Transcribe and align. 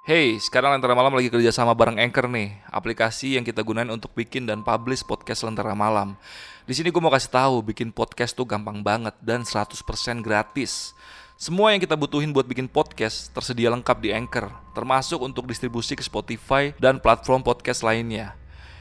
Hey, 0.00 0.40
sekarang 0.40 0.72
Lentera 0.72 0.96
Malam 0.96 1.12
lagi 1.12 1.28
kerja 1.28 1.52
sama 1.52 1.76
bareng 1.76 2.00
Anchor 2.00 2.24
nih, 2.24 2.56
aplikasi 2.72 3.36
yang 3.36 3.44
kita 3.44 3.60
gunain 3.60 3.92
untuk 3.92 4.16
bikin 4.16 4.48
dan 4.48 4.64
publish 4.64 5.04
podcast 5.04 5.44
Lentera 5.44 5.76
Malam. 5.76 6.16
Di 6.64 6.72
sini 6.72 6.88
gue 6.88 7.04
mau 7.04 7.12
kasih 7.12 7.28
tahu, 7.28 7.60
bikin 7.60 7.92
podcast 7.92 8.32
tuh 8.32 8.48
gampang 8.48 8.80
banget 8.80 9.12
dan 9.20 9.44
100% 9.44 9.76
gratis. 10.24 10.96
Semua 11.36 11.76
yang 11.76 11.84
kita 11.84 12.00
butuhin 12.00 12.32
buat 12.32 12.48
bikin 12.48 12.64
podcast 12.64 13.28
tersedia 13.36 13.68
lengkap 13.68 14.00
di 14.00 14.08
Anchor, 14.16 14.48
termasuk 14.72 15.20
untuk 15.20 15.44
distribusi 15.44 15.92
ke 15.92 16.00
Spotify 16.00 16.72
dan 16.80 16.96
platform 16.96 17.44
podcast 17.44 17.84
lainnya. 17.84 18.32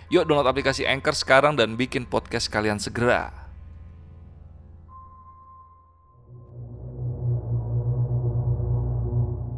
Yuk 0.08 0.24
download 0.24 0.48
aplikasi 0.48 0.88
Anchor 0.88 1.20
sekarang 1.20 1.60
dan 1.60 1.76
bikin 1.76 2.08
podcast 2.08 2.48
kalian 2.48 2.80
segera. 2.80 3.49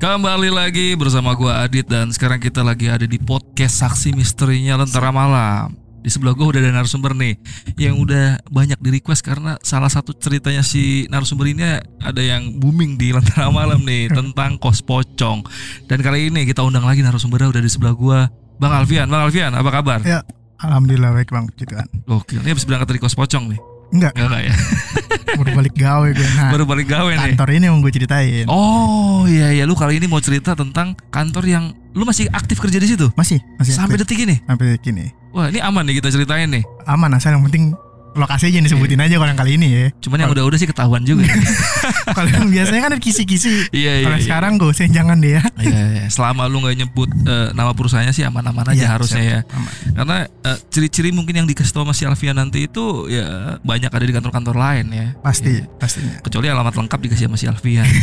Kembali 0.01 0.49
lagi 0.49 0.97
bersama 0.97 1.37
gua 1.37 1.61
Adit 1.61 1.85
dan 1.85 2.09
sekarang 2.09 2.41
kita 2.41 2.65
lagi 2.65 2.89
ada 2.89 3.05
di 3.05 3.21
podcast 3.21 3.85
Saksi 3.85 4.17
Misterinya 4.17 4.73
Lentera 4.81 5.13
Malam. 5.13 5.77
Di 6.01 6.09
sebelah 6.09 6.33
gua 6.33 6.49
udah 6.49 6.57
ada 6.57 6.73
narasumber 6.73 7.13
nih 7.13 7.37
yang 7.77 8.01
udah 8.01 8.41
banyak 8.49 8.81
di 8.81 8.97
request 8.97 9.21
karena 9.21 9.61
salah 9.61 9.93
satu 9.93 10.17
ceritanya 10.17 10.65
si 10.65 11.05
narasumber 11.05 11.53
ini 11.53 11.77
ada 12.01 12.17
yang 12.17 12.49
booming 12.57 12.97
di 12.97 13.13
Lentera 13.13 13.53
Malam 13.53 13.85
nih 13.85 14.09
tentang 14.17 14.57
kos 14.57 14.81
pocong. 14.81 15.45
Dan 15.85 16.01
kali 16.01 16.33
ini 16.33 16.49
kita 16.49 16.65
undang 16.65 16.81
lagi 16.81 17.05
narasumbernya 17.05 17.53
udah 17.53 17.61
di 17.61 17.69
sebelah 17.69 17.93
gua, 17.93 18.25
Bang 18.57 18.73
Alfian. 18.73 19.05
Bang 19.05 19.29
Alfian, 19.29 19.53
apa 19.53 19.69
kabar? 19.69 20.01
Ya, 20.01 20.25
alhamdulillah 20.65 21.13
baik 21.13 21.29
bang, 21.29 21.45
gitu 21.61 21.77
kan. 21.77 21.85
Oke, 22.09 22.41
ini 22.41 22.49
habis 22.49 22.65
berangkat 22.65 22.89
dari 22.89 23.05
kos 23.05 23.13
pocong 23.13 23.53
nih. 23.53 23.61
Enggak, 23.91 24.13
Enggak 24.15 24.41
ya? 24.41 24.53
baru 25.39 25.51
balik 25.53 25.75
gawe 25.75 26.07
gue. 26.09 26.27
Nah, 26.33 26.49
Baru 26.49 26.63
balik 26.63 26.87
gawe 26.87 27.07
nih. 27.09 27.19
kantor 27.33 27.47
ini 27.51 27.65
mau 27.67 27.79
gue 27.79 27.91
ceritain. 27.91 28.45
Oh 28.47 29.23
iya 29.25 29.51
iya 29.51 29.63
lu 29.63 29.75
kali 29.75 29.95
ini 29.95 30.07
mau 30.07 30.19
cerita 30.19 30.51
tentang 30.53 30.95
kantor 31.09 31.43
yang 31.43 31.63
lu 31.91 32.03
masih 32.03 32.27
aktif 32.29 32.55
kerja 32.57 32.79
di 32.79 32.87
situ 32.87 33.11
Masih, 33.13 33.43
masih 33.55 33.73
sampai 33.73 33.95
aktif. 33.95 34.07
detik 34.07 34.19
ini. 34.23 34.35
sampai 34.41 34.79
gini. 34.79 35.11
Wah 35.31 35.47
ini 35.47 35.59
aman 35.59 35.83
nih 35.83 35.99
kita 35.99 36.07
ceritain 36.09 36.47
nih. 36.47 36.63
Aman 36.83 37.11
asal 37.11 37.31
yang 37.31 37.43
penting 37.43 37.75
lokasi 38.11 38.51
aja 38.51 38.59
yang 38.59 38.67
disebutin 38.67 38.99
Iya. 38.99 39.07
aja 39.07 39.15
kalau 39.17 39.29
yang 39.31 39.39
kali 39.39 39.51
ini 39.55 39.67
ya. 39.71 39.85
Cuman 40.03 40.17
yang 40.19 40.31
udah-udah 40.35 40.57
sih 40.59 40.67
ketahuan 40.67 41.01
juga. 41.01 41.23
kalau 42.17 42.27
yang 42.27 42.51
biasanya 42.51 42.81
kan 42.83 42.91
ada 42.91 42.99
kisi-kisi. 42.99 43.71
Iya 43.71 44.03
iya. 44.03 44.05
Kalau 44.05 44.17
iya. 44.19 44.25
sekarang 44.27 44.51
gue 44.59 44.67
usah 44.67 44.87
jangan 44.87 45.17
deh 45.17 45.39
ya. 45.39 45.43
Iya, 45.57 45.81
iya. 45.95 46.05
selama 46.11 46.45
lu 46.45 46.59
nggak 46.59 46.75
nyebut 46.77 47.09
eh, 47.23 47.47
nama 47.55 47.71
perusahaannya 47.71 48.11
sih 48.11 48.27
aman-aman 48.27 48.67
aja 48.67 48.83
Iya, 48.83 48.87
harusnya 48.91 49.23
siap. 49.23 49.31
ya. 49.31 49.39
Aman. 49.55 49.71
Karena 49.95 50.17
eh, 50.27 50.57
ciri-ciri 50.67 51.09
mungkin 51.11 51.33
yang 51.39 51.47
dikasih 51.47 51.71
tau 51.71 51.83
sama 51.83 51.95
si 51.95 52.03
Alfian 52.03 52.35
nanti 52.35 52.67
itu 52.67 53.07
ya 53.07 53.55
banyak 53.63 53.87
ada 53.87 54.03
di 54.03 54.11
kantor-kantor 54.11 54.55
lain 54.55 54.85
ya. 54.91 55.07
Pasti, 55.23 55.63
Iya. 55.63 55.71
pastinya. 55.79 56.19
Kecuali 56.19 56.47
alamat 56.47 56.73
lengkap 56.75 56.99
dikasih 56.99 57.31
sama 57.31 57.37
si 57.39 57.47
Alfian. 57.47 57.87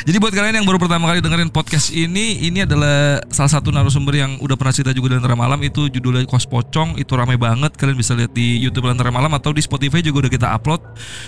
Jadi 0.00 0.16
buat 0.16 0.32
kalian 0.32 0.62
yang 0.62 0.66
baru 0.66 0.80
pertama 0.80 1.12
kali 1.12 1.20
dengerin 1.20 1.52
podcast 1.52 1.92
ini, 1.92 2.40
ini 2.48 2.64
adalah 2.64 3.20
salah 3.28 3.52
satu 3.52 3.68
narasumber 3.68 4.16
yang 4.16 4.40
udah 4.40 4.56
pernah 4.56 4.72
cerita 4.72 4.96
juga 4.96 5.12
di 5.12 5.20
Lentera 5.20 5.36
Malam 5.36 5.60
itu 5.60 5.92
judulnya 5.92 6.24
Kos 6.24 6.48
Pocong, 6.48 6.96
itu 6.96 7.12
ramai 7.12 7.36
banget. 7.36 7.76
Kalian 7.76 7.96
bisa 8.00 8.16
lihat 8.16 8.32
di 8.32 8.56
YouTube 8.64 8.88
Lentera 8.88 9.12
Malam 9.12 9.36
atau 9.36 9.52
di 9.52 9.60
Spotify 9.60 10.00
juga 10.00 10.24
udah 10.24 10.32
kita 10.32 10.48
upload. 10.56 10.80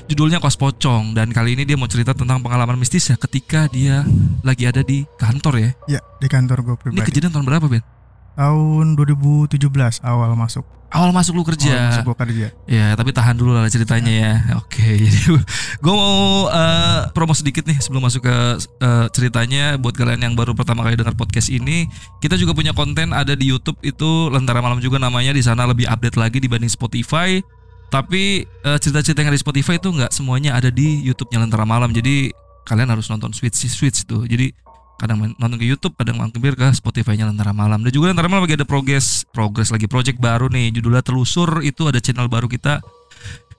Judulnya 0.08 0.40
Kos 0.40 0.56
Pocong 0.56 1.12
dan 1.12 1.28
kali 1.36 1.52
ini 1.52 1.68
dia 1.68 1.76
mau 1.76 1.84
cerita 1.84 2.16
tentang 2.16 2.40
pengalaman 2.40 2.80
mistis 2.80 3.12
ya 3.12 3.16
ketika 3.20 3.68
dia 3.68 4.08
lagi 4.40 4.64
ada 4.64 4.80
di 4.80 5.04
kantor 5.20 5.54
ya. 5.60 5.70
Ya, 5.98 6.00
di 6.16 6.28
kantor 6.32 6.64
gue 6.64 6.74
Ini 6.74 6.80
pribadi. 6.80 7.08
kejadian 7.12 7.32
tahun 7.36 7.44
berapa, 7.44 7.66
Ben? 7.68 7.84
Tahun 8.32 8.96
2017 8.96 9.60
awal 10.04 10.32
masuk. 10.32 10.64
Awal 10.92 11.08
masuk 11.08 11.40
lu 11.40 11.44
kerja. 11.48 11.72
Awal 11.72 11.88
masuk 11.88 12.04
gue 12.12 12.16
kerja. 12.20 12.46
Ya, 12.68 12.92
tapi 12.92 13.16
tahan 13.16 13.32
dulu 13.40 13.56
lah 13.56 13.64
ceritanya 13.72 14.12
ya. 14.12 14.34
Oke, 14.60 14.84
jadi 15.08 15.40
gue 15.80 15.94
mau 15.96 16.52
eh, 16.52 17.08
promo 17.16 17.32
sedikit 17.32 17.64
nih 17.64 17.80
sebelum 17.80 18.04
masuk 18.04 18.28
ke 18.28 18.36
eh, 18.60 19.06
ceritanya 19.16 19.80
buat 19.80 19.96
kalian 19.96 20.20
yang 20.20 20.34
baru 20.36 20.52
pertama 20.52 20.84
kali 20.84 21.00
dengar 21.00 21.16
podcast 21.16 21.48
ini. 21.48 21.88
Kita 22.20 22.36
juga 22.36 22.52
punya 22.52 22.76
konten 22.76 23.16
ada 23.16 23.32
di 23.32 23.48
YouTube 23.48 23.80
itu 23.80 24.28
Lentera 24.28 24.60
Malam 24.60 24.84
juga 24.84 25.00
namanya 25.00 25.32
di 25.32 25.40
sana 25.40 25.64
lebih 25.64 25.88
update 25.88 26.20
lagi 26.20 26.44
dibanding 26.44 26.68
Spotify. 26.68 27.40
Tapi 27.88 28.44
eh, 28.44 28.78
cerita-cerita 28.80 29.24
yang 29.24 29.32
ada 29.32 29.38
di 29.40 29.44
Spotify 29.44 29.80
itu 29.80 29.88
nggak 29.88 30.12
semuanya 30.12 30.60
ada 30.60 30.68
di 30.68 31.00
YouTube-nya 31.08 31.40
Lentera 31.40 31.64
Malam. 31.64 31.96
Jadi 31.96 32.36
kalian 32.68 32.92
harus 32.92 33.08
nonton 33.08 33.32
switch 33.32 33.64
switch 33.64 34.04
tuh. 34.04 34.28
Jadi 34.28 34.52
kadang 35.00 35.18
main- 35.18 35.36
nonton 35.38 35.58
ke 35.58 35.66
YouTube, 35.66 35.94
kadang 35.96 36.18
mampir 36.18 36.54
ke 36.54 36.66
Spotify-nya 36.74 37.26
Lentera 37.30 37.50
Malam. 37.50 37.82
Dan 37.82 37.90
juga 37.90 38.10
Lentera 38.10 38.28
Malam 38.30 38.44
lagi 38.46 38.54
ada 38.58 38.68
progres, 38.68 39.26
progres 39.30 39.72
lagi 39.72 39.86
project 39.90 40.18
baru 40.22 40.46
nih, 40.50 40.74
judulnya 40.74 41.02
Telusur 41.02 41.64
itu 41.64 41.88
ada 41.88 41.98
channel 41.98 42.30
baru 42.30 42.46
kita. 42.46 42.78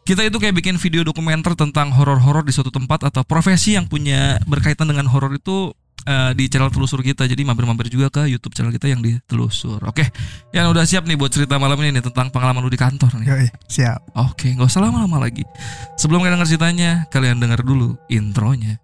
Kita 0.04 0.20
itu 0.20 0.36
kayak 0.36 0.60
bikin 0.60 0.76
video 0.76 1.08
dokumenter 1.08 1.56
tentang 1.56 1.88
horor-horor 1.96 2.44
di 2.44 2.52
suatu 2.52 2.68
tempat 2.68 3.08
atau 3.08 3.24
profesi 3.24 3.80
yang 3.80 3.88
punya 3.88 4.36
berkaitan 4.44 4.92
dengan 4.92 5.08
horor 5.08 5.32
itu 5.32 5.72
eh, 6.04 6.36
di 6.36 6.52
channel 6.52 6.68
Telusur 6.68 7.00
kita. 7.00 7.24
Jadi 7.24 7.48
mampir-mampir 7.48 7.88
juga 7.88 8.12
ke 8.12 8.28
YouTube 8.28 8.52
channel 8.52 8.76
kita 8.76 8.92
yang 8.92 9.00
di 9.00 9.16
Telusur. 9.24 9.80
Oke, 9.88 10.12
yang 10.52 10.68
udah 10.76 10.84
siap 10.84 11.08
nih 11.08 11.16
buat 11.16 11.32
cerita 11.32 11.56
malam 11.56 11.80
ini 11.80 11.96
nih 12.00 12.04
tentang 12.04 12.28
pengalaman 12.36 12.60
lu 12.60 12.68
di 12.68 12.76
kantor 12.76 13.24
nih. 13.24 13.28
Yoi, 13.32 13.48
siap. 13.72 14.04
Oke, 14.20 14.52
nggak 14.52 14.68
usah 14.68 14.84
lama-lama 14.84 15.24
lagi. 15.24 15.48
Sebelum 15.96 16.20
kalian 16.20 16.36
denger 16.36 16.52
ceritanya, 16.52 17.08
kalian 17.08 17.40
denger 17.40 17.64
dulu 17.64 17.96
intronya. 18.12 18.84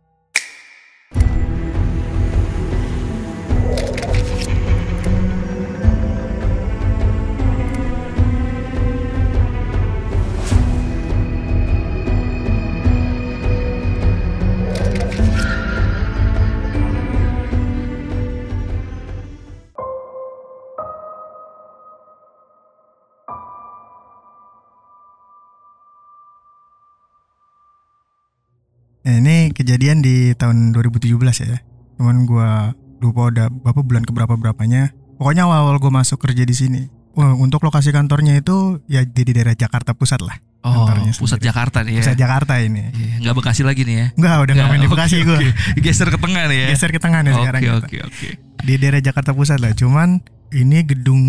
Kejadian 29.69 30.02
di 30.02 30.34
tahun 30.34 30.74
2017 30.74 31.13
ya. 31.46 31.62
Cuman 32.02 32.25
gua 32.25 32.74
lupa 32.97 33.30
udah 33.30 33.53
berapa 33.53 33.85
bulan 33.85 34.02
keberapa 34.02 34.34
berapanya. 34.34 34.90
Pokoknya 35.22 35.46
awal-awal 35.46 35.78
gue 35.78 35.94
masuk 35.94 36.18
kerja 36.18 36.41
di 36.41 36.57
sini. 36.57 36.81
Untuk 37.13 37.62
lokasi 37.62 37.94
kantornya 37.94 38.41
itu 38.41 38.81
ya 38.90 39.06
di, 39.06 39.22
daerah 39.29 39.53
Jakarta 39.53 39.94
Pusat 39.94 40.25
lah. 40.25 40.38
Oh, 40.66 40.90
pusat 40.90 41.38
sendiri. 41.38 41.53
Jakarta 41.53 41.78
nih 41.85 41.94
ya. 41.94 42.02
Pusat 42.02 42.18
Jakarta 42.18 42.53
ini. 42.58 42.84
Iya, 42.97 43.16
nggak 43.22 43.35
Bekasi 43.38 43.62
lagi 43.62 43.81
nih 43.85 43.96
ya. 43.96 44.08
Enggak, 44.18 44.35
udah 44.41 44.53
nggak 44.58 44.69
main 44.74 44.81
di 44.81 44.90
Bekasi 44.90 45.18
gue. 45.22 45.38
oke. 45.38 45.52
Geser 45.85 46.09
ke 46.09 46.18
tengah 46.18 46.44
nih 46.50 46.58
ya. 46.58 46.68
Geser 46.74 46.90
ke 46.90 47.00
tengah 47.00 47.19
nih 47.22 47.34
sekarang. 47.38 47.62
Oke, 47.62 47.69
kita. 47.69 47.78
oke, 47.78 47.97
oke. 48.09 48.28
Di 48.66 48.74
daerah 48.81 49.02
Jakarta 49.06 49.31
Pusat 49.38 49.59
lah. 49.62 49.72
Cuman 49.78 50.24
ini 50.50 50.81
gedung 50.81 51.22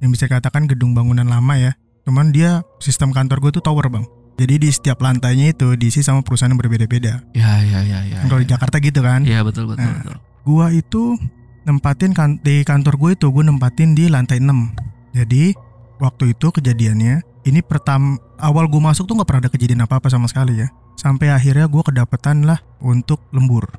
yang 0.00 0.10
bisa 0.14 0.30
dikatakan 0.30 0.64
gedung 0.64 0.96
bangunan 0.96 1.28
lama 1.28 1.54
ya. 1.60 1.76
Cuman 2.08 2.32
dia 2.32 2.64
sistem 2.80 3.12
kantor 3.12 3.42
gue 3.44 3.60
tuh 3.60 3.62
tower 3.62 3.92
bang. 3.92 4.06
Jadi 4.36 4.54
di 4.58 4.68
setiap 4.72 4.98
lantainya 4.98 5.52
itu 5.52 5.76
diisi 5.76 6.00
sama 6.00 6.24
perusahaan 6.24 6.48
yang 6.48 6.58
berbeda-beda. 6.58 7.20
Ya, 7.36 7.60
ya, 7.62 7.80
ya, 7.84 8.00
ya. 8.08 8.18
Kalau 8.26 8.40
di 8.40 8.48
ya. 8.48 8.56
Jakarta 8.56 8.76
gitu 8.80 9.00
kan. 9.04 9.22
Iya, 9.22 9.44
betul, 9.44 9.68
betul, 9.68 9.84
Nah. 9.84 10.00
betul. 10.00 10.16
Gua 10.42 10.66
itu 10.72 11.20
nempatin 11.62 12.10
kan 12.10 12.42
di 12.42 12.66
kantor 12.66 12.98
gue 12.98 13.10
itu 13.14 13.26
gue 13.30 13.44
nempatin 13.46 13.94
di 13.94 14.10
lantai 14.10 14.42
6. 14.42 14.74
Jadi 15.14 15.54
waktu 16.02 16.34
itu 16.34 16.50
kejadiannya 16.50 17.22
ini 17.44 17.60
pertama 17.62 18.18
awal 18.38 18.66
gue 18.66 18.82
masuk 18.82 19.06
tuh 19.06 19.14
nggak 19.14 19.28
pernah 19.30 19.42
ada 19.46 19.52
kejadian 19.52 19.86
apa 19.86 20.02
apa 20.02 20.10
sama 20.10 20.26
sekali 20.26 20.58
ya. 20.58 20.68
Sampai 20.98 21.30
akhirnya 21.30 21.70
gue 21.70 21.82
kedapetan 21.86 22.42
lah 22.42 22.58
untuk 22.82 23.22
lembur. 23.30 23.70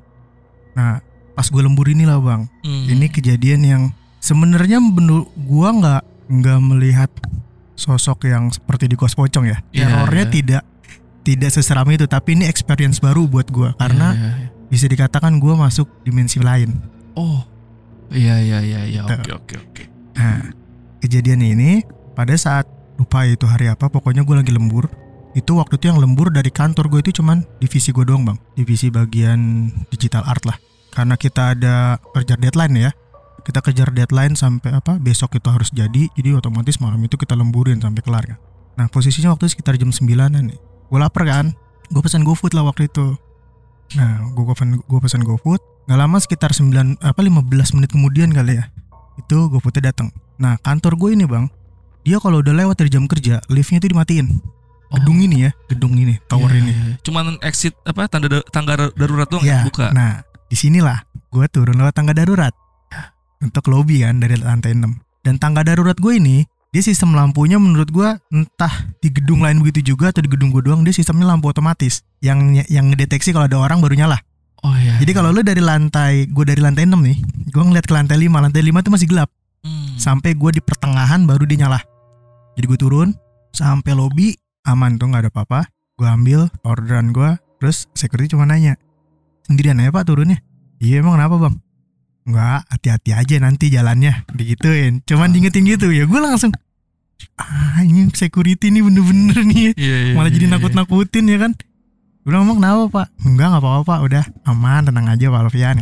Nah 0.72 1.04
pas 1.34 1.44
gue 1.44 1.60
lembur 1.60 1.90
inilah 1.90 2.16
bang, 2.22 2.46
Hmm. 2.62 2.86
ini 2.88 3.10
kejadian 3.10 3.60
yang 3.66 3.82
sebenarnya 4.22 4.78
gue 5.34 5.68
nggak 5.82 6.02
nggak 6.30 6.60
melihat 6.62 7.10
sosok 7.74 8.30
yang 8.30 8.50
seperti 8.50 8.90
di 8.90 8.96
kos 8.98 9.14
pocong 9.18 9.50
ya. 9.50 9.58
Iya, 9.74 9.86
Terornya 9.90 10.26
iya. 10.26 10.32
tidak 10.32 10.62
tidak 11.24 11.50
seseram 11.50 11.88
itu, 11.88 12.04
tapi 12.04 12.36
ini 12.36 12.44
experience 12.46 13.00
baru 13.00 13.24
buat 13.26 13.48
gue 13.48 13.72
karena 13.80 14.12
Iya, 14.12 14.20
iya, 14.20 14.32
iya. 14.44 14.48
bisa 14.68 14.86
dikatakan 14.86 15.40
gue 15.40 15.54
masuk 15.56 15.88
dimensi 16.04 16.38
lain. 16.38 16.70
Oh. 17.16 17.42
Iya, 18.12 18.36
iya, 18.44 18.58
iya, 18.60 18.80
iya. 18.84 19.02
Oke, 19.08 19.24
Tuh. 19.26 19.40
oke, 19.40 19.54
oke. 19.58 19.82
Nah, 20.20 20.52
kejadian 21.00 21.40
ini 21.42 21.82
pada 22.14 22.36
saat 22.36 22.68
lupa 23.00 23.26
itu 23.26 23.48
hari 23.48 23.66
apa, 23.72 23.90
pokoknya 23.90 24.22
gue 24.22 24.36
lagi 24.38 24.52
lembur. 24.54 24.86
Itu 25.34 25.58
waktu 25.58 25.80
itu 25.82 25.90
yang 25.90 25.98
lembur 25.98 26.30
dari 26.30 26.52
kantor 26.52 26.86
gue 26.86 27.00
itu 27.10 27.18
cuman 27.18 27.42
divisi 27.58 27.90
gue 27.90 28.06
doang 28.06 28.22
bang, 28.22 28.38
divisi 28.54 28.86
bagian 28.92 29.66
digital 29.90 30.22
art 30.22 30.46
lah. 30.46 30.54
Karena 30.94 31.18
kita 31.18 31.58
ada 31.58 31.98
kerja 32.14 32.38
deadline 32.38 32.74
ya, 32.78 32.90
kita 33.44 33.60
kejar 33.60 33.92
deadline 33.92 34.34
sampai 34.34 34.72
apa 34.72 34.96
besok 34.96 35.36
itu 35.36 35.48
harus 35.52 35.68
jadi, 35.68 36.08
jadi 36.16 36.34
otomatis 36.34 36.80
malam 36.80 36.98
itu 37.00 37.14
kita 37.14 37.36
lemburin 37.36 37.78
sampai 37.78 38.00
kelar 38.00 38.24
kan. 38.24 38.38
Nah 38.74 38.86
posisinya 38.88 39.30
waktu 39.30 39.46
sekitar 39.46 39.76
jam 39.76 39.92
9an 39.92 40.50
nih, 40.50 40.58
gue 40.58 40.98
lapar 40.98 41.22
kan, 41.24 41.52
gue 41.86 42.00
pesan 42.00 42.24
GoFood 42.24 42.56
lah 42.56 42.64
waktu 42.64 42.88
itu. 42.88 43.14
Nah 43.94 44.24
gue 44.32 44.44
pesan 44.48 44.80
gue 44.80 44.98
pesan 44.98 45.22
GoFood, 45.22 45.60
nggak 45.86 45.98
lama 46.00 46.16
sekitar 46.18 46.50
9 46.50 46.72
apa 46.98 47.20
15 47.20 47.76
menit 47.76 47.90
kemudian 47.92 48.32
kali 48.32 48.58
ya, 48.58 48.72
itu 49.14 49.36
GoFoodnya 49.52 49.92
datang. 49.92 50.08
Nah 50.40 50.56
kantor 50.58 50.96
gue 50.96 51.10
ini 51.12 51.28
bang, 51.28 51.46
dia 52.02 52.16
kalau 52.18 52.40
udah 52.40 52.50
lewat 52.50 52.80
dari 52.80 52.90
jam 52.90 53.04
kerja, 53.04 53.44
liftnya 53.46 53.78
itu 53.78 53.92
dimatiin. 53.92 54.40
Gedung 54.94 55.18
ini 55.20 55.44
ya, 55.44 55.50
gedung 55.66 55.98
ini, 55.98 56.16
tower 56.30 56.48
Iya, 56.48 56.58
ini. 56.62 56.72
iya. 56.72 56.94
Cuman 57.02 57.34
exit 57.42 57.74
apa 57.82 58.06
tanda 58.06 58.30
da- 58.30 58.46
tangga 58.48 58.88
darurat 58.94 59.26
doang 59.26 59.42
Ya, 59.42 59.58
yang 59.60 59.66
buka. 59.66 59.90
Nah, 59.90 60.22
di 60.46 60.54
sinilah 60.54 61.02
gue 61.34 61.44
turun 61.50 61.74
lewat 61.74 61.92
tangga 61.92 62.14
darurat 62.14 62.54
untuk 63.42 63.66
lobby 63.72 64.04
kan 64.04 64.22
dari 64.22 64.38
lantai 64.38 64.76
6 64.76 65.04
dan 65.24 65.40
tangga 65.40 65.64
darurat 65.64 65.96
gue 65.96 66.20
ini 66.20 66.44
dia 66.74 66.82
sistem 66.82 67.14
lampunya 67.14 67.56
menurut 67.56 67.86
gue 67.88 68.08
entah 68.34 68.74
di 68.98 69.08
gedung 69.08 69.46
lain 69.46 69.62
begitu 69.62 69.94
juga 69.94 70.10
atau 70.10 70.20
di 70.20 70.28
gedung 70.28 70.50
gue 70.50 70.58
doang 70.58 70.82
dia 70.82 70.90
sistemnya 70.90 71.30
lampu 71.30 71.46
otomatis. 71.46 72.02
Yang 72.18 72.66
yang 72.66 72.90
ngedeteksi 72.90 73.30
kalau 73.30 73.46
ada 73.46 73.62
orang 73.62 73.78
baru 73.78 73.94
nyala. 73.94 74.18
Oh 74.64 74.72
iya. 74.80 74.96
jadi 74.96 75.12
kalau 75.12 75.28
lu 75.28 75.44
dari 75.44 75.60
lantai 75.60 76.24
gue 76.24 76.44
dari 76.48 76.56
lantai 76.58 76.88
6 76.88 76.96
nih 76.96 77.18
gue 77.52 77.62
ngeliat 77.62 77.84
ke 77.84 77.92
lantai 77.92 78.16
5 78.16 78.32
lantai 78.32 78.62
5 78.64 78.84
tuh 78.84 78.92
masih 78.92 79.08
gelap. 79.08 79.30
Hmm. 79.64 79.96
sampai 79.96 80.36
gue 80.36 80.50
di 80.50 80.60
pertengahan 80.60 81.24
baru 81.24 81.48
dia 81.48 81.64
nyala. 81.64 81.80
Jadi 82.58 82.64
gue 82.68 82.76
turun 82.76 83.16
sampai 83.54 83.96
lobby 83.96 84.36
aman 84.68 85.00
tuh 85.00 85.08
nggak 85.08 85.24
ada 85.24 85.30
apa-apa. 85.32 85.60
Gue 85.94 86.10
ambil 86.10 86.40
orderan 86.66 87.14
gue 87.14 87.38
terus 87.62 87.86
security 87.94 88.34
cuma 88.34 88.44
nanya 88.44 88.76
sendirian 89.46 89.78
aja 89.78 89.94
pak 89.94 90.04
turunnya? 90.04 90.42
Iya 90.82 91.00
emang 91.00 91.16
kenapa 91.16 91.38
bang 91.38 91.54
Enggak, 92.24 92.64
hati-hati 92.72 93.10
aja 93.12 93.36
nanti 93.36 93.68
jalannya. 93.68 94.24
Digituin. 94.32 95.04
Cuman 95.04 95.32
diingetin 95.32 95.68
gitu 95.68 95.92
ya 95.92 96.08
gue 96.08 96.20
langsung 96.20 96.52
ah 97.34 97.80
ini 97.82 98.10
security 98.12 98.72
nih 98.72 98.82
bener-bener 98.84 99.38
nih. 99.44 99.64
Iya, 99.80 99.96
iya, 100.10 100.14
malah 100.16 100.30
jadi 100.32 100.46
iya, 100.46 100.56
iya. 100.56 100.60
nakut-nakutin 100.60 101.24
ya 101.28 101.38
kan? 101.40 101.52
Gue 102.24 102.32
bilang 102.32 102.48
emang 102.48 102.58
kenapa 102.60 102.82
pak? 102.88 103.06
Enggak 103.20 103.46
nggak 103.52 103.62
apa-apa 103.62 103.82
pak 103.84 103.98
udah. 104.00 104.24
Aman 104.48 104.82
tenang 104.88 105.06
aja 105.12 105.26
pak 105.28 105.40
Alfian. 105.44 105.76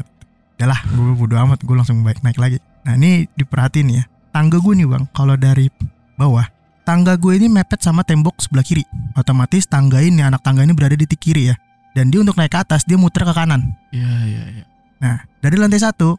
Udahlah 0.59 0.81
gue 0.91 1.15
bodo 1.15 1.35
amat. 1.39 1.59
Gue 1.63 1.75
langsung 1.79 2.03
baik 2.03 2.21
naik 2.27 2.39
lagi. 2.43 2.59
Nah 2.83 2.99
ini 2.99 3.31
diperhatiin 3.39 3.89
ya. 3.95 4.03
Tangga 4.35 4.59
gue 4.59 4.73
nih 4.75 4.89
bang. 4.91 5.05
Kalau 5.15 5.39
dari 5.39 5.71
bawah 6.19 6.47
tangga 6.83 7.15
gue 7.15 7.39
ini 7.39 7.47
mepet 7.47 7.79
sama 7.79 8.03
tembok 8.03 8.43
sebelah 8.43 8.67
kiri. 8.67 8.83
Otomatis 9.15 9.71
tangga 9.71 10.03
ini 10.03 10.19
anak 10.19 10.43
tangga 10.43 10.67
ini 10.67 10.75
berada 10.75 10.99
di 10.99 11.07
kiri 11.07 11.55
ya. 11.55 11.57
Dan 11.95 12.11
dia 12.11 12.25
untuk 12.25 12.35
naik 12.35 12.51
ke 12.51 12.59
atas 12.59 12.83
dia 12.89 12.99
muter 12.99 13.23
ke 13.23 13.33
kanan. 13.37 13.77
Iya, 13.93 14.13
iya, 14.25 14.43
iya. 14.59 14.65
nah 15.03 15.19
dari 15.43 15.59
lantai 15.59 15.83
satu 15.83 16.15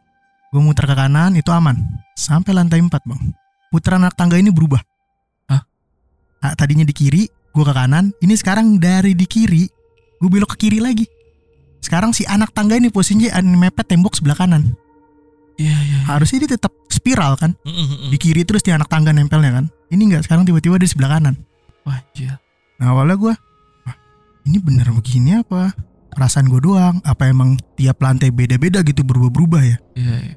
gue 0.53 0.61
muter 0.61 0.85
ke 0.85 0.94
kanan 0.94 1.33
itu 1.33 1.50
aman. 1.50 1.73
Sampai 2.13 2.53
lantai 2.53 2.77
empat 2.77 3.01
bang. 3.09 3.33
Putaran 3.73 4.05
anak 4.05 4.13
tangga 4.13 4.38
ini 4.38 4.53
berubah. 4.53 4.77
Hah? 5.50 5.65
Nah, 6.45 6.53
tadinya 6.53 6.85
di 6.85 6.94
kiri 6.94 7.25
gue 7.25 7.63
ke 7.65 7.73
kanan. 7.73 8.13
Ini 8.21 8.38
sekarang 8.38 8.77
dari 8.77 9.17
di 9.17 9.25
kiri 9.25 9.65
gue 10.21 10.29
belok 10.29 10.53
ke 10.53 10.69
kiri 10.69 10.77
lagi. 10.77 11.09
Sekarang 11.81 12.13
si 12.13 12.23
anak 12.29 12.53
tangga 12.53 12.77
ini 12.77 12.94
posisinya 12.94 13.33
mepet 13.41 13.89
tembok 13.89 14.13
sebelah 14.13 14.38
kanan. 14.38 14.77
Iya, 15.53 15.77
iya. 15.85 16.00
harusnya 16.09 16.45
dia 16.45 16.57
tetap 16.57 16.73
spiral 16.89 17.38
kan? 17.38 17.53
Mm, 17.61 17.69
mm, 17.69 17.85
mm. 17.85 18.09
di 18.09 18.17
kiri 18.17 18.41
terus 18.41 18.65
di 18.65 18.73
anak 18.73 18.89
tangga 18.89 19.13
nempelnya 19.13 19.53
kan? 19.53 19.65
Ini 19.94 20.01
enggak 20.01 20.25
sekarang 20.25 20.50
tiba-tiba 20.50 20.81
di 20.81 20.89
sebelah 20.89 21.17
kanan. 21.17 21.38
Wah, 21.85 22.01
anjir. 22.01 22.41
nah 22.81 22.89
awalnya 22.89 23.19
gue 23.19 23.33
"Wah, 23.85 23.95
ini 24.50 24.57
bener 24.57 24.89
begini 24.89 25.45
apa? 25.45 25.77
Perasaan 26.09 26.50
gue 26.50 26.57
doang. 26.57 26.97
Apa 27.05 27.29
emang 27.29 27.53
tiap 27.77 28.01
lantai 28.01 28.33
beda-beda 28.33 28.81
gitu 28.81 29.05
berubah-berubah 29.05 29.61
ya? 29.61 29.77
Iya, 29.94 30.15
iya. 30.25 30.35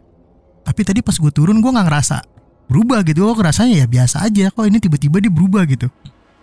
Tapi 0.67 0.83
tadi 0.83 0.99
pas 0.99 1.15
gue 1.15 1.31
turun 1.31 1.63
gue 1.63 1.71
nggak 1.71 1.87
ngerasa 1.87 2.27
berubah 2.67 3.07
gitu. 3.07 3.31
Gue 3.31 3.39
rasanya 3.39 3.75
ya 3.79 3.87
biasa 3.87 4.27
aja 4.27 4.51
kok 4.51 4.67
ini 4.67 4.83
tiba-tiba 4.83 5.23
dia 5.23 5.31
berubah 5.31 5.63
gitu. 5.71 5.87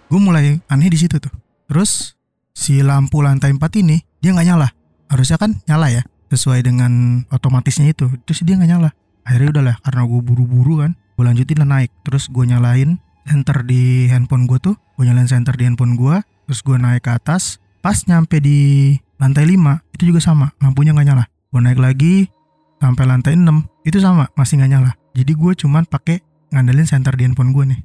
Gue 0.08 0.20
mulai 0.24 0.64
aneh 0.72 0.88
di 0.88 0.96
situ 0.96 1.20
tuh. 1.20 1.32
Terus 1.68 2.16
si 2.56 2.80
lampu 2.80 3.20
lantai 3.20 3.52
4 3.52 3.60
ini 3.84 4.00
dia 4.24 4.32
nggak 4.32 4.48
nyala. 4.48 4.72
Harusnya 5.12 5.36
kan 5.36 5.60
nyala 5.68 5.92
ya 5.92 6.02
sesuai 6.32 6.64
dengan 6.64 7.24
otomatisnya 7.28 7.92
itu. 7.92 8.08
Terus 8.24 8.48
dia 8.48 8.56
nggak 8.56 8.72
nyala. 8.72 8.90
Akhirnya 9.28 9.60
udahlah 9.60 9.76
karena 9.84 10.02
gue 10.08 10.22
buru-buru 10.24 10.74
kan 10.80 10.96
gue 10.96 11.24
lanjutin 11.28 11.60
lah 11.60 11.68
naik. 11.68 11.92
Terus 12.08 12.32
gue 12.32 12.48
nyalain 12.48 12.96
center 13.28 13.68
di 13.68 14.08
handphone 14.08 14.48
gue 14.48 14.60
tuh 14.60 14.76
gue 14.96 15.04
nyalain 15.04 15.28
center 15.28 15.56
di 15.56 15.64
handphone 15.68 16.00
gue 16.00 16.24
terus 16.48 16.64
gue 16.64 16.80
naik 16.80 17.04
ke 17.04 17.12
atas. 17.12 17.60
Pas 17.84 18.00
nyampe 18.08 18.40
di 18.40 18.96
lantai 19.20 19.44
5 19.44 19.60
itu 20.00 20.04
juga 20.08 20.24
sama 20.24 20.56
lampunya 20.64 20.96
nggak 20.96 21.08
nyala. 21.12 21.28
Gue 21.52 21.60
naik 21.60 21.80
lagi 21.84 22.32
sampai 22.80 23.04
lantai 23.04 23.36
6 23.36 23.73
itu 23.84 23.98
sama 24.00 24.32
masih 24.36 24.60
nggak 24.60 24.72
nyala. 24.72 24.92
Jadi 25.14 25.32
gue 25.36 25.52
cuman 25.66 25.84
pakai 25.86 26.24
ngandelin 26.50 26.88
center 26.88 27.14
di 27.14 27.28
handphone 27.28 27.52
gue 27.52 27.64
nih. 27.76 27.82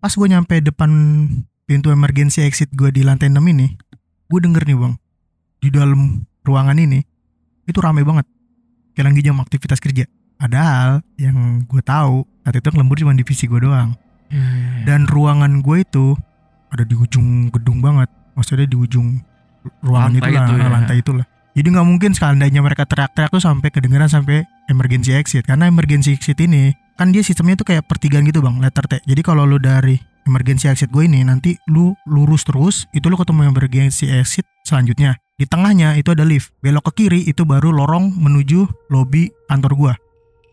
Pas 0.00 0.12
gue 0.12 0.26
nyampe 0.28 0.60
depan 0.60 0.90
pintu 1.66 1.92
emergency 1.92 2.42
exit 2.46 2.70
gue 2.72 2.88
di 2.94 3.02
lantai 3.02 3.28
6 3.28 3.38
ini 3.42 3.74
gue 4.26 4.38
denger 4.42 4.62
nih 4.66 4.78
bang 4.78 4.94
di 5.62 5.68
dalam 5.70 6.26
ruangan 6.42 6.78
ini 6.78 7.02
itu 7.66 7.78
rame 7.78 8.02
banget. 8.02 8.26
Kayak 8.96 9.12
lagi 9.12 9.20
jam 9.22 9.36
aktivitas 9.42 9.78
kerja. 9.82 10.04
Padahal 10.36 11.04
yang 11.20 11.64
gue 11.64 11.82
tahu 11.84 12.24
saat 12.44 12.56
itu 12.56 12.66
yang 12.72 12.86
lembur 12.86 12.96
cuma 13.00 13.12
divisi 13.16 13.44
gue 13.46 13.60
doang. 13.60 13.94
Iya. 14.26 14.82
dan 14.90 15.06
ruangan 15.06 15.62
gue 15.62 15.86
itu 15.86 16.18
ada 16.74 16.82
di 16.82 16.98
ujung 16.98 17.46
gedung 17.54 17.78
banget. 17.78 18.10
Maksudnya 18.34 18.66
di 18.66 18.74
ujung 18.74 19.22
ruangan 19.86 20.18
Lantai 20.18 20.34
itu 20.34 20.54
ya. 20.58 20.66
lantai 20.66 20.96
itulah 20.98 21.26
jadi 21.56 21.72
nggak 21.72 21.86
mungkin 21.88 22.12
seandainya 22.12 22.60
mereka 22.60 22.84
teriak-teriak 22.84 23.32
tuh 23.32 23.40
sampai 23.40 23.72
kedengeran 23.72 24.12
sampai 24.12 24.44
emergency 24.68 25.16
exit 25.16 25.48
karena 25.48 25.72
emergency 25.72 26.12
exit 26.12 26.36
ini 26.44 26.76
kan 27.00 27.08
dia 27.16 27.24
sistemnya 27.24 27.56
tuh 27.56 27.72
kayak 27.72 27.88
pertigaan 27.88 28.28
gitu 28.28 28.44
bang 28.44 28.60
letter 28.60 28.84
T 28.84 29.00
jadi 29.08 29.20
kalau 29.24 29.48
lu 29.48 29.56
dari 29.56 29.96
emergency 30.28 30.68
exit 30.68 30.92
gue 30.92 31.08
ini 31.08 31.24
nanti 31.24 31.56
lu 31.72 31.96
lurus 32.04 32.44
terus 32.44 32.84
itu 32.92 33.08
lu 33.08 33.16
ketemu 33.16 33.48
emergency 33.48 34.12
exit 34.12 34.44
selanjutnya 34.68 35.16
di 35.40 35.48
tengahnya 35.48 35.96
itu 35.96 36.12
ada 36.12 36.28
lift 36.28 36.52
belok 36.60 36.92
ke 36.92 37.08
kiri 37.08 37.24
itu 37.24 37.48
baru 37.48 37.72
lorong 37.72 38.12
menuju 38.20 38.92
lobby 38.92 39.32
kantor 39.48 39.72
gua 39.76 39.94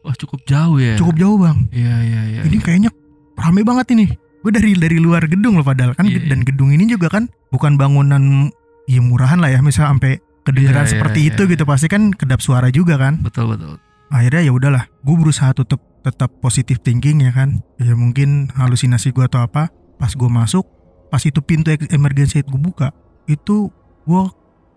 Wah, 0.04 0.12
cukup 0.20 0.44
jauh 0.44 0.80
ya. 0.80 1.00
cukup 1.00 1.16
jauh 1.16 1.40
bang 1.40 1.58
Iya, 1.72 1.96
iya, 2.04 2.22
iya. 2.28 2.42
ini 2.48 2.60
iya. 2.60 2.64
kayaknya 2.64 2.92
rame 3.40 3.64
banget 3.64 3.96
ini 3.96 4.12
gue 4.44 4.52
dari 4.52 4.76
dari 4.76 5.00
luar 5.00 5.24
gedung 5.32 5.56
loh 5.56 5.64
padahal 5.64 5.96
kan 5.96 6.08
Iya, 6.08 6.20
iya. 6.20 6.28
dan 6.32 6.44
gedung 6.44 6.76
ini 6.76 6.84
juga 6.88 7.08
kan 7.08 7.32
bukan 7.52 7.80
bangunan 7.80 8.52
ya 8.88 9.00
murahan 9.00 9.40
lah 9.40 9.48
ya 9.52 9.64
misal 9.64 9.88
sampai 9.88 10.20
kedengeran 10.44 10.84
Iya, 10.84 10.88
iya, 10.88 10.94
seperti 10.94 11.20
iya, 11.24 11.30
itu 11.34 11.42
gitu 11.48 11.64
pasti 11.64 11.88
kan 11.88 12.12
kedap 12.12 12.40
suara 12.40 12.68
juga 12.70 13.00
kan? 13.00 13.20
Betul, 13.24 13.56
betul. 13.56 13.80
akhirnya 14.14 14.46
ya 14.46 14.54
udahlah 14.54 14.86
gue 15.02 15.16
berusaha 15.18 15.50
tutup 15.58 15.82
tetap 16.06 16.30
positif 16.38 16.78
thinking 16.86 17.26
ya 17.26 17.32
kan? 17.34 17.64
Ya 17.82 17.98
mungkin 17.98 18.54
halusinasi 18.54 19.10
gue 19.10 19.26
atau 19.26 19.42
apa 19.42 19.74
pas 19.98 20.12
gue 20.14 20.30
masuk 20.30 20.68
pas 21.10 21.22
itu 21.24 21.40
pintu 21.42 21.72
emergency 21.90 22.44
gue 22.44 22.60
buka 22.60 22.94
itu 23.26 23.72
gue 24.06 24.24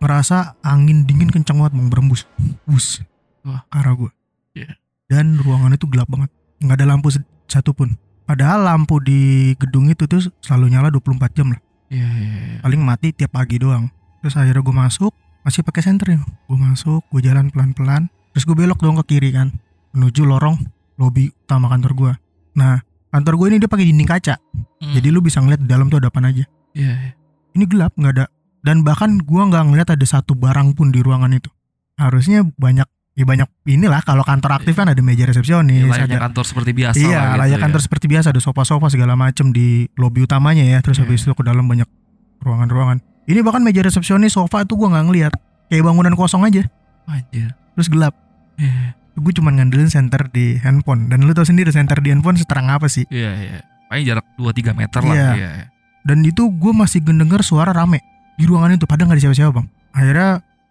ngerasa 0.01 0.61
angin 0.63 1.05
dingin 1.05 1.29
kencang 1.29 1.61
banget 1.61 1.73
bang 1.77 1.89
berembus. 1.93 2.25
Bus. 2.65 3.03
Wah. 3.47 3.63
ke 3.71 3.77
arah 3.79 3.95
gue 3.95 4.11
Iya. 4.59 4.75
dan 5.07 5.39
ruangan 5.39 5.77
itu 5.77 5.87
gelap 5.87 6.11
banget 6.11 6.31
nggak 6.59 6.77
ada 6.81 6.87
lampu 6.89 7.13
satupun. 7.47 7.95
Padahal 8.27 8.67
lampu 8.67 8.99
di 8.99 9.53
gedung 9.55 9.87
itu 9.87 10.09
tuh 10.11 10.19
selalu 10.43 10.75
nyala 10.75 10.91
24 10.91 11.31
jam 11.37 11.55
lah. 11.55 11.61
Iya, 11.87 12.09
iya. 12.11 12.59
paling 12.59 12.83
mati 12.83 13.15
tiap 13.15 13.31
pagi 13.37 13.63
doang. 13.63 13.87
Terus 14.19 14.35
akhirnya 14.35 14.65
gue 14.65 14.75
masuk 14.75 15.13
masih 15.47 15.63
pakai 15.63 15.87
senter 15.87 16.07
ya 16.11 16.19
gue 16.19 16.59
masuk 16.59 17.07
gue 17.09 17.23
jalan 17.23 17.49
pelan-pelan. 17.49 18.11
Terus 18.35 18.45
gue 18.45 18.57
belok 18.59 18.83
dong 18.83 18.99
ke 19.01 19.17
kiri 19.17 19.31
kan 19.31 19.55
menuju 19.95 20.27
lorong 20.27 20.59
lobi 20.99 21.31
utama 21.47 21.71
kantor 21.71 21.93
gue 21.95 22.13
nah 22.53 22.81
kantor 23.09 23.33
gue 23.39 23.47
ini 23.55 23.57
dia 23.63 23.71
pakai 23.71 23.87
dinding 23.87 24.09
kaca. 24.09 24.35
Hmm. 24.77 24.93
jadi 24.93 25.09
lu 25.09 25.25
bisa 25.25 25.41
ngeliat 25.41 25.63
di 25.65 25.69
dalam 25.71 25.89
tuh 25.89 26.03
ada 26.03 26.13
apa 26.13 26.21
aja. 26.21 26.45
Iya, 26.77 26.93
iya. 26.93 27.13
ini 27.57 27.65
gelap 27.65 27.97
nggak 27.97 28.13
ada. 28.13 28.27
Dan 28.61 28.83
bahkan 28.85 29.17
gue 29.17 29.43
nggak 29.47 29.65
ngeliat 29.73 29.89
ada 29.89 30.05
satu 30.05 30.37
barang 30.37 30.77
pun 30.77 30.93
di 30.93 31.01
ruangan 31.01 31.33
itu. 31.33 31.49
Harusnya 31.97 32.45
banyak 32.45 32.85
ya 33.17 33.25
banyak 33.25 33.49
inilah 33.65 34.05
kalau 34.05 34.21
kantor 34.21 34.61
aktif 34.61 34.77
kan 34.77 34.93
ada 34.93 35.01
meja 35.01 35.25
resepsionis 35.25 35.81
Ya, 35.81 35.89
layaknya 35.89 36.21
ada 36.21 36.25
kantor 36.29 36.45
seperti 36.45 36.71
biasa 36.77 37.01
iya 37.01 37.09
gitu 37.33 37.41
layak 37.41 37.57
ya. 37.57 37.63
kantor 37.65 37.81
seperti 37.81 38.07
biasa 38.13 38.27
ada 38.29 38.41
sofa-sofa 38.45 38.93
segala 38.93 39.17
macem 39.17 39.49
di 39.57 39.89
lobi 39.97 40.29
utamanya 40.29 40.61
ya. 40.61 40.85
Terus 40.85 41.01
Iya. 41.01 41.09
habis 41.09 41.25
itu 41.25 41.33
ke 41.33 41.41
dalam 41.41 41.65
banyak 41.65 41.89
ruangan-ruangan. 42.45 43.01
Ini 43.27 43.41
bahkan 43.41 43.65
meja 43.65 43.81
resepsionis 43.81 44.37
sofa 44.37 44.69
tuh 44.69 44.77
gue 44.77 44.89
nggak 44.93 45.07
ngeliat 45.09 45.33
kayak 45.71 45.85
bangunan 45.85 46.15
kosong 46.15 46.47
aja 46.47 46.67
Anjir. 47.07 47.55
terus 47.75 47.89
gelap 47.91 48.15
Iya, 48.57 48.97
gue 49.21 49.33
cuma 49.37 49.53
ngandelin 49.53 49.93
center 49.93 50.33
di 50.33 50.57
handphone 50.65 51.13
dan 51.13 51.29
lu 51.29 51.37
tau 51.37 51.45
sendiri 51.45 51.69
center 51.69 52.01
di 52.01 52.09
handphone 52.09 52.41
seterang 52.41 52.73
apa 52.73 52.89
sih 52.89 53.05
iya, 53.13 53.37
iya. 53.37 53.61
Paling 53.87 54.03
jarak 54.03 54.27
2-3 54.35 54.73
meter 54.75 55.01
lah. 55.05 55.15
Iya. 55.15 55.29
Iya. 55.37 55.51
iya. 55.61 55.65
dan 56.07 56.19
itu 56.25 56.49
gue 56.49 56.73
masih 56.73 57.05
mendengar 57.05 57.45
suara 57.45 57.77
rame 57.77 58.01
di 58.41 58.49
ruangan 58.49 58.81
itu 58.81 58.89
padahal 58.89 59.13
nggak 59.13 59.19
ada 59.21 59.25
siapa-siapa 59.29 59.53
bang 59.61 59.67
akhirnya 59.93 60.31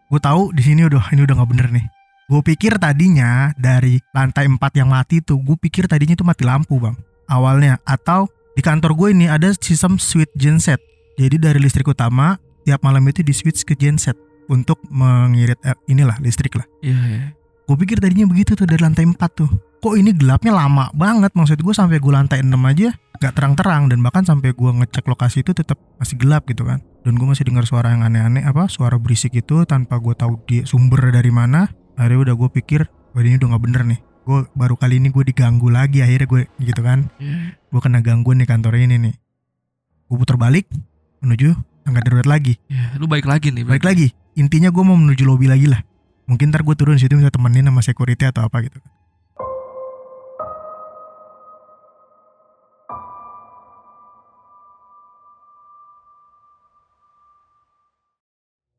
gue 0.10 0.22
tahu 0.22 0.42
di 0.54 0.62
sini 0.66 0.82
udah 0.86 1.04
ini 1.14 1.22
udah 1.25 1.36
nggak 1.38 1.50
bener 1.54 1.68
nih 1.78 1.86
gue 2.25 2.42
pikir 2.42 2.74
tadinya 2.82 3.54
dari 3.54 4.02
lantai 4.18 4.50
4 4.50 4.58
yang 4.82 4.90
mati 4.90 5.22
tuh 5.22 5.38
gue 5.38 5.58
pikir 5.62 5.86
tadinya 5.86 6.18
itu 6.18 6.25
mati 6.25 6.42
lampu 6.42 6.82
bang 6.82 6.98
awalnya 7.30 7.78
atau 7.86 8.25
di 8.58 8.66
kantor 8.66 8.98
gue 8.98 9.08
ini 9.14 9.30
ada 9.30 9.54
sistem 9.54 10.02
switch 10.02 10.34
genset 10.34 10.82
jadi 11.22 11.38
dari 11.38 11.62
listrik 11.62 11.86
utama 11.86 12.42
tiap 12.66 12.82
malam 12.82 13.06
itu 13.06 13.22
di 13.22 13.30
switch 13.30 13.62
ke 13.62 13.78
genset 13.78 14.18
untuk 14.50 14.82
mengirit 14.90 15.60
eh, 15.66 15.78
inilah 15.90 16.18
listrik 16.22 16.56
lah. 16.58 16.68
Iya, 16.82 17.00
iya. 17.10 17.25
gue 17.66 17.78
pikir 17.82 17.98
tadinya 17.98 18.30
begitu 18.30 18.54
tuh 18.54 18.70
dari 18.70 18.78
lantai 18.78 19.10
4 19.10 19.18
tuh. 19.34 19.50
Kok 19.82 19.98
ini 19.98 20.14
gelapnya 20.14 20.54
lama 20.54 20.94
banget? 20.94 21.34
Maksud 21.34 21.58
gue 21.62 21.74
sampai 21.74 21.98
gue 21.98 22.14
lantai 22.14 22.46
6 22.46 22.54
aja 22.54 22.94
nggak 22.94 23.34
terang-terang. 23.34 23.90
Dan 23.90 24.06
bahkan 24.06 24.22
sampai 24.22 24.54
gue 24.54 24.72
ngecek 24.82 25.06
lokasi 25.10 25.42
itu 25.42 25.54
tetap 25.58 25.82
masih 25.98 26.14
gelap 26.22 26.46
gitu 26.46 26.62
kan. 26.62 26.82
Dan 27.02 27.18
gue 27.18 27.25
masih 27.25 27.46
dengar 27.46 27.66
suara 27.66 27.90
yang 27.94 28.06
aneh-aneh 28.06 28.46
apa 28.46 28.70
suara 28.70 29.02
berisik 29.02 29.34
itu 29.34 29.66
tanpa 29.66 29.98
gue 29.98 30.14
tahu 30.14 30.38
di 30.46 30.62
sumber 30.66 31.10
dari 31.10 31.34
mana. 31.34 31.66
Akhirnya 31.98 32.30
udah 32.30 32.36
gue 32.38 32.50
pikir 32.54 32.86
wah 33.18 33.22
ini 33.25 33.42
udah 33.42 33.58
nggak 33.58 33.64
bener 33.66 33.82
nih. 33.90 34.00
Gue 34.25 34.40
baru 34.58 34.74
kali 34.78 35.02
ini 35.02 35.10
gue 35.10 35.24
diganggu 35.25 35.70
lagi 35.70 36.06
akhirnya 36.06 36.30
gue 36.30 36.42
gitu 36.62 36.82
kan. 36.86 37.10
Iya. 37.18 37.58
gue 37.58 37.82
kena 37.82 38.00
gangguan 38.06 38.42
di 38.42 38.46
kantor 38.46 38.78
ini 38.78 39.10
nih. 39.10 39.16
Gue 40.06 40.18
putar 40.22 40.38
balik 40.38 40.70
menuju 41.25 41.75
tangga 41.86 42.01
darurat 42.01 42.25
lagi. 42.25 42.58
Iya, 42.65 42.98
lu 42.98 43.06
baik 43.06 43.30
lagi 43.30 43.54
nih. 43.54 43.62
balik 43.62 43.86
lagi. 43.86 44.08
Intinya 44.34 44.74
gue 44.74 44.84
mau 44.84 44.98
menuju 44.98 45.22
lobby 45.24 45.46
lagi 45.46 45.70
lah. 45.70 45.86
Mungkin 46.25 46.50
ntar 46.50 46.65
gue 46.65 46.74
turun 46.74 46.98
situ 46.98 47.13
bisa 47.13 47.30
temenin 47.30 47.70
sama 47.70 47.86
security 47.86 48.25
atau 48.25 48.50
apa 48.50 48.65
gitu. 48.65 48.82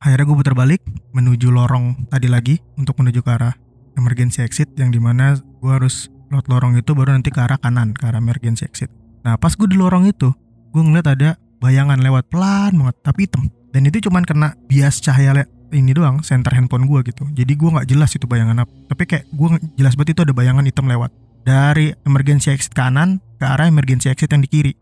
Akhirnya 0.03 0.27
gue 0.27 0.37
putar 0.39 0.55
balik 0.55 0.83
menuju 1.15 1.51
lorong 1.51 2.11
tadi 2.11 2.31
lagi 2.31 2.59
untuk 2.79 2.99
menuju 2.99 3.27
ke 3.27 3.31
arah 3.31 3.55
emergency 3.99 4.43
exit 4.43 4.71
yang 4.79 4.95
di 4.95 5.03
mana 5.03 5.35
gue 5.39 5.73
harus 5.73 6.11
lewat 6.31 6.47
lorong 6.47 6.79
itu 6.79 6.95
baru 6.95 7.15
nanti 7.15 7.35
ke 7.35 7.43
arah 7.43 7.59
kanan 7.59 7.91
ke 7.95 8.07
arah 8.07 8.23
emergency 8.23 8.67
exit. 8.67 8.91
Nah 9.27 9.35
pas 9.35 9.55
gue 9.55 9.67
di 9.67 9.75
lorong 9.75 10.07
itu 10.07 10.31
gue 10.71 10.83
ngeliat 10.83 11.11
ada 11.11 11.35
bayangan 11.61 11.99
lewat 12.01 12.29
pelan 12.29 12.77
banget 12.77 12.97
tapi 13.03 13.29
hitam. 13.29 13.49
Dan 13.73 13.89
itu 13.89 14.09
cuman 14.09 14.25
kena 14.25 14.57
bias 14.71 15.05
cahaya 15.05 15.45
ini 15.75 15.93
doang 15.93 16.25
center 16.25 16.55
handphone 16.55 16.89
gue 16.89 17.13
gitu. 17.13 17.29
Jadi 17.37 17.53
gue 17.53 17.69
nggak 17.69 17.89
jelas 17.91 18.15
itu 18.17 18.25
bayangan 18.25 18.65
apa. 18.65 18.73
Tapi 18.89 19.03
kayak 19.05 19.25
gue 19.29 19.49
jelas 19.77 19.99
banget 19.99 20.17
itu 20.17 20.21
ada 20.25 20.33
bayangan 20.33 20.65
hitam 20.65 20.87
lewat. 20.89 21.13
Dari 21.47 21.95
emergency 22.09 22.51
exit 22.51 22.75
kanan 22.75 23.23
ke 23.39 23.45
arah 23.47 23.69
emergency 23.69 24.09
exit 24.11 24.33
yang 24.33 24.43
di 24.43 24.51
kiri. 24.51 24.73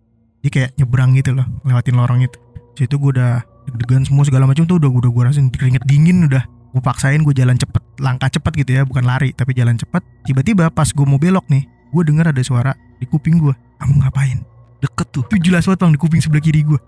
Dia 0.45 0.51
kayak 0.53 0.71
nyebrang 0.77 1.17
gitu 1.17 1.35
loh 1.35 1.47
lewatin 1.65 1.97
lorong 1.97 2.21
itu. 2.23 2.39
Situ 2.79 3.01
gue 3.01 3.11
udah 3.19 3.43
deg-degan 3.71 4.05
semua 4.05 4.29
segala 4.29 4.45
macam 4.45 4.69
tuh 4.69 4.77
udah 4.77 4.91
udah 4.91 5.11
gue 5.11 5.23
rasain 5.25 5.49
keringet 5.51 5.83
dingin 5.89 6.29
udah. 6.29 6.45
Gue 6.75 6.83
paksain 6.83 7.23
gue 7.23 7.35
jalan 7.35 7.55
cepet 7.55 7.83
langkah 8.03 8.27
cepet 8.27 8.53
gitu 8.67 8.71
ya 8.79 8.83
bukan 8.83 9.07
lari 9.07 9.35
tapi 9.35 9.55
jalan 9.57 9.75
cepet. 9.75 10.03
Tiba-tiba 10.29 10.71
pas 10.71 10.91
gue 10.91 11.07
mau 11.07 11.19
belok 11.19 11.47
nih 11.49 11.67
gue 11.95 12.03
dengar 12.03 12.35
ada 12.35 12.43
suara 12.43 12.75
di 12.99 13.07
kuping 13.07 13.39
gue 13.39 13.55
kamu 13.79 14.03
ngapain 14.03 14.54
Deket 14.85 15.09
tuh. 15.09 15.25
itu 15.33 15.49
jelas 15.49 15.65
banget 15.65 15.81
bang 15.81 15.93
di 15.97 16.01
kuping 16.01 16.21
sebelah 16.21 16.45
kiri 16.45 16.61
gue 16.61 16.81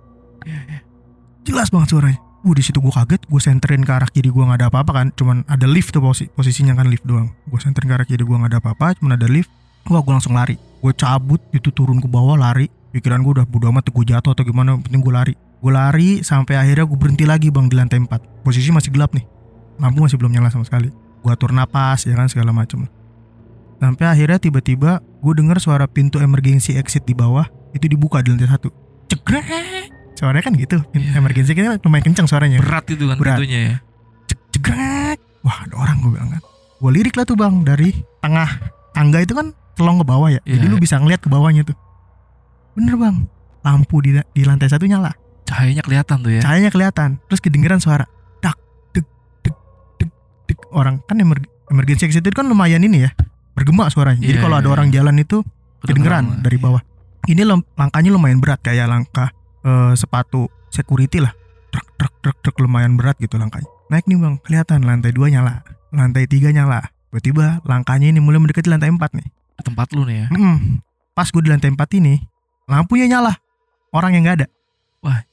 jelas 1.49 1.73
banget 1.73 1.97
suaranya 1.97 2.21
Wah 2.47 2.55
di 2.55 2.63
situ 2.63 2.79
gue 2.79 2.95
kaget, 2.95 3.27
gue 3.27 3.41
senterin 3.43 3.83
ke 3.83 3.91
arah 3.91 4.07
kiri 4.07 4.31
gue 4.31 4.39
nggak 4.39 4.63
ada 4.63 4.71
apa-apa 4.71 4.93
kan, 4.95 5.07
cuman 5.19 5.43
ada 5.51 5.67
lift 5.67 5.91
tuh 5.91 5.99
posi 5.99 6.31
posisinya 6.31 6.79
kan 6.79 6.87
lift 6.87 7.03
doang. 7.03 7.35
Gue 7.51 7.59
senterin 7.59 7.91
ke 7.91 7.95
arah 7.99 8.07
kiri 8.07 8.23
gue 8.23 8.37
nggak 8.39 8.55
ada 8.55 8.59
apa-apa, 8.63 8.95
cuman 9.03 9.19
ada 9.19 9.27
lift. 9.27 9.51
Wah 9.91 9.99
gue 9.99 10.15
langsung 10.15 10.31
lari, 10.31 10.55
gue 10.55 10.93
cabut 10.95 11.43
itu 11.51 11.75
turun 11.75 11.99
ke 11.99 12.07
bawah 12.07 12.39
lari. 12.39 12.71
Pikiran 12.95 13.27
gue 13.27 13.43
udah 13.43 13.47
bodo 13.51 13.67
amat 13.75 13.91
gue 13.91 14.05
jatuh 14.07 14.31
atau 14.31 14.47
gimana, 14.47 14.79
penting 14.79 15.03
gue 15.03 15.11
lari. 15.11 15.35
Gue 15.35 15.75
lari 15.75 16.23
sampai 16.23 16.55
akhirnya 16.55 16.87
gue 16.87 16.95
berhenti 16.95 17.27
lagi 17.27 17.51
bang 17.51 17.67
di 17.67 17.75
lantai 17.75 17.99
4 17.99 18.47
Posisi 18.47 18.71
masih 18.71 18.95
gelap 18.95 19.11
nih, 19.11 19.27
lampu 19.83 20.07
masih 20.07 20.15
belum 20.15 20.31
nyala 20.31 20.47
sama 20.55 20.63
sekali. 20.63 20.95
Gue 21.27 21.31
atur 21.35 21.51
napas 21.51 22.07
ya 22.07 22.15
kan 22.15 22.31
segala 22.31 22.55
macem. 22.55 22.87
Sampai 23.83 24.07
akhirnya 24.07 24.39
tiba-tiba 24.39 25.03
gue 25.03 25.33
dengar 25.35 25.59
suara 25.59 25.91
pintu 25.91 26.23
emergency 26.23 26.79
exit 26.79 27.03
di 27.03 27.19
bawah 27.19 27.51
itu 27.77 27.87
dibuka 27.87 28.19
di 28.21 28.33
lantai 28.33 28.49
satu. 28.49 28.69
Cegrek. 29.07 29.45
Suaranya 30.17 30.43
kan 30.43 30.55
gitu. 30.55 30.81
Pintu 30.89 31.07
Iya. 31.07 31.21
emergency 31.21 31.53
kan 31.53 31.77
lumayan 31.79 32.05
kencang 32.05 32.27
suaranya. 32.27 32.59
Berat 32.59 32.89
itu 32.89 33.05
kan 33.05 33.17
Berat. 33.17 33.39
ya. 33.43 33.79
Cegrek. 34.51 35.19
Wah 35.41 35.63
ada 35.63 35.75
orang 35.77 35.97
gue 36.01 36.11
bilang 36.11 36.31
kan. 36.31 36.43
Gue 36.77 36.91
lirik 36.91 37.15
lah 37.15 37.25
tuh 37.25 37.37
bang 37.37 37.63
dari 37.63 37.93
tengah 38.19 38.49
tangga 38.91 39.21
itu 39.21 39.33
kan 39.33 39.53
telong 39.73 40.01
ke 40.01 40.07
bawah 40.07 40.29
ya. 40.29 40.41
Jadi 40.43 40.65
Iya. 40.65 40.73
lu 40.73 40.77
bisa 40.77 40.97
ngeliat 40.97 41.21
ke 41.21 41.29
bawahnya 41.29 41.63
tuh. 41.63 41.77
Bener 42.73 42.97
bang. 42.97 43.17
Lampu 43.63 44.01
di, 44.01 44.15
di 44.15 44.43
lantai 44.43 44.67
satu 44.67 44.85
nyala. 44.85 45.13
Cahayanya 45.45 45.83
kelihatan 45.83 46.17
tuh 46.19 46.33
ya. 46.33 46.41
Cahayanya 46.43 46.71
kelihatan. 46.71 47.09
Terus 47.29 47.41
kedengeran 47.41 47.79
suara. 47.79 48.03
Dak, 48.41 48.57
dek, 48.91 49.07
dek, 49.43 49.55
dek, 49.97 50.11
dek. 50.47 50.59
Orang 50.71 51.05
kan 51.05 51.17
emer 51.17 51.39
emergency 51.69 52.07
exit 52.07 52.23
itu 52.23 52.33
kan 52.33 52.47
lumayan 52.47 52.81
ini 52.81 53.05
ya. 53.05 53.11
Bergema 53.53 53.87
suaranya. 53.89 54.21
Jadi 54.21 54.37
Iya, 54.37 54.43
kalau 54.43 54.57
ada 54.57 54.67
iya. 54.67 54.75
orang 54.75 54.89
jalan 54.91 55.17
itu 55.17 55.41
kedengeran 55.81 56.43
dari 56.43 56.59
bawah. 56.59 56.83
Ini 57.27 57.43
lem- 57.43 57.67
langkahnya 57.75 58.15
lumayan 58.15 58.39
berat 58.39 58.63
kayak 58.63 58.87
langkah 58.87 59.35
eh, 59.67 59.93
sepatu 59.99 60.47
security 60.71 61.19
lah. 61.19 61.35
Truk 61.75 61.87
truk 61.99 62.15
truk 62.23 62.37
truk 62.41 62.57
lumayan 62.63 62.95
berat 62.95 63.19
gitu 63.19 63.35
langkahnya. 63.37 63.67
Naik 63.91 64.07
nih 64.07 64.19
bang, 64.19 64.35
kelihatan 64.43 64.83
lantai 64.83 65.11
dua 65.15 65.31
nyala, 65.31 65.63
lantai 65.95 66.27
tiga 66.27 66.51
nyala. 66.51 66.91
Tiba-tiba 67.11 67.63
langkahnya 67.67 68.11
ini 68.11 68.21
mulai 68.23 68.43
mendekati 68.43 68.69
lantai 68.71 68.91
empat 68.91 69.15
nih. 69.15 69.27
Tempat 69.63 69.95
lu 69.97 70.07
nih 70.07 70.17
ya. 70.23 70.27
Mm-mm. 70.31 70.85
Pas 71.17 71.27
gue 71.33 71.43
di 71.43 71.49
lantai 71.49 71.73
empat 71.73 71.89
ini, 71.97 72.21
lampunya 72.69 73.09
nyala. 73.09 73.35
Orang 73.91 74.13
yang 74.15 74.27
nggak 74.27 74.45
ada. 74.45 74.47
Wah. 75.01 75.25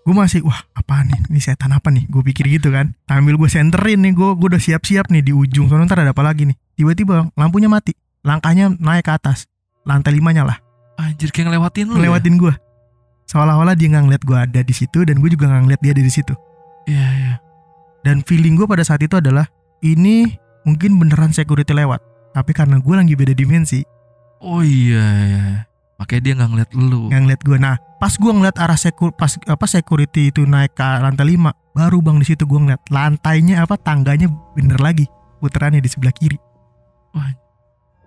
Gue 0.00 0.14
masih, 0.16 0.40
wah 0.46 0.64
apa 0.72 1.04
nih? 1.04 1.18
Ini 1.28 1.40
setan 1.42 1.76
apa 1.76 1.92
nih? 1.92 2.08
Gue 2.08 2.24
pikir 2.24 2.48
gitu 2.48 2.72
kan. 2.72 2.96
Sambil 3.04 3.36
gue 3.36 3.48
senterin 3.50 4.00
nih, 4.00 4.16
gue 4.16 4.28
gue 4.38 4.48
udah 4.54 4.62
siap-siap 4.62 5.12
nih 5.12 5.20
di 5.20 5.32
ujung. 5.34 5.68
Soalnya 5.68 5.90
ntar 5.90 6.06
ada 6.06 6.16
apa 6.16 6.24
lagi 6.24 6.48
nih? 6.48 6.56
Tiba-tiba 6.78 7.28
lampunya 7.36 7.68
mati. 7.68 7.92
Langkahnya 8.24 8.72
naik 8.80 9.04
ke 9.08 9.12
atas. 9.12 9.50
Lantai 9.84 10.16
lima 10.16 10.30
nyala. 10.32 10.56
Anjir 11.00 11.28
kayak 11.32 11.48
ngelewatin 11.50 11.86
lu. 11.88 11.96
ngelewatin 11.96 12.34
gue 12.36 12.54
seolah-olah 13.26 13.74
dia 13.74 13.88
nggak 13.88 14.04
ngeliat 14.10 14.22
gue 14.26 14.38
ada 14.38 14.60
di 14.60 14.74
situ 14.74 15.06
dan 15.06 15.18
gue 15.18 15.30
juga 15.32 15.48
nggak 15.48 15.62
ngeliat 15.66 15.80
dia 15.80 15.92
ada 15.96 16.04
di 16.04 16.12
situ 16.12 16.34
Ya? 16.88 16.96
Iya, 16.96 17.08
iya. 17.12 17.34
dan 18.02 18.24
feeling 18.24 18.56
gue 18.56 18.64
pada 18.64 18.80
saat 18.82 19.04
itu 19.04 19.14
adalah 19.14 19.46
ini 19.84 20.34
mungkin 20.64 20.96
beneran 20.96 21.30
security 21.30 21.70
lewat 21.76 22.00
tapi 22.32 22.50
karena 22.52 22.80
gue 22.80 22.94
lagi 22.94 23.14
beda 23.14 23.36
dimensi 23.36 23.84
Oh 24.40 24.64
iya, 24.64 25.04
iya. 25.28 25.44
Makanya 26.00 26.22
dia 26.24 26.32
nggak 26.40 26.48
ngeliat 26.48 26.70
lu. 26.72 27.12
nggak 27.12 27.20
ngeliat 27.28 27.40
gue 27.44 27.56
nah 27.60 27.76
pas 28.00 28.16
gue 28.16 28.32
ngeliat 28.32 28.56
arah 28.56 28.80
sekur 28.80 29.12
pas 29.12 29.36
apa 29.36 29.66
security 29.68 30.32
itu 30.32 30.48
naik 30.48 30.72
ke 30.72 30.80
lantai 30.80 31.36
5 31.36 31.76
baru 31.76 32.00
bang 32.00 32.16
di 32.16 32.24
situ 32.24 32.48
gue 32.48 32.56
ngeliat 32.56 32.80
lantainya 32.88 33.60
apa 33.60 33.76
tangganya 33.76 34.32
bener 34.56 34.80
lagi 34.80 35.04
puterannya 35.44 35.84
di 35.84 35.90
sebelah 35.92 36.16
kiri 36.16 36.40
Wah. 37.12 37.28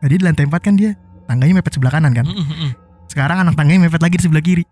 tadi 0.02 0.18
di 0.18 0.24
lantai 0.26 0.50
4 0.50 0.66
kan 0.66 0.74
dia 0.74 0.98
tangganya 1.30 1.62
mepet 1.62 1.78
sebelah 1.78 1.94
kanan 1.94 2.18
kan 2.18 2.26
mm. 2.26 2.74
Sekarang 3.14 3.46
anak 3.46 3.54
tangganya 3.54 3.86
mepet 3.86 4.02
lagi 4.02 4.18
di 4.18 4.24
sebelah 4.26 4.42
kiri 4.42 4.66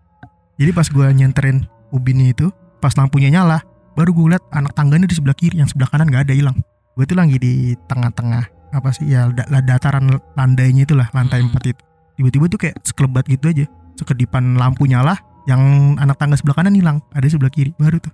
jadi 0.58 0.74
pas 0.74 0.90
gue 0.90 1.06
nyenterin 1.14 1.62
ubinnya 1.94 2.34
itu 2.34 2.50
pas 2.82 2.90
lampunya 2.98 3.30
nyala 3.30 3.62
baru 3.94 4.10
gue 4.10 4.26
liat 4.34 4.44
anak 4.50 4.74
tangganya 4.74 5.06
di 5.06 5.14
sebelah 5.14 5.38
kiri 5.38 5.62
yang 5.62 5.70
sebelah 5.70 5.86
kanan 5.86 6.10
nggak 6.10 6.26
ada 6.26 6.34
hilang 6.34 6.56
gue 6.98 7.04
tuh 7.06 7.16
lagi 7.16 7.38
di 7.38 7.78
tengah-tengah 7.86 8.44
apa 8.72 8.88
sih 8.90 9.12
ya 9.12 9.28
dataran 9.62 10.08
landainya 10.34 10.88
itulah 10.88 11.06
lantai 11.12 11.44
Hmm. 11.44 11.52
empat 11.52 11.76
itu 11.76 11.82
tiba-tiba 12.16 12.44
tuh 12.48 12.58
kayak 12.60 12.76
sekelebat 12.84 13.24
gitu 13.28 13.46
aja 13.48 13.64
sekedipan 14.00 14.56
lampu 14.56 14.88
nyala 14.88 15.16
yang 15.44 15.94
anak 16.00 16.16
tangga 16.16 16.36
sebelah 16.40 16.56
kanan 16.56 16.74
hilang 16.76 16.98
ada 17.12 17.24
di 17.24 17.32
sebelah 17.32 17.52
kiri 17.52 17.76
baru 17.76 18.00
tuh 18.00 18.12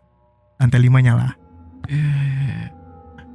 lantai 0.58 0.82
lima 0.82 0.99
nyala 0.99 1.35
iya. 1.87 2.75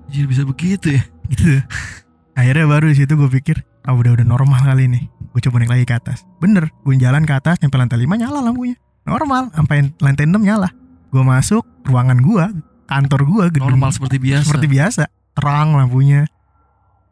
Anjir 0.04 0.28
bisa 0.30 0.44
begitu 0.44 0.94
ya. 0.94 1.04
gitu 1.32 1.64
akhirnya 2.40 2.66
baru 2.68 2.92
di 2.92 2.96
situ 3.00 3.16
gue 3.16 3.30
pikir 3.32 3.64
ah 3.88 3.96
udah 3.96 4.20
udah 4.20 4.26
normal 4.28 4.60
kali 4.64 4.92
ini 4.92 5.08
gue 5.34 5.42
coba 5.50 5.56
naik 5.66 5.72
lagi 5.74 5.86
ke 5.90 5.96
atas. 5.98 6.24
Bener 6.38 6.70
gue 6.70 6.94
jalan 7.02 7.26
ke 7.26 7.34
atas 7.34 7.58
nyampe 7.60 7.76
lantai 7.76 7.98
5 7.98 8.22
nyala 8.22 8.40
lampunya. 8.46 8.78
Normal 9.04 9.50
sampai 9.52 9.90
lantai 9.98 10.30
6 10.30 10.38
nyala. 10.38 10.70
Gue 11.10 11.26
masuk 11.26 11.66
ruangan 11.90 12.22
gue 12.22 12.46
kantor 12.86 13.22
gue 13.26 13.44
gedung 13.58 13.74
Normal 13.74 13.90
seperti 13.90 14.22
biasa. 14.22 14.46
seperti 14.46 14.68
biasa. 14.70 15.04
Terang 15.34 15.74
lampunya. 15.74 16.30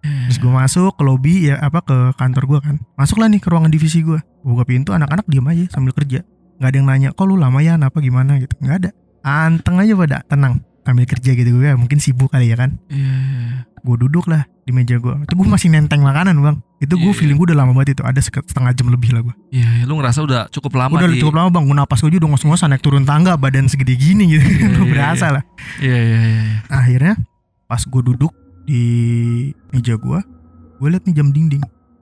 Terus 0.01 0.37
gue 0.41 0.49
masuk 0.49 0.97
ke 0.97 1.03
lobby 1.05 1.49
ya 1.49 1.61
apa 1.61 1.81
ke 1.81 1.97
kantor 2.17 2.43
gue 2.45 2.59
kan. 2.61 2.75
Masuklah 2.97 3.29
nih 3.29 3.41
ke 3.41 3.49
ruangan 3.49 3.73
divisi 3.73 4.05
gue 4.05 4.21
buka 4.41 4.65
pintu 4.65 4.93
anak-anak 4.93 5.25
diem 5.25 5.45
aja 5.45 5.65
sambil 5.73 5.93
kerja. 5.93 6.21
Nggak 6.61 6.69
ada 6.69 6.77
yang 6.77 6.87
nanya 6.89 7.09
kok 7.13 7.25
lu 7.25 7.37
lama 7.37 7.57
ya 7.61 7.77
apa 7.77 7.97
gimana? 8.01 8.37
Gitu. 8.37 8.53
Nggak 8.61 8.77
ada. 8.85 8.89
Anteng 9.21 9.77
aja 9.81 9.93
pada 9.97 10.17
tenang 10.25 10.61
sambil 10.81 11.05
kerja 11.05 11.37
gitu 11.37 11.61
gue 11.61 11.69
mungkin 11.77 12.01
sibuk 12.01 12.33
kali 12.33 12.49
ya 12.49 12.57
kan. 12.57 12.81
Iya, 12.89 12.97
iya. 12.97 13.70
Gue 13.81 13.95
duduk 13.97 14.25
lah 14.25 14.45
di 14.61 14.71
meja 14.71 14.95
gue 14.95 15.13
itu 15.19 15.33
gue 15.33 15.47
masih 15.47 15.67
nenteng 15.67 15.99
makanan 15.99 16.37
bang 16.37 16.57
itu 16.77 16.93
gue 16.93 17.03
Iya, 17.03 17.17
feeling 17.17 17.35
gue 17.35 17.47
udah 17.49 17.57
lama 17.57 17.71
banget 17.71 17.97
itu 17.97 18.03
ada 18.03 18.17
setengah 18.17 18.71
jam 18.71 18.87
lebih 18.87 19.09
lah 19.11 19.21
gue 19.21 19.35
Iya, 19.51 19.69
iya, 19.71 19.83
lu 19.83 19.97
ngerasa 19.97 20.21
udah 20.21 20.41
cukup 20.47 20.71
lama 20.75 20.95
udah 20.95 21.07
di. 21.07 21.17
cukup 21.17 21.35
lama 21.35 21.49
bang 21.49 21.63
gue 21.63 21.75
napas 21.75 21.99
gue 21.99 22.09
juga 22.09 22.21
udah 22.21 22.31
ngos-ngosan 22.31 22.69
naik 22.69 22.79
turun 22.79 23.03
tangga 23.03 23.33
badan 23.35 23.65
segede 23.65 23.93
gini 23.93 24.29
gitu 24.31 24.45
Iya, 24.45 24.67
gue 24.71 24.85
iya, 24.85 24.91
berasa 24.91 25.25
lah 25.31 25.43
Iya, 25.77 25.97
iya, 25.97 26.19
iya. 26.19 26.41
iya. 26.45 26.57
akhirnya 26.67 27.13
pas 27.65 27.81
gue 27.81 28.01
duduk 28.03 28.31
di 28.63 28.83
meja 29.69 29.95
gue 29.95 30.19
gue 30.77 30.87
liat 30.87 31.03
nih 31.03 31.15
jam 31.15 31.29
dinding 31.29 31.61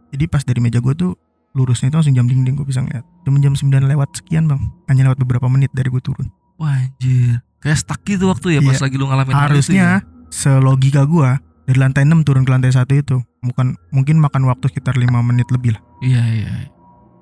jadi 0.09 0.23
pas 0.25 0.41
dari 0.41 0.59
meja 0.59 0.77
gue 0.77 0.93
tuh 0.93 1.15
lurusnya 1.51 1.87
itu 1.87 1.97
langsung 1.97 2.13
jam 2.13 2.27
dinding 2.27 2.53
gue 2.53 2.63
bisa 2.63 2.79
ngeliat 2.79 3.03
jam 3.21 3.33
jam 3.35 3.53
9 3.53 3.65
lewat 3.85 4.09
sekian 4.15 4.45
bang 4.45 4.59
hanya 4.85 5.07
lewat 5.07 5.17
beberapa 5.17 5.47
menit 5.47 5.71
dari 5.71 5.87
gue 5.87 5.99
turun 5.99 6.27
Wah, 6.55 6.75
anjir. 6.75 7.39
Kayak 7.57 7.79
stuck 7.79 8.03
gitu 8.03 8.27
waktu 8.27 8.55
ya 8.55 8.61
pas 8.61 8.75
Iya. 8.75 8.83
lagi 8.83 8.95
lu 8.95 9.05
ngalamin 9.05 9.31
hal 9.31 9.39
itu 9.39 9.39
ya. 9.39 9.47
harusnya 9.47 9.87
selogika 10.29 11.03
gue 11.03 11.29
dari 11.69 11.77
lantai 11.77 12.01
6 12.01 12.25
turun 12.25 12.41
ke 12.41 12.49
lantai 12.49 12.73
satu 12.73 12.93
itu 12.93 13.15
bukan 13.39 13.77
mungkin 13.89 14.17
makan 14.17 14.43
waktu 14.43 14.67
sekitar 14.67 14.97
5 14.97 15.05
menit 15.21 15.45
lebih 15.49 15.77
lah 15.77 15.81
Iya, 16.01 16.21
iya. 16.25 16.49
iya. 16.57 16.67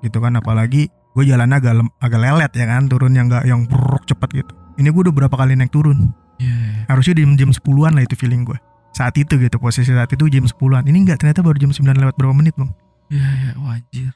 gitu 0.00 0.18
kan 0.18 0.32
apalagi 0.34 0.88
gue 0.88 1.24
jalan 1.24 1.50
agak 1.50 1.74
lem- 1.74 1.94
agak 1.98 2.16
lelet 2.16 2.52
ya 2.52 2.64
kan 2.64 2.86
turun 2.86 3.12
yang 3.12 3.26
nggak 3.26 3.44
yang 3.44 3.66
bruk 3.66 4.02
cepet 4.04 4.40
gitu 4.40 4.52
ini 4.76 4.88
gue 4.88 5.02
udah 5.04 5.14
berapa 5.14 5.34
kali 5.34 5.52
naik 5.52 5.68
turun 5.68 6.14
Iya, 6.38 6.54
iya. 6.54 6.82
harusnya 6.86 7.14
di 7.14 7.26
jam 7.34 7.50
10-an 7.50 7.92
lah 7.92 8.02
itu 8.02 8.14
feeling 8.14 8.42
gue 8.42 8.56
saat 8.90 9.12
itu 9.14 9.36
gitu 9.36 9.58
posisi 9.58 9.90
saat 9.90 10.08
itu 10.08 10.24
jam 10.26 10.42
10-an 10.42 10.86
ini 10.86 11.02
enggak 11.02 11.20
ternyata 11.20 11.42
baru 11.42 11.58
jam 11.58 11.70
9 11.70 11.84
lewat 11.92 12.14
berapa 12.14 12.32
menit 12.32 12.56
bang 12.56 12.70
Iya, 13.08 13.24
iya. 13.24 13.50
Wah, 13.56 13.72
anjir. 13.74 14.12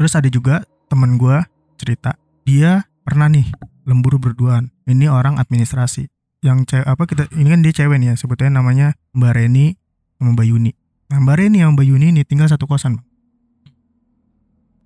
Terus 0.00 0.16
ada 0.16 0.32
juga 0.32 0.64
temen 0.88 1.20
gue 1.20 1.44
cerita 1.76 2.16
dia 2.48 2.88
pernah 3.04 3.28
nih 3.28 3.44
lembur 3.84 4.16
berduaan 4.16 4.72
ini 4.88 5.12
orang 5.12 5.36
administrasi 5.36 6.08
yang 6.40 6.64
cewek 6.64 6.88
apa 6.88 7.02
kita 7.04 7.28
ini 7.36 7.52
kan 7.52 7.60
dia 7.60 7.76
cewek 7.76 8.00
nih 8.00 8.08
ya 8.12 8.14
sebetulnya 8.16 8.64
namanya 8.64 8.96
Mbak 9.12 9.32
Reni 9.36 9.76
sama 10.16 10.32
Mbak 10.32 10.46
Yuni 10.48 10.72
nah 11.12 11.20
Mbak 11.20 11.36
Reni 11.36 11.58
sama 11.60 11.76
Mbak 11.76 11.86
Yuni 11.92 12.06
ini 12.16 12.22
tinggal 12.24 12.48
satu 12.48 12.64
kosan 12.64 12.96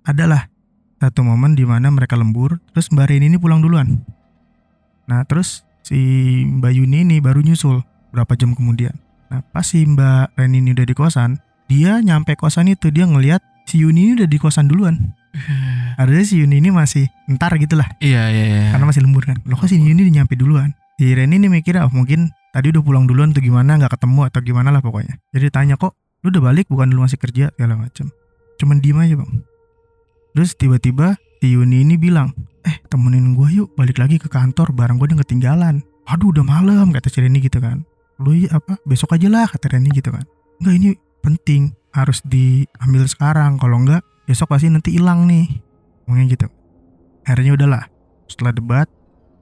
adalah 0.03 0.51
satu 1.01 1.21
momen 1.25 1.57
di 1.57 1.67
mana 1.67 1.91
mereka 1.91 2.15
lembur, 2.15 2.61
terus 2.71 2.89
Mbak 2.93 3.05
Reni 3.11 3.29
ini 3.29 3.37
pulang 3.37 3.59
duluan. 3.59 4.01
Nah, 5.05 5.21
terus 5.27 5.67
si 5.85 5.97
Mbak 6.45 6.71
Yuni 6.71 7.05
ini 7.05 7.17
baru 7.19 7.45
nyusul 7.45 7.83
berapa 8.09 8.33
jam 8.33 8.55
kemudian. 8.55 8.95
Nah, 9.29 9.45
pas 9.51 9.65
si 9.65 9.83
Mbak 9.83 10.39
Reni 10.39 10.65
ini 10.65 10.71
udah 10.73 10.87
di 10.87 10.95
kosan, 10.95 11.37
dia 11.67 11.99
nyampe 11.99 12.33
kosan 12.39 12.71
itu 12.71 12.89
dia 12.89 13.05
ngelihat 13.05 13.41
si 13.65 13.81
Yuni 13.81 14.09
ini 14.09 14.11
udah 14.23 14.29
di 14.29 14.37
kosan 14.37 14.69
duluan. 14.69 15.13
Harusnya 15.99 16.25
si 16.25 16.35
Yuni 16.39 16.63
ini 16.63 16.71
masih 16.71 17.09
ntar 17.35 17.57
gitu 17.59 17.75
lah, 17.75 17.87
Iya 17.99 18.31
iya 18.31 18.45
iya. 18.47 18.63
karena 18.71 18.85
masih 18.87 19.03
lembur 19.03 19.25
kan. 19.27 19.41
Loh 19.43 19.59
kok 19.59 19.67
si 19.67 19.75
Yuni 19.75 20.07
nyampe 20.07 20.39
duluan? 20.39 20.71
Si 20.95 21.11
Reni 21.11 21.35
ini 21.35 21.51
mikir, 21.51 21.75
oh 21.83 21.91
mungkin 21.91 22.31
tadi 22.55 22.71
udah 22.71 22.79
pulang 22.79 23.03
duluan 23.03 23.35
atau 23.35 23.43
gimana, 23.43 23.75
nggak 23.75 23.99
ketemu 23.99 24.31
atau 24.31 24.39
gimana 24.39 24.71
lah 24.71 24.79
pokoknya. 24.79 25.19
Jadi 25.35 25.51
tanya 25.51 25.75
kok, 25.75 25.91
lu 26.23 26.31
udah 26.31 26.39
balik 26.39 26.71
bukan 26.71 26.87
lu 26.87 27.03
masih 27.03 27.19
kerja 27.19 27.51
segala 27.51 27.75
macam. 27.75 28.07
Cuman 28.55 28.79
diem 28.79 28.95
aja 29.03 29.19
bang. 29.19 29.31
Terus 30.31 30.55
tiba-tiba 30.55 31.19
si 31.43 31.51
Yuni 31.51 31.83
ini 31.83 31.99
bilang, 31.99 32.31
eh 32.63 32.79
temenin 32.87 33.35
gua 33.35 33.51
yuk 33.51 33.75
balik 33.75 33.99
lagi 33.99 34.23
ke 34.23 34.31
kantor, 34.31 34.71
barang 34.71 34.95
gua 34.95 35.11
udah 35.11 35.19
ketinggalan. 35.27 35.83
Aduh 36.07 36.31
udah 36.31 36.47
malam 36.47 36.95
kata 36.95 37.11
si 37.11 37.19
Reni 37.19 37.43
gitu 37.43 37.59
kan. 37.59 37.83
Lu 38.23 38.31
apa 38.47 38.79
besok 38.87 39.19
aja 39.19 39.27
lah 39.27 39.51
kata 39.51 39.75
Reni 39.75 39.91
gitu 39.91 40.15
kan. 40.15 40.23
Enggak 40.63 40.75
ini 40.79 40.89
penting 41.19 41.75
harus 41.95 42.19
diambil 42.27 43.07
sekarang 43.07 43.55
kalau 43.55 43.79
enggak 43.79 44.03
besok 44.27 44.51
pasti 44.51 44.67
nanti 44.67 44.99
hilang 44.99 45.23
nih. 45.25 45.47
Ngomongnya 46.05 46.25
gitu. 46.35 46.47
Akhirnya 47.23 47.55
udahlah. 47.55 47.83
Setelah 48.27 48.51
debat, 48.51 48.87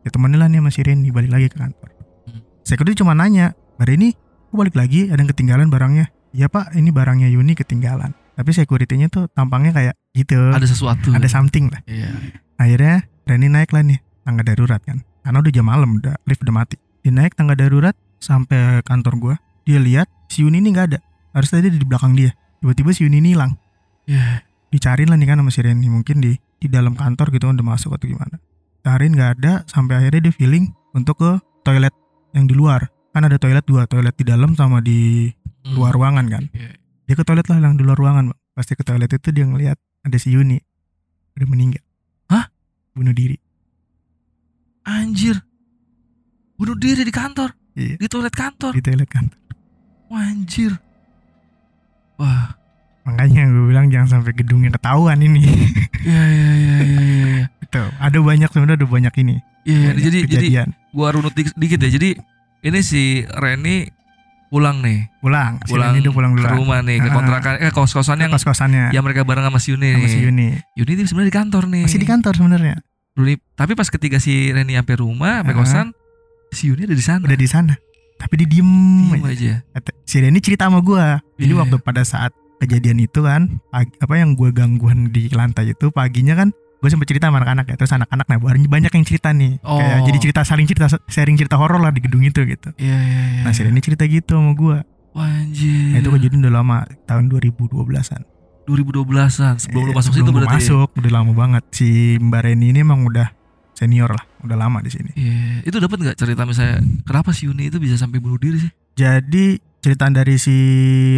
ya 0.05 0.13
temenin 0.13 0.37
lah 0.37 0.47
nih 0.51 0.59
sama 0.61 0.69
si 0.69 1.09
balik 1.09 1.31
lagi 1.33 1.47
ke 1.49 1.57
kantor. 1.57 1.89
Hmm. 2.29 2.41
Security 2.61 2.95
cuma 2.99 3.17
nanya, 3.17 3.57
Mbak 3.79 3.87
Reni 3.89 4.09
kok 4.13 4.55
balik 4.55 4.75
lagi 4.77 5.09
ada 5.09 5.19
yang 5.19 5.31
ketinggalan 5.33 5.67
barangnya? 5.73 6.13
Iya 6.33 6.47
pak, 6.49 6.77
ini 6.77 6.89
barangnya 6.93 7.27
Yuni 7.33 7.57
ketinggalan. 7.57 8.13
Tapi 8.33 8.49
security-nya 8.49 9.09
tuh 9.13 9.29
tampangnya 9.33 9.73
kayak 9.73 9.93
gitu. 10.17 10.49
Ada 10.49 10.65
sesuatu. 10.65 11.13
Ada 11.13 11.29
something 11.29 11.69
lah. 11.69 11.81
Iya. 11.85 12.09
Akhirnya 12.57 13.05
Reni 13.29 13.47
naik 13.49 13.69
lah 13.71 13.85
nih 13.85 14.01
tangga 14.25 14.43
darurat 14.43 14.81
kan. 14.81 15.05
Karena 15.23 15.37
udah 15.39 15.53
jam 15.53 15.65
malam, 15.69 16.01
udah 16.01 16.15
lift 16.27 16.43
udah 16.43 16.55
mati. 16.55 16.75
Dia 17.05 17.13
naik 17.13 17.37
tangga 17.37 17.55
darurat 17.55 17.95
sampai 18.19 18.81
kantor 18.83 19.13
gua. 19.21 19.35
Dia 19.63 19.79
lihat 19.79 20.11
si 20.27 20.43
Yuni 20.43 20.59
ini 20.59 20.75
nggak 20.75 20.87
ada. 20.91 20.99
Harus 21.31 21.53
tadi 21.53 21.71
di 21.71 21.85
belakang 21.85 22.17
dia. 22.17 22.35
Tiba-tiba 22.63 22.95
si 22.95 23.03
Yuni 23.03 23.19
ini 23.19 23.35
hilang. 23.35 23.59
Iya. 24.07 24.39
Dicariin 24.71 25.11
lah 25.11 25.19
nih 25.19 25.27
kan 25.27 25.43
sama 25.43 25.51
si 25.51 25.59
Reni. 25.59 25.91
Mungkin 25.91 26.23
di 26.23 26.31
di 26.39 26.71
dalam 26.71 26.95
kantor 26.95 27.27
gitu 27.35 27.51
kan 27.51 27.59
udah 27.59 27.67
masuk 27.75 27.91
atau 27.99 28.07
gimana. 28.07 28.39
Cariin 28.87 29.11
nggak 29.11 29.31
ada 29.43 29.67
sampai 29.67 29.99
akhirnya 29.99 30.31
dia 30.31 30.33
feeling 30.35 30.71
untuk 30.95 31.19
ke 31.19 31.31
toilet 31.67 31.91
yang 32.31 32.47
di 32.47 32.55
luar. 32.55 32.87
Kan 33.11 33.27
ada 33.27 33.35
toilet 33.35 33.67
dua, 33.67 33.83
toilet 33.83 34.15
di 34.15 34.23
dalam 34.23 34.55
sama 34.55 34.79
di 34.79 35.27
Hmm. 35.63 35.79
luar 35.79 35.95
ruangan 35.95 36.27
kan. 36.27 36.43
Iya. 36.51 36.75
Dia 37.07 37.15
ke 37.15 37.23
toilet 37.23 37.47
lah 37.47 37.59
yang 37.59 37.75
di 37.75 37.83
luar 37.83 37.95
ruangan. 37.95 38.35
Pasti 38.51 38.75
ke 38.75 38.83
toilet 38.83 39.07
itu 39.07 39.31
dia 39.31 39.47
ngelihat 39.47 39.79
ada 40.03 40.17
si 40.19 40.31
Yuni 40.31 40.59
udah 41.35 41.47
meninggal. 41.47 41.83
Hah? 42.27 42.51
Bunuh 42.91 43.15
diri. 43.15 43.39
Anjir. 44.83 45.39
Bunuh 46.59 46.75
diri 46.75 47.07
di 47.07 47.13
kantor. 47.15 47.55
Iya. 47.79 47.95
Di 47.95 48.07
toilet 48.11 48.35
kantor. 48.35 48.75
Di 48.75 48.83
toilet 48.83 49.07
kan. 49.07 49.31
Wah, 50.11 50.27
anjir. 50.27 50.75
Wah. 52.17 52.55
Makanya 53.03 53.51
gue 53.51 53.65
bilang 53.67 53.91
jangan 53.91 54.19
sampai 54.19 54.31
gedungnya 54.31 54.71
ketahuan 54.71 55.19
ini. 55.19 55.43
Iya 56.03 56.23
iya 56.35 56.51
iya 56.55 56.75
iya 56.79 57.01
iya. 57.03 57.43
Gitu. 57.59 57.83
Ada 57.99 58.17
banyak 58.19 58.49
sebenarnya 58.49 58.77
ada 58.79 58.87
banyak 58.87 59.13
ini. 59.19 59.35
Iya. 59.67 59.79
Banyak 59.91 59.99
jadi 59.99 60.17
jadi 60.23 60.27
kejadian. 60.27 60.67
gua 60.95 61.07
runut 61.11 61.33
dik- 61.35 61.55
dikit 61.55 61.79
ya. 61.83 61.89
Jadi 61.91 62.09
ini 62.63 62.79
si 62.79 63.27
Reni 63.27 63.91
pulang 64.47 64.79
nih, 64.79 65.09
pulang. 65.19 65.59
Si 65.67 65.73
pulang, 65.73 65.91
Reni 65.91 65.99
udah 66.05 66.13
pulang 66.13 66.31
ke 66.31 66.45
duluan. 66.45 66.53
rumah 66.55 66.79
nih, 66.85 66.97
ke 67.01 67.09
kontrakan 67.11 67.53
eh 67.59 67.71
kos-kosan 67.73 68.21
yang 68.21 68.31
Kos 68.31 68.45
kosannya 68.45 68.93
yang 68.93 69.03
mereka 69.03 69.25
bareng 69.25 69.43
sama 69.49 69.59
si 69.59 69.73
Yuni 69.73 69.89
sama 69.97 70.07
si 70.07 70.19
Yuni. 70.21 70.47
Yuni 70.77 70.91
itu 70.93 71.09
sebenarnya 71.09 71.27
di 71.33 71.37
kantor 71.41 71.63
nih. 71.67 71.83
Masih 71.89 71.99
di 71.99 72.07
kantor 72.07 72.33
sebenarnya. 72.39 72.75
Tapi 73.57 73.71
pas 73.75 73.89
ketika 73.91 74.17
si 74.21 74.53
Reni 74.53 74.79
sampai 74.79 74.95
rumah, 74.95 75.41
sampai 75.43 75.55
kosan, 75.57 75.87
si 76.53 76.69
Yuni 76.71 76.85
ada 76.87 76.95
di 76.95 77.03
sana. 77.03 77.23
Udah 77.25 77.35
di 77.35 77.49
sana. 77.49 77.73
Tapi 78.23 78.33
dia 78.39 78.47
diem, 78.49 78.71
Diem 79.05 79.19
aja. 79.21 79.53
aja. 79.69 79.91
Si 80.03 80.15
Reni 80.17 80.39
cerita 80.39 80.65
sama 80.65 80.79
gua. 80.79 81.19
Jadi 81.35 81.49
Iya. 81.49 81.59
waktu 81.59 81.75
pada 81.77 82.01
saat 82.01 82.31
kejadian 82.57 82.99
itu 83.01 83.19
kan, 83.19 83.59
pagi, 83.69 83.91
apa 83.97 84.13
yang 84.15 84.33
gua 84.33 84.49
gangguan 84.49 85.09
di 85.09 85.27
lantai 85.29 85.69
itu 85.69 85.87
paginya 85.89 86.33
kan 86.33 86.49
gue 86.77 86.89
sempet 86.89 87.07
cerita 87.07 87.27
sama 87.27 87.39
anak-anak 87.39 87.63
ya 87.65 87.75
terus 87.75 87.91
anak-anak 87.93 88.25
nah 88.25 88.35
baru 88.37 88.59
banyak 88.61 88.91
yang 88.91 89.05
cerita 89.05 89.31
nih 89.31 89.55
Oh. 89.61 89.79
kayak 89.79 90.03
jadi 90.03 90.17
cerita 90.19 90.41
saling 90.43 90.67
cerita 90.67 90.91
sharing 91.05 91.35
cerita 91.37 91.55
horor 91.55 91.79
lah 91.79 91.91
di 91.91 91.99
gedung 91.99 92.19
itu 92.19 92.43
gitu 92.43 92.75
Iya 92.75 92.91
iya 92.99 93.21
iya. 93.29 93.41
nah 93.41 93.51
si 93.51 93.63
Reni 93.63 93.79
cerita 93.79 94.03
gitu 94.03 94.35
sama 94.35 94.51
gue 94.51 94.83
Wah, 95.15 95.23
anjir. 95.23 95.71
nah, 95.89 95.97
itu 95.97 96.09
kejadian 96.09 96.43
udah 96.43 96.53
lama 96.53 96.77
tahun 97.05 97.31
2012an 97.31 98.27
2012-an 98.67 99.55
sebelum 99.59 99.79
lu 99.81 99.89
Iya, 99.89 99.95
masuk 99.95 100.11
situ 100.11 100.19
sebelum 100.21 100.33
gua 100.33 100.39
berarti. 100.41 100.55
masuk 100.59 100.87
udah 100.93 101.11
lama 101.13 101.31
banget 101.33 101.63
si 101.71 101.87
Mbak 102.17 102.41
Reni 102.41 102.65
ini 102.69 102.79
emang 102.79 103.03
udah 103.03 103.27
senior 103.73 104.09
lah 104.09 104.23
udah 104.41 104.57
lama 104.57 104.79
di 104.79 104.89
sini 104.89 105.11
Iya, 105.13 105.63
itu 105.63 105.77
dapat 105.77 105.97
nggak 105.99 106.17
cerita 106.17 106.43
misalnya 106.43 106.79
kenapa 107.03 107.29
si 107.31 107.45
Yuni 107.45 107.67
itu 107.67 107.77
bisa 107.77 107.95
sampai 107.95 108.17
bunuh 108.17 108.37
diri 108.37 108.57
sih? 108.59 108.71
jadi 108.93 109.57
cerita 109.79 110.07
dari 110.07 110.37
si 110.37 110.55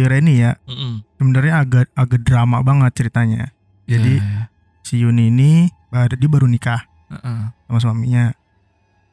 Reni 0.02 0.40
ya 0.40 0.56
Mm 0.64 1.04
sebenarnya 1.16 1.54
agak 1.58 1.86
agak 1.92 2.20
drama 2.22 2.60
banget 2.60 2.92
ceritanya 2.94 3.48
Jadi- 3.84 4.20
si 4.82 4.98
Yuni 4.98 5.28
ini 5.28 5.52
baru 5.88 6.12
dia 6.12 6.28
baru 6.28 6.44
nikah 6.44 6.82
sama 7.64 7.78
suaminya. 7.78 8.34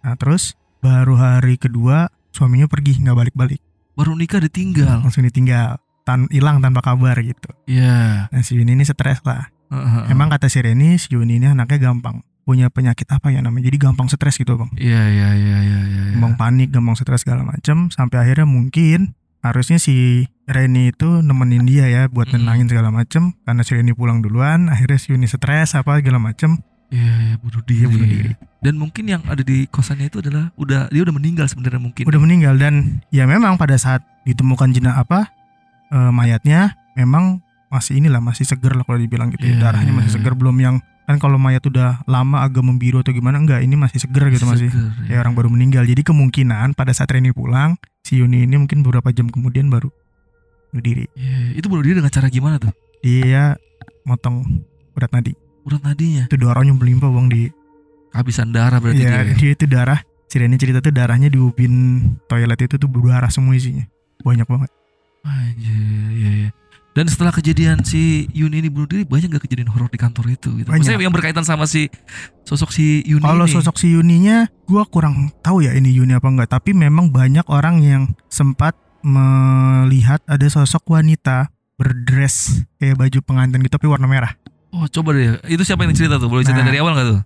Nah 0.01 0.15
terus 0.15 0.53
baru 0.79 1.15
hari 1.15 1.55
kedua 1.55 2.09
suaminya 2.29 2.65
pergi 2.65 2.99
nggak 2.99 3.13
balik-balik, 3.15 3.61
baru 3.93 4.13
nikah 4.13 4.41
ditinggal. 4.41 4.99
langsung 4.99 5.23
ditinggal, 5.23 5.77
tan 6.01 6.25
hilang 6.27 6.59
tanpa 6.59 6.81
kabar 6.81 7.15
gitu. 7.17 7.53
Iya. 7.65 8.27
Nah 8.27 8.41
si 8.41 8.57
Yuni 8.57 8.73
ini 8.73 8.83
stres 8.83 9.21
lah. 9.23 9.47
Heeh. 9.69 10.09
Emang 10.09 10.27
kata 10.27 10.45
si 10.45 10.59
Reni 10.59 10.97
si 10.97 11.13
Yuni 11.13 11.37
ini 11.37 11.47
anaknya 11.47 11.87
gampang 11.87 12.19
punya 12.43 12.67
penyakit 12.67 13.07
apa 13.09 13.31
ya 13.31 13.39
namanya, 13.39 13.71
jadi 13.71 13.89
gampang 13.89 14.11
stres 14.11 14.35
gitu 14.35 14.59
bang, 14.59 14.69
Iya 14.75 15.01
iya 15.09 15.29
iya 15.35 15.57
iya 15.63 15.79
iya. 15.87 16.03
gampang 16.15 16.35
panik, 16.35 16.69
gampang 16.75 16.95
stres 16.99 17.23
segala 17.23 17.47
macem, 17.47 17.87
sampai 17.89 18.19
akhirnya 18.19 18.43
mungkin 18.47 19.15
harusnya 19.43 19.79
si 19.79 20.27
Reni 20.43 20.91
itu 20.91 21.23
nemenin 21.23 21.63
dia 21.63 21.87
ya 21.87 22.11
buat 22.11 22.27
nenangin 22.31 22.67
segala 22.67 22.91
macem, 22.91 23.31
karena 23.47 23.63
si 23.63 23.71
Reni 23.75 23.95
pulang 23.95 24.19
duluan, 24.19 24.67
akhirnya 24.67 24.99
si 24.99 25.15
Yuni 25.15 25.27
stres 25.27 25.75
apa 25.75 26.03
segala 26.03 26.19
macem, 26.19 26.59
Iya, 26.93 27.13
iya, 27.25 27.35
bunuh 27.41 27.63
diri. 27.65 27.79
dia 27.81 27.87
bunuh 27.89 28.05
diri. 28.05 28.31
Dan 28.61 28.77
mungkin 28.77 29.03
yang 29.09 29.25
ada 29.25 29.41
di 29.41 29.65
kosannya 29.65 30.13
itu 30.13 30.21
adalah 30.21 30.53
udah 30.61 30.93
dia 30.93 31.01
udah 31.01 31.15
meninggal 31.17 31.49
sebenarnya 31.49 31.81
mungkin. 31.81 32.05
udah 32.05 32.21
meninggal 32.21 32.53
dan 32.61 33.01
ya 33.09 33.25
memang 33.25 33.57
pada 33.57 33.73
saat 33.81 34.05
ditemukan 34.29 34.69
jenazah 34.71 35.01
apa 35.01 35.33
eh, 35.89 36.11
mayatnya 36.13 36.77
memang 36.93 37.41
masih 37.73 37.97
inilah 37.97 38.21
masih 38.21 38.45
seger 38.45 38.77
lah 38.77 38.85
kalau 38.85 39.01
dibilang 39.01 39.33
gitu 39.33 39.41
ya. 39.41 39.57
Iya, 39.57 39.61
darahnya 39.65 39.89
masih 39.89 40.13
iya. 40.13 40.15
seger 40.21 40.33
belum 40.37 40.53
yang 40.61 40.75
kan 41.03 41.19
kalau 41.19 41.35
mayat 41.35 41.63
udah 41.67 42.03
lama 42.07 42.47
agak 42.47 42.63
membiru 42.63 43.03
atau 43.03 43.11
gimana 43.11 43.39
enggak 43.39 43.59
ini 43.59 43.75
masih 43.75 43.99
seger 43.99 44.31
gitu 44.31 44.47
masih 44.47 44.71
Seger, 44.71 45.11
kayak 45.11 45.19
orang 45.27 45.33
baru 45.35 45.49
meninggal. 45.51 45.83
Jadi 45.83 46.01
kemungkinan 46.03 46.79
pada 46.79 46.95
saat 46.95 47.11
Reni 47.11 47.35
pulang 47.35 47.75
si 48.03 48.19
Yuni 48.19 48.47
ini 48.47 48.55
mungkin 48.55 48.83
beberapa 48.83 49.11
jam 49.11 49.27
kemudian 49.27 49.67
baru 49.67 49.91
bunuh 50.71 50.83
diri. 50.83 51.05
Iya, 51.13 51.59
itu 51.59 51.65
bunuh 51.67 51.83
diri 51.83 51.99
dengan 51.99 52.09
cara 52.09 52.27
gimana 52.31 52.57
tuh? 52.57 52.73
dia 53.03 53.59
motong 54.07 54.63
urat 54.95 55.11
nadi. 55.11 55.35
Urat 55.67 55.83
nadinya? 55.83 56.23
Itu 56.31 56.39
darahnya 56.39 56.71
melimpah 56.71 57.11
bang 57.11 57.27
di 57.27 57.41
kehabisan 58.15 58.55
darah 58.55 58.79
berarti 58.79 59.03
ya, 59.03 59.27
dia. 59.27 59.35
dia 59.35 59.51
itu 59.51 59.65
darah. 59.67 59.99
Si 60.31 60.39
Reni 60.39 60.55
cerita 60.57 60.79
tuh 60.79 60.95
darahnya 60.95 61.29
di 61.29 61.37
ubin 61.37 61.99
toilet 62.25 62.57
itu 62.63 62.79
tuh 62.79 62.89
berdarah 62.89 63.29
semua 63.29 63.53
isinya. 63.53 63.83
Banyak 64.23 64.47
banget. 64.47 64.71
Anjir, 65.23 66.09
iya 66.15 66.31
iya. 66.47 66.49
Dan 66.93 67.09
setelah 67.09 67.33
kejadian 67.33 67.81
si 67.81 68.29
Yuni 68.37 68.61
ini 68.61 68.69
bunuh 68.69 68.85
diri, 68.85 69.01
banyak 69.01 69.33
gak 69.33 69.49
kejadian 69.49 69.73
horor 69.73 69.89
di 69.89 69.97
kantor 69.97 70.29
itu 70.29 70.53
gitu. 70.61 70.69
Banyak. 70.69 70.77
Maksudnya 70.85 71.01
yang 71.01 71.13
berkaitan 71.13 71.41
sama 71.41 71.65
si 71.65 71.89
sosok 72.45 72.69
si 72.69 73.01
Yuni 73.09 73.25
Kalau 73.25 73.49
sosok 73.49 73.81
si 73.81 73.97
Yuninya, 73.97 74.45
gua 74.69 74.85
kurang 74.85 75.33
tahu 75.41 75.65
ya 75.65 75.73
ini 75.73 75.89
Yuni 75.89 76.13
apa 76.13 76.29
enggak. 76.29 76.53
Tapi 76.53 76.77
memang 76.77 77.09
banyak 77.09 77.49
orang 77.49 77.81
yang 77.81 78.03
sempat 78.29 78.77
melihat 79.01 80.21
ada 80.29 80.45
sosok 80.45 80.85
wanita 80.93 81.49
berdress 81.75 82.61
kayak 82.77 82.95
baju 82.95 83.19
pengantin 83.25 83.65
gitu 83.65 83.73
tapi 83.73 83.89
warna 83.89 84.05
merah. 84.05 84.37
Oh, 84.69 84.85
coba 84.85 85.17
deh. 85.17 85.41
Itu 85.49 85.65
siapa 85.65 85.85
yang 85.85 85.97
cerita 85.97 86.21
tuh? 86.21 86.29
Boleh 86.29 86.45
cerita 86.45 86.61
Nah. 86.61 86.69
dari 86.69 86.77
awal 86.77 86.93
gak 86.93 87.07
tuh? 87.09 87.21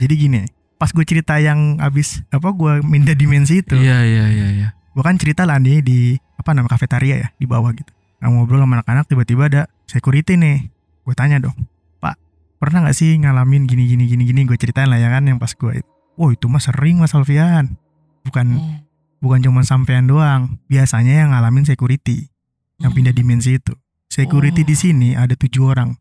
Jadi 0.00 0.14
gini, 0.16 0.40
pas 0.80 0.88
gue 0.88 1.04
cerita 1.04 1.36
yang 1.36 1.76
abis 1.76 2.24
apa 2.32 2.48
gua 2.56 2.80
minta 2.80 3.12
dimensi 3.12 3.60
itu, 3.60 3.76
Iya, 3.76 4.00
iya, 4.00 4.24
iya, 4.32 4.46
iya. 4.48 4.68
gua 4.96 5.04
kan 5.04 5.20
cerita 5.20 5.44
lah 5.44 5.60
nih 5.60 5.84
di 5.84 5.98
apa 6.40 6.56
nama 6.56 6.72
kafetaria 6.72 7.16
ya 7.20 7.28
di 7.36 7.44
bawah 7.44 7.68
gitu. 7.76 7.92
Ngobrol 8.22 8.60
sama 8.60 8.78
anak-anak 8.78 9.04
tiba-tiba 9.06 9.42
ada 9.46 9.62
security 9.84 10.36
nih. 10.36 10.68
Gue 11.00 11.16
tanya 11.16 11.40
dong, 11.40 11.56
Pak, 11.96 12.20
pernah 12.56 12.84
nggak 12.84 12.92
sih 12.92 13.16
ngalamin 13.16 13.64
gini 13.64 13.88
gini 13.88 14.04
gini 14.04 14.22
gini? 14.22 14.40
Gue 14.44 14.54
ceritain 14.54 14.86
lah 14.86 14.96
ya 14.96 15.08
kan 15.08 15.24
yang 15.24 15.36
pas 15.36 15.50
gue 15.50 15.72
itu. 15.76 15.88
Oh 16.14 16.28
itu 16.28 16.44
mah 16.44 16.60
sering 16.60 17.00
Mas 17.00 17.10
Alfian. 17.10 17.80
Bukan 18.20 18.46
Oh. 18.52 18.76
bukan 19.20 19.40
cuma 19.40 19.60
sampean 19.62 20.04
doang. 20.04 20.60
Biasanya 20.66 21.24
yang 21.24 21.32
ngalamin 21.32 21.64
security 21.64 22.28
yang 22.76 22.92
pindah 22.92 23.10
dimensi 23.10 23.56
itu. 23.56 23.72
Oh. 23.72 23.80
Security 24.06 24.60
di 24.60 24.74
sini 24.74 25.08
ada 25.14 25.32
tujuh 25.32 25.64
orang. 25.66 25.96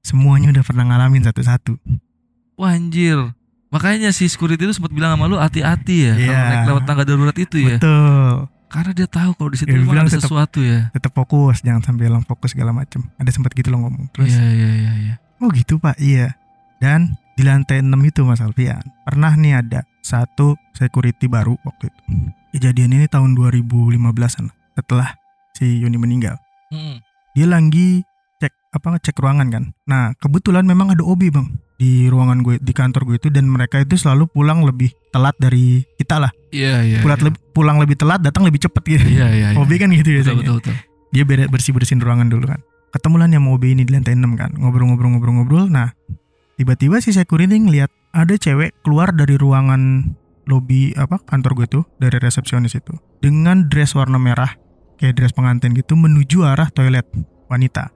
Semuanya 0.00 0.50
udah 0.50 0.62
pernah 0.62 0.84
ngalamin 0.86 1.22
satu-satu. 1.22 1.76
Wah, 2.56 2.72
anjir. 2.72 3.18
Makanya 3.68 4.10
si 4.10 4.26
security 4.26 4.62
itu 4.62 4.72
sempat 4.72 4.90
bilang 4.90 5.12
sama 5.12 5.24
lu 5.26 5.36
hati-hati 5.36 5.96
ya 6.04 6.12
Iya. 6.12 6.28
kalau 6.28 6.44
naik 6.44 6.62
lewat 6.66 6.82
tangga 6.84 7.04
darurat 7.04 7.36
itu 7.36 7.56
ya. 7.58 7.76
Betul. 7.76 8.32
Karena 8.72 8.90
dia 8.90 9.04
tahu 9.04 9.30
kalau 9.32 9.48
di 9.48 9.58
situ 9.58 9.68
Ya, 9.68 9.78
bilang 9.78 10.02
ada 10.02 10.10
tetap- 10.10 10.24
sesuatu 10.24 10.58
ya. 10.58 10.88
tetap 10.90 11.12
fokus 11.12 11.60
jangan 11.60 11.84
sampai 11.84 12.08
hilang 12.08 12.24
fokus 12.24 12.50
segala 12.50 12.72
macem 12.72 13.04
ada 13.14 13.28
sempat 13.28 13.52
gitu 13.52 13.68
loh 13.68 13.84
ngomong 13.84 14.08
terus 14.10 14.32
Iya 14.32 14.48
iya 14.48 14.70
iya 14.72 14.92
iya. 14.98 15.14
oh 15.38 15.48
gitu 15.48 15.76
pak 15.76 15.96
iya 15.96 16.32
dan 16.78 17.12
di 17.32 17.42
lantai 17.42 17.78
6 17.78 17.92
itu 18.02 18.20
mas 18.22 18.40
Alfian 18.40 18.80
pernah 19.02 19.32
nih 19.32 19.56
ada 19.56 19.80
satu 20.00 20.56
security 20.72 21.26
baru 21.26 21.54
waktu 21.62 21.86
itu 21.86 22.00
kejadian 22.50 22.90
ini 22.94 23.06
tahun 23.06 23.32
2015an 23.32 24.48
setelah 24.72 25.14
si 25.52 25.78
Yuni 25.78 25.96
meninggal 25.96 26.40
Mm. 26.68 27.04
dia 27.30 27.44
lagi 27.44 28.00
cek 28.38 28.52
apa 28.72 28.96
cek 28.98 29.14
ruangan 29.14 29.48
kan 29.48 29.64
nah 29.84 30.16
kebetulan 30.16 30.64
memang 30.64 30.88
ada 30.88 31.00
OB 31.02 31.28
bang 31.28 31.52
di 31.82 32.06
ruangan 32.06 32.46
gue 32.46 32.62
di 32.62 32.70
kantor 32.70 33.02
gue 33.10 33.16
itu 33.18 33.28
dan 33.34 33.50
mereka 33.50 33.82
itu 33.82 33.98
selalu 33.98 34.30
pulang 34.30 34.62
lebih 34.62 34.94
telat 35.10 35.34
dari 35.42 35.82
kita 35.98 36.22
lah 36.22 36.30
Iya 36.54 36.86
iya. 36.86 36.98
pulang, 37.02 37.18
iya. 37.18 37.26
lebih, 37.26 37.40
pulang 37.50 37.76
lebih 37.82 37.96
telat 37.98 38.22
datang 38.22 38.46
lebih 38.46 38.62
cepet 38.62 38.82
gitu 38.86 39.06
Iya 39.18 39.26
iya. 39.34 39.48
iya. 39.50 39.58
OB 39.58 39.70
kan 39.82 39.90
gitu 39.90 40.06
Betul 40.06 40.14
biasanya 40.22 40.38
betul 40.38 40.56
betul. 40.62 40.74
dia 41.10 41.24
beres 41.26 41.48
bersih 41.50 41.72
bersihin 41.74 41.98
ruangan 41.98 42.30
dulu 42.30 42.46
kan 42.54 42.62
ketemu 42.94 43.14
lah 43.18 43.26
nih 43.26 43.38
sama 43.42 43.48
OB 43.58 43.64
ini 43.66 43.82
di 43.82 43.92
lantai 43.98 44.14
6 44.14 44.22
kan 44.38 44.50
ngobrol-ngobrol-ngobrol-ngobrol 44.54 45.64
nah 45.66 45.90
tiba-tiba 46.54 47.02
si 47.02 47.10
security 47.10 47.58
ngeliat 47.58 47.90
ada 48.14 48.36
cewek 48.38 48.76
keluar 48.86 49.10
dari 49.10 49.34
ruangan 49.34 50.12
lobby 50.46 50.92
apa 50.94 51.18
kantor 51.24 51.52
gue 51.58 51.66
tuh 51.80 51.84
dari 51.98 52.20
resepsionis 52.20 52.76
itu 52.78 52.94
dengan 53.24 53.66
dress 53.66 53.96
warna 53.96 54.20
merah 54.20 54.54
kayak 55.00 55.18
dress 55.18 55.32
pengantin 55.34 55.72
gitu 55.74 55.98
menuju 55.98 56.44
arah 56.46 56.68
toilet 56.70 57.08
wanita 57.48 57.90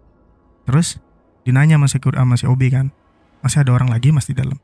terus 0.65 0.99
dinanya 1.47 1.79
sama 1.79 1.87
security 1.87 2.19
sama 2.19 2.35
si 2.35 2.45
OB 2.49 2.63
kan 2.73 2.87
masih 3.47 3.63
ada 3.63 3.71
orang 3.71 3.89
lagi 3.89 4.11
mas 4.11 4.27
di 4.27 4.35
dalam 4.35 4.59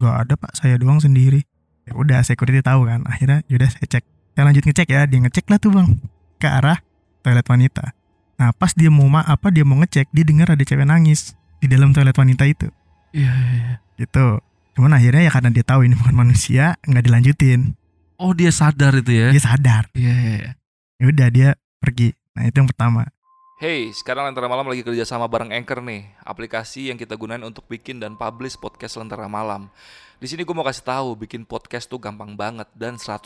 gak 0.00 0.28
ada 0.28 0.34
pak 0.36 0.52
saya 0.60 0.76
doang 0.76 1.00
sendiri 1.00 1.40
ya 1.88 1.96
udah 1.96 2.20
security 2.20 2.60
tahu 2.60 2.84
kan 2.84 3.04
akhirnya 3.08 3.40
yaudah 3.48 3.72
saya 3.72 3.86
cek 3.88 4.04
saya 4.36 4.44
lanjut 4.44 4.64
ngecek 4.68 4.88
ya 4.92 5.08
dia 5.08 5.18
ngecek 5.24 5.48
lah 5.48 5.56
tuh 5.56 5.72
bang 5.72 5.88
ke 6.36 6.48
arah 6.48 6.78
toilet 7.24 7.48
wanita 7.48 7.96
Nah 8.40 8.56
pas 8.56 8.72
dia 8.72 8.88
mau 8.88 9.04
ma 9.04 9.20
apa 9.20 9.52
dia 9.52 9.68
mau 9.68 9.76
ngecek 9.84 10.08
dia 10.16 10.24
dengar 10.24 10.48
ada 10.56 10.64
cewek 10.64 10.88
nangis 10.88 11.36
di 11.60 11.68
dalam 11.68 11.92
toilet 11.92 12.16
wanita 12.16 12.48
itu 12.48 12.72
Iya 13.12 13.28
iya. 13.28 13.52
iya. 13.52 13.74
gitu. 14.00 14.40
Cuman 14.78 14.96
akhirnya 14.96 15.28
ya 15.28 15.30
karena 15.34 15.50
dia 15.52 15.66
tahu 15.66 15.84
ini 15.84 15.98
bukan 15.98 16.16
manusia 16.16 16.80
nggak 16.88 17.04
dilanjutin. 17.04 17.76
Oh 18.16 18.32
dia 18.32 18.48
sadar 18.48 18.96
itu 18.96 19.12
ya. 19.12 19.28
Dia 19.34 19.42
sadar. 19.44 19.92
Iya 19.92 20.14
iya. 20.14 20.34
iya. 20.40 20.50
Ya 20.96 21.04
udah 21.10 21.28
dia 21.28 21.48
pergi. 21.82 22.16
Nah 22.32 22.48
itu 22.48 22.56
yang 22.64 22.70
pertama. 22.70 23.12
Hey, 23.60 23.92
sekarang 23.92 24.24
Lentera 24.24 24.48
Malam 24.48 24.72
lagi 24.72 24.80
kerja 24.80 25.04
sama 25.04 25.28
bareng 25.28 25.52
Anchor 25.52 25.84
nih, 25.84 26.08
aplikasi 26.24 26.88
yang 26.88 26.96
kita 26.96 27.12
gunain 27.12 27.44
untuk 27.44 27.68
bikin 27.68 28.00
dan 28.00 28.16
publish 28.16 28.56
podcast 28.56 28.96
Lentera 28.96 29.28
Malam. 29.28 29.68
Di 30.16 30.32
sini 30.32 30.48
gue 30.48 30.56
mau 30.56 30.64
kasih 30.64 30.80
tahu, 30.80 31.12
bikin 31.12 31.44
podcast 31.44 31.84
tuh 31.84 32.00
gampang 32.00 32.32
banget 32.32 32.64
dan 32.72 32.96
100% 32.96 33.20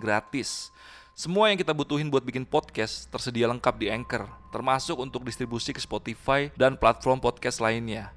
gratis. 0.00 0.72
Semua 1.12 1.52
yang 1.52 1.60
kita 1.60 1.76
butuhin 1.76 2.08
buat 2.08 2.24
bikin 2.24 2.48
podcast 2.48 3.12
tersedia 3.12 3.44
lengkap 3.44 3.76
di 3.76 3.92
Anchor, 3.92 4.24
termasuk 4.56 4.96
untuk 4.96 5.20
distribusi 5.20 5.76
ke 5.76 5.84
Spotify 5.84 6.48
dan 6.56 6.80
platform 6.80 7.20
podcast 7.20 7.60
lainnya. 7.60 8.08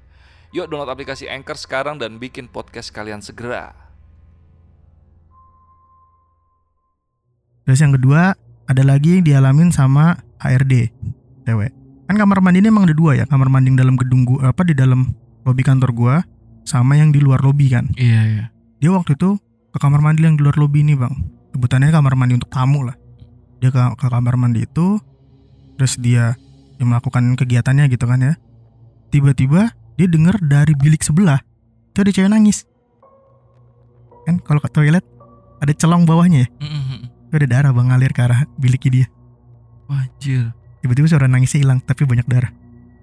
Yuk 0.56 0.72
download 0.72 0.88
aplikasi 0.88 1.28
Anchor 1.28 1.60
sekarang 1.60 2.00
dan 2.00 2.16
bikin 2.16 2.48
podcast 2.48 2.88
kalian 2.96 3.20
segera. 3.20 3.76
Terus 7.68 7.76
yang 7.84 7.92
kedua 7.92 8.32
ada 8.64 8.82
lagi 8.88 9.20
yang 9.20 9.24
dialamin 9.28 9.68
sama 9.68 10.24
HRD 10.40 10.96
cewek. 11.48 11.72
Kan 12.08 12.16
kamar 12.20 12.44
mandi 12.44 12.60
ini 12.60 12.68
emang 12.68 12.84
ada 12.84 12.96
dua 12.96 13.16
ya, 13.16 13.24
kamar 13.24 13.48
mandi 13.48 13.72
yang 13.72 13.80
dalam 13.80 13.96
gedung 13.96 14.28
gua 14.28 14.52
apa 14.52 14.64
di 14.64 14.76
dalam 14.76 15.12
lobi 15.48 15.64
kantor 15.64 15.90
gua 15.96 16.14
sama 16.68 17.00
yang 17.00 17.08
di 17.08 17.24
luar 17.24 17.40
lobi 17.40 17.72
kan. 17.72 17.88
Iya 17.96 18.20
iya. 18.28 18.44
Dia 18.84 18.90
waktu 18.92 19.16
itu 19.16 19.40
ke 19.72 19.78
kamar 19.80 20.04
mandi 20.04 20.24
yang 20.28 20.36
di 20.36 20.44
luar 20.44 20.60
lobi 20.60 20.84
ini 20.84 20.92
bang. 20.92 21.12
Sebutannya 21.56 21.88
kamar 21.88 22.12
mandi 22.12 22.36
untuk 22.36 22.52
tamu 22.52 22.84
lah. 22.84 22.96
Dia 23.58 23.72
ke, 23.72 23.80
ke 23.96 24.06
kamar 24.06 24.36
mandi 24.38 24.68
itu, 24.68 25.00
terus 25.80 25.98
dia, 25.98 26.38
dia 26.78 26.84
melakukan 26.86 27.34
kegiatannya 27.34 27.90
gitu 27.90 28.04
kan 28.06 28.20
ya. 28.20 28.32
Tiba-tiba 29.08 29.72
dia 29.98 30.06
dengar 30.06 30.38
dari 30.38 30.76
bilik 30.78 31.02
sebelah, 31.02 31.42
itu 31.90 31.98
ada 32.04 32.10
cewek 32.12 32.30
nangis. 32.30 32.68
Kan 34.28 34.38
kalau 34.44 34.60
ke 34.62 34.68
toilet 34.70 35.02
ada 35.58 35.72
celong 35.74 36.06
bawahnya 36.06 36.46
ya, 36.46 36.48
Mm-mm. 36.62 37.00
itu 37.28 37.34
ada 37.34 37.48
darah 37.50 37.72
bang 37.74 37.86
ngalir 37.90 38.12
ke 38.14 38.20
arah 38.22 38.46
biliknya 38.60 38.90
dia. 38.94 39.06
Wajir. 39.90 40.54
Tiba-tiba 40.78 41.06
suara 41.06 41.26
nangisnya 41.26 41.60
hilang, 41.60 41.78
tapi 41.80 42.02
banyak 42.02 42.24
darah. 42.24 42.50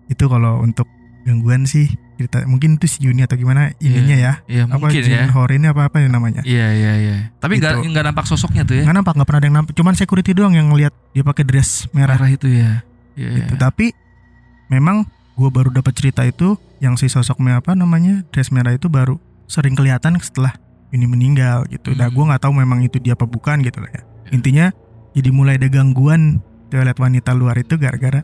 Itu 0.06 0.26
kalau 0.26 0.60
untuk 0.60 0.88
gangguan 1.22 1.66
sih 1.66 1.90
cerita 2.16 2.46
mungkin 2.46 2.78
itu 2.78 2.86
si 2.86 2.98
Yuni 3.02 3.20
atau 3.20 3.34
gimana 3.34 3.74
ininya 3.78 4.14
ya 4.14 4.34
Iya 4.46 4.70
apa 4.70 4.78
mungkin 4.80 5.02
ya. 5.02 5.26
Jin 5.26 5.34
Hor 5.34 5.50
ini 5.50 5.66
apa 5.66 5.90
apa 5.90 5.98
yang 5.98 6.14
namanya 6.14 6.46
Iya 6.46 6.70
iya 6.72 6.94
iya. 6.96 7.16
Tapi 7.36 7.58
nggak 7.58 7.74
Gitu. 7.76 7.92
nggak 7.92 8.06
nampak 8.06 8.26
sosoknya 8.26 8.62
tuh 8.64 8.78
ya. 8.78 8.84
nggak 8.84 8.96
nampak 8.96 9.14
nggak 9.16 9.26
pernah 9.26 9.42
ada 9.42 9.48
yang 9.50 9.58
nampak 9.58 9.74
cuman 9.74 9.94
security 9.94 10.32
doang 10.32 10.54
yang 10.54 10.70
ngeliat 10.70 10.94
dia 11.12 11.24
pakai 11.24 11.44
dress 11.44 11.90
merah 11.92 12.16
Merah 12.16 12.30
itu 12.30 12.48
ya. 12.48 12.86
Iya 13.16 13.28
iya. 13.28 13.38
gitu 13.42 13.58
tapi 13.58 13.92
memang 14.68 15.04
gua 15.34 15.50
baru 15.50 15.70
dapat 15.72 15.92
cerita 15.94 16.22
itu 16.24 16.56
yang 16.78 16.94
si 16.94 17.08
sosok 17.08 17.36
me- 17.38 17.52
apa 17.54 17.74
namanya 17.74 18.22
dress 18.30 18.48
merah 18.50 18.72
itu 18.72 18.88
baru 18.88 19.18
sering 19.44 19.74
kelihatan 19.74 20.16
setelah 20.20 20.54
ini 20.92 21.04
meninggal 21.04 21.66
gitu 21.68 21.92
nah 21.92 22.06
Hmm. 22.06 22.16
gua 22.16 22.24
nggak 22.30 22.44
tahu 22.44 22.54
memang 22.56 22.80
itu 22.82 22.96
dia 22.98 23.12
apa 23.12 23.26
bukan 23.26 23.60
gitu 23.60 23.82
lah 23.82 23.92
ya 23.92 24.02
intinya 24.30 24.70
jadi 25.12 25.30
mulai 25.30 25.58
ada 25.58 25.68
gangguan 25.68 26.38
toilet 26.68 26.96
wanita 26.96 27.32
luar 27.32 27.56
itu 27.56 27.76
gara-gara 27.76 28.22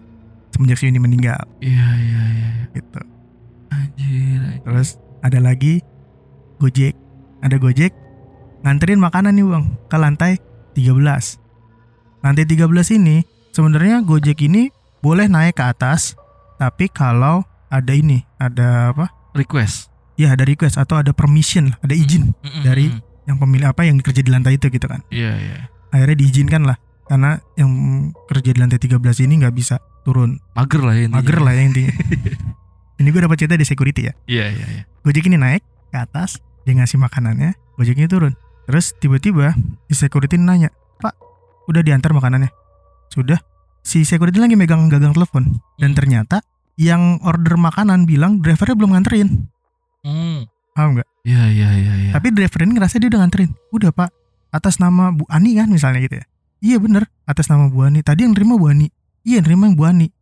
semenjak 0.50 0.78
si 0.78 0.86
ini 0.86 0.98
meninggal 0.98 1.40
Iya 1.58 1.88
iya 1.98 2.24
iya. 2.28 2.50
gitu 2.72 3.00
Anjir. 3.70 4.40
anjir. 4.40 4.62
terus 4.62 4.90
ada 5.20 5.40
lagi 5.40 5.80
Gojek 6.58 6.94
ada 7.40 7.56
Gojek 7.56 7.94
nganterin 8.62 9.00
makanan 9.00 9.34
nih 9.34 9.46
bang 9.46 9.66
ke 9.86 9.96
lantai 9.96 10.32
13 10.74 11.40
lantai 12.22 12.46
13 12.46 12.68
ini 12.94 13.24
sebenarnya 13.50 14.02
Gojek 14.02 14.42
ini 14.42 14.70
boleh 15.00 15.26
naik 15.26 15.56
ke 15.56 15.66
atas 15.66 16.14
tapi 16.56 16.86
kalau 16.88 17.42
ada 17.68 17.90
ini 17.90 18.22
ada 18.36 18.92
apa 18.92 19.10
request. 19.34 19.90
ya 20.14 20.30
ada 20.30 20.44
request 20.44 20.76
atau 20.76 20.96
ada 20.96 21.10
permission 21.10 21.74
ada 21.80 21.92
izin 21.92 22.36
Mm-mm, 22.38 22.62
dari- 22.62 22.92
mm-mm. 22.92 23.26
yang 23.26 23.38
pemilik 23.38 23.66
apa 23.66 23.82
yang 23.82 23.98
kerja 23.98 24.20
di 24.20 24.30
lantai 24.30 24.56
itu 24.56 24.68
gitu 24.68 24.86
kan 24.86 25.02
Iya 25.08 25.32
iya. 25.34 25.56
akhirnya 25.90 26.18
diizinkan 26.18 26.62
lah 26.64 26.78
karena 27.12 27.36
yang 27.54 27.72
kerja 28.26 28.56
di 28.56 28.60
lantai 28.60 28.80
13 28.80 28.96
ini 29.28 29.44
nggak 29.44 29.52
bisa 29.52 29.76
turun 30.02 30.40
Mager 30.56 30.80
lah 30.80 30.96
ya 30.96 31.04
intinya. 31.04 31.18
mager 31.20 31.38
lah 31.38 31.52
ya 31.52 31.62
intinya 31.62 31.92
ini 33.00 33.08
gue 33.10 33.22
dapat 33.22 33.36
cerita 33.36 33.56
di 33.56 33.66
security 33.66 34.08
ya 34.08 34.14
Iya 34.26 34.46
iya 34.50 34.66
iya. 34.72 34.84
Gojek 35.02 35.28
ini 35.28 35.36
naik 35.36 35.60
ke 35.90 35.98
atas, 35.98 36.40
dia 36.64 36.72
ngasih 36.72 36.96
makanannya, 36.96 37.52
Gojeknya 37.76 38.06
turun. 38.06 38.32
Terus 38.64 38.94
tiba-tiba 38.96 39.52
si 39.84 39.98
security 39.98 40.38
nanya, 40.38 40.70
Pak, 40.96 41.18
udah 41.68 41.82
diantar 41.82 42.14
makanannya? 42.14 42.48
Sudah. 43.10 43.42
Si 43.82 44.06
security 44.06 44.38
lagi 44.38 44.54
megang 44.54 44.88
gagang 44.88 45.12
telepon. 45.12 45.58
Dan 45.76 45.92
Hmm. 45.92 45.98
ternyata 45.98 46.38
yang 46.78 47.18
order 47.22 47.58
makanan 47.58 48.06
bilang 48.06 48.40
drivernya 48.40 48.78
belum 48.78 48.94
nganterin. 48.94 49.28
Hmm. 50.02 50.46
Paham 50.72 50.96
nggak? 50.96 51.08
Iya 51.26 51.44
iya 51.50 51.70
iya 51.76 51.94
iya. 51.98 52.12
Tapi 52.14 52.32
driver 52.32 52.62
ini 52.62 52.72
ngerasa 52.78 52.96
dia 52.96 53.10
udah 53.10 53.20
nganterin. 53.20 53.52
Udah 53.74 53.90
pak, 53.92 54.14
atas 54.50 54.78
nama 54.78 55.10
Bu 55.10 55.26
Ani 55.28 55.58
kan 55.58 55.68
misalnya 55.68 56.00
gitu 56.00 56.22
ya. 56.22 56.26
Iya 56.62 56.78
bener, 56.78 57.10
atas 57.26 57.50
nama 57.50 57.74
Bu 57.74 57.82
Ani. 57.82 58.06
Tadi 58.06 58.22
yang 58.22 58.38
terima 58.38 58.54
Bu 58.54 58.70
Ani. 58.70 58.86
Iya 59.26 59.42
yang 59.42 59.46
terima 59.50 59.66
yang 59.66 59.74
Bu 59.74 59.90
Ani. 59.90 60.14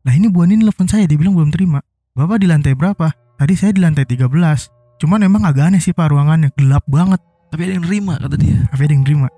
Lah 0.00 0.16
ini 0.16 0.32
Bu 0.32 0.40
Ani 0.40 0.56
nelfon 0.56 0.88
saya, 0.88 1.04
dia 1.04 1.20
bilang 1.20 1.36
belum 1.36 1.52
terima. 1.52 1.84
Bapak 2.16 2.40
di 2.40 2.48
lantai 2.48 2.72
berapa? 2.72 3.12
Tadi 3.36 3.52
saya 3.52 3.76
di 3.76 3.84
lantai 3.84 4.08
13. 4.08 4.24
Cuman 4.96 5.20
emang 5.20 5.44
agak 5.44 5.68
aneh 5.68 5.82
sih 5.84 5.92
pak 5.92 6.08
ruangannya, 6.08 6.48
gelap 6.56 6.88
banget. 6.88 7.20
Tapi 7.52 7.68
ada 7.68 7.72
yang 7.76 7.84
nerima 7.84 8.16
kata 8.16 8.36
dia. 8.40 8.64
Tapi 8.72 8.82
ada 8.86 8.94
yang 8.96 9.04
terima. 9.04 9.28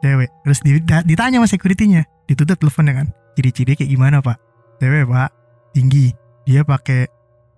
Cewek. 0.00 0.30
Terus 0.48 0.58
ditanya 1.04 1.36
sama 1.42 1.48
security-nya. 1.50 2.02
Ditutup 2.24 2.56
teleponnya 2.56 3.04
kan. 3.04 3.06
Ciri-ciri 3.36 3.76
kayak 3.76 3.90
gimana 3.92 4.24
pak? 4.24 4.40
Cewek 4.80 5.04
pak, 5.10 5.28
tinggi. 5.76 6.16
Dia 6.48 6.64
pakai 6.64 7.10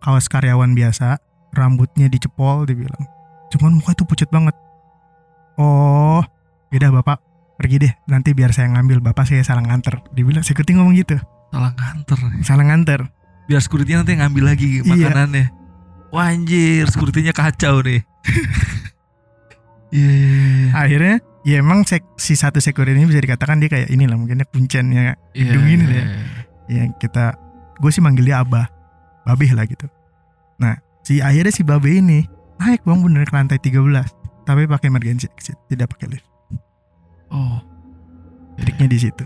kaos 0.03 0.27
karyawan 0.27 0.75
biasa, 0.75 1.23
rambutnya 1.55 2.11
dicepol 2.11 2.67
dia 2.67 2.75
bilang. 2.75 3.05
Cuman 3.55 3.79
muka 3.79 3.95
itu 3.95 4.03
pucat 4.09 4.27
banget. 4.33 4.57
Oh, 5.61 6.25
yaudah 6.73 6.99
bapak 6.99 7.28
pergi 7.59 7.77
deh. 7.79 7.93
Nanti 8.07 8.33
biar 8.33 8.51
saya 8.51 8.71
ngambil. 8.71 9.03
Bapak 9.03 9.27
saya 9.27 9.43
salah 9.43 9.61
nganter. 9.61 9.99
Dibilang 10.09 10.41
security 10.41 10.73
ngomong 10.73 10.95
gitu. 10.95 11.19
Salah 11.51 11.75
nganter. 11.75 12.19
Salah 12.41 12.65
nganter. 12.65 13.01
Biar 13.45 13.59
security 13.59 13.93
nanti 13.93 14.15
ngambil 14.15 14.45
lagi 14.47 14.81
Iya. 14.81 15.11
makanannya. 15.11 15.47
Wah 16.09 16.25
anjir, 16.27 16.87
security-nya 16.87 17.33
kacau 17.33 17.83
nih. 17.83 18.01
Iya 19.89 20.05
iya 20.05 20.29
iya. 20.29 20.69
Akhirnya, 20.75 21.15
ya 21.43 21.57
emang 21.59 21.81
sek- 21.83 22.13
si 22.17 22.37
satu 22.37 22.61
security 22.61 22.93
ini 22.93 23.09
bisa 23.09 23.21
dikatakan 23.21 23.57
dia 23.57 23.73
kayak 23.73 23.89
inilah 23.89 24.21
mungkinnya 24.21 24.45
kuncennya 24.45 25.17
Iya, 25.33 25.49
Hidung 25.49 25.65
ini 25.67 25.81
iya, 25.81 25.89
ya. 25.89 26.05
iya. 26.05 26.17
yang 26.69 26.89
kita 26.95 27.33
gue 27.75 27.89
sih 27.89 28.05
manggil 28.05 28.29
dia 28.29 28.45
abah 28.45 28.69
babeh 29.25 29.57
lah 29.57 29.65
gitu 29.65 29.89
nah 30.59 30.77
si 31.01 31.25
akhirnya 31.25 31.49
si 31.49 31.65
babe 31.65 31.89
ini 31.89 32.29
naik 32.59 32.85
bang 32.85 33.01
bener 33.01 33.25
ke 33.25 33.33
lantai 33.33 33.57
13 33.57 33.81
tapi 34.45 34.69
pakai 34.69 34.87
emergency 34.89 35.25
exit 35.31 35.57
tidak 35.65 35.89
pakai 35.89 36.13
lift 36.13 36.28
Oh. 37.29 37.61
triknya 38.59 38.89
di 38.91 38.99
situ. 38.99 39.25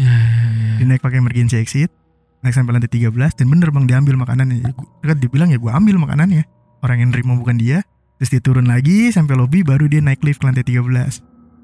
Iya 0.00 0.14
iya. 0.16 0.72
dia 0.80 0.86
naik 0.88 1.04
pakai 1.04 1.20
emergency 1.20 1.60
exit 1.60 1.92
naik 2.40 2.56
sampai 2.56 2.72
lantai 2.72 2.88
13 2.88 3.12
dan 3.12 3.46
bener 3.52 3.68
bang 3.68 3.84
diambil 3.84 4.16
makanannya. 4.16 4.64
Ya, 4.64 4.72
kan 4.72 5.16
dia 5.20 5.28
bilang 5.28 5.52
ya 5.52 5.60
gue 5.60 5.68
ambil 5.68 6.00
makanannya. 6.00 6.48
Orang 6.80 7.04
yang 7.04 7.10
nerima 7.12 7.36
bukan 7.36 7.60
dia. 7.60 7.84
Terus 8.16 8.32
dia 8.36 8.40
turun 8.40 8.68
lagi 8.68 9.12
sampai 9.12 9.36
lobby 9.36 9.60
baru 9.60 9.88
dia 9.88 10.00
naik 10.00 10.24
lift 10.24 10.40
ke 10.40 10.48
lantai 10.48 10.64
13 10.64 11.20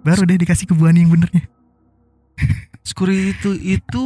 baru 0.07 0.23
deh 0.23 0.39
dikasih 0.39 0.71
ke 0.71 0.75
Bu 0.79 0.87
Ani 0.87 1.03
yang 1.03 1.19
benernya. 1.19 1.45
Security 2.87 3.35
itu 3.35 3.51
itu 3.59 4.03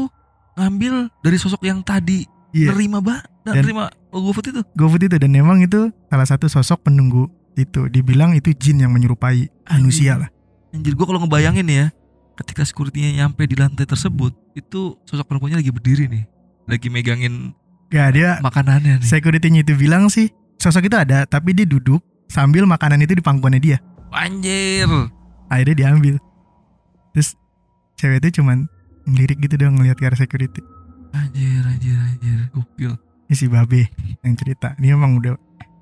ngambil 0.57 1.13
dari 1.21 1.37
sosok 1.37 1.61
yang 1.69 1.85
tadi. 1.85 2.25
Iya. 2.51 2.75
nerima 2.75 2.99
ba 2.99 3.23
Dan- 3.47 3.63
nerima 3.63 3.87
GoFood 4.11 4.51
itu? 4.51 4.63
GoFood 4.75 5.07
itu 5.07 5.17
dan 5.23 5.31
memang 5.31 5.63
itu 5.63 5.95
salah 6.11 6.27
satu 6.27 6.51
sosok 6.51 6.89
penunggu 6.89 7.31
itu. 7.55 7.87
Dibilang 7.87 8.35
itu 8.35 8.51
jin 8.57 8.83
yang 8.83 8.91
menyerupai 8.91 9.47
manusia 9.71 10.19
lah. 10.19 10.31
Anjir 10.71 10.93
gue 10.95 11.07
kalau 11.07 11.21
ngebayangin 11.23 11.67
ya 11.67 11.87
ketika 12.41 12.65
security-nya 12.65 13.25
nyampe 13.25 13.45
di 13.45 13.59
lantai 13.59 13.85
tersebut 13.85 14.33
itu 14.57 14.97
sosok 15.05 15.29
perempuannya 15.29 15.61
lagi 15.61 15.73
berdiri 15.75 16.09
nih 16.09 16.25
lagi 16.71 16.89
megangin 16.89 17.53
Gak 17.91 18.15
dia 18.15 18.39
makanannya 18.39 19.03
nih 19.03 19.07
security-nya 19.07 19.67
itu 19.67 19.75
bilang 19.75 20.07
sih 20.07 20.31
sosok 20.63 20.87
itu 20.87 20.97
ada 20.97 21.27
tapi 21.27 21.51
dia 21.57 21.67
duduk 21.67 21.99
sambil 22.31 22.63
makanan 22.63 23.03
itu 23.03 23.19
di 23.19 23.25
pangkuannya 23.27 23.59
dia. 23.59 23.79
anjir 24.15 24.87
Akhirnya 25.51 25.75
diambil. 25.75 26.15
Terus 27.11 27.35
cewek 27.99 28.23
itu 28.23 28.39
cuman 28.39 28.71
ngelirik 29.11 29.43
gitu 29.43 29.59
dong 29.59 29.83
ngeliat 29.83 29.99
ke 29.99 30.07
arah 30.07 30.15
security. 30.15 30.63
anjir 31.11 31.67
anjir 31.67 31.99
anjir 31.99 32.39
gokil 32.55 32.95
Ini 33.27 33.35
si 33.35 33.51
Babe 33.51 33.91
yang 34.23 34.39
cerita. 34.39 34.79
Dia 34.79 34.95
memang 34.95 35.19
udah 35.19 35.35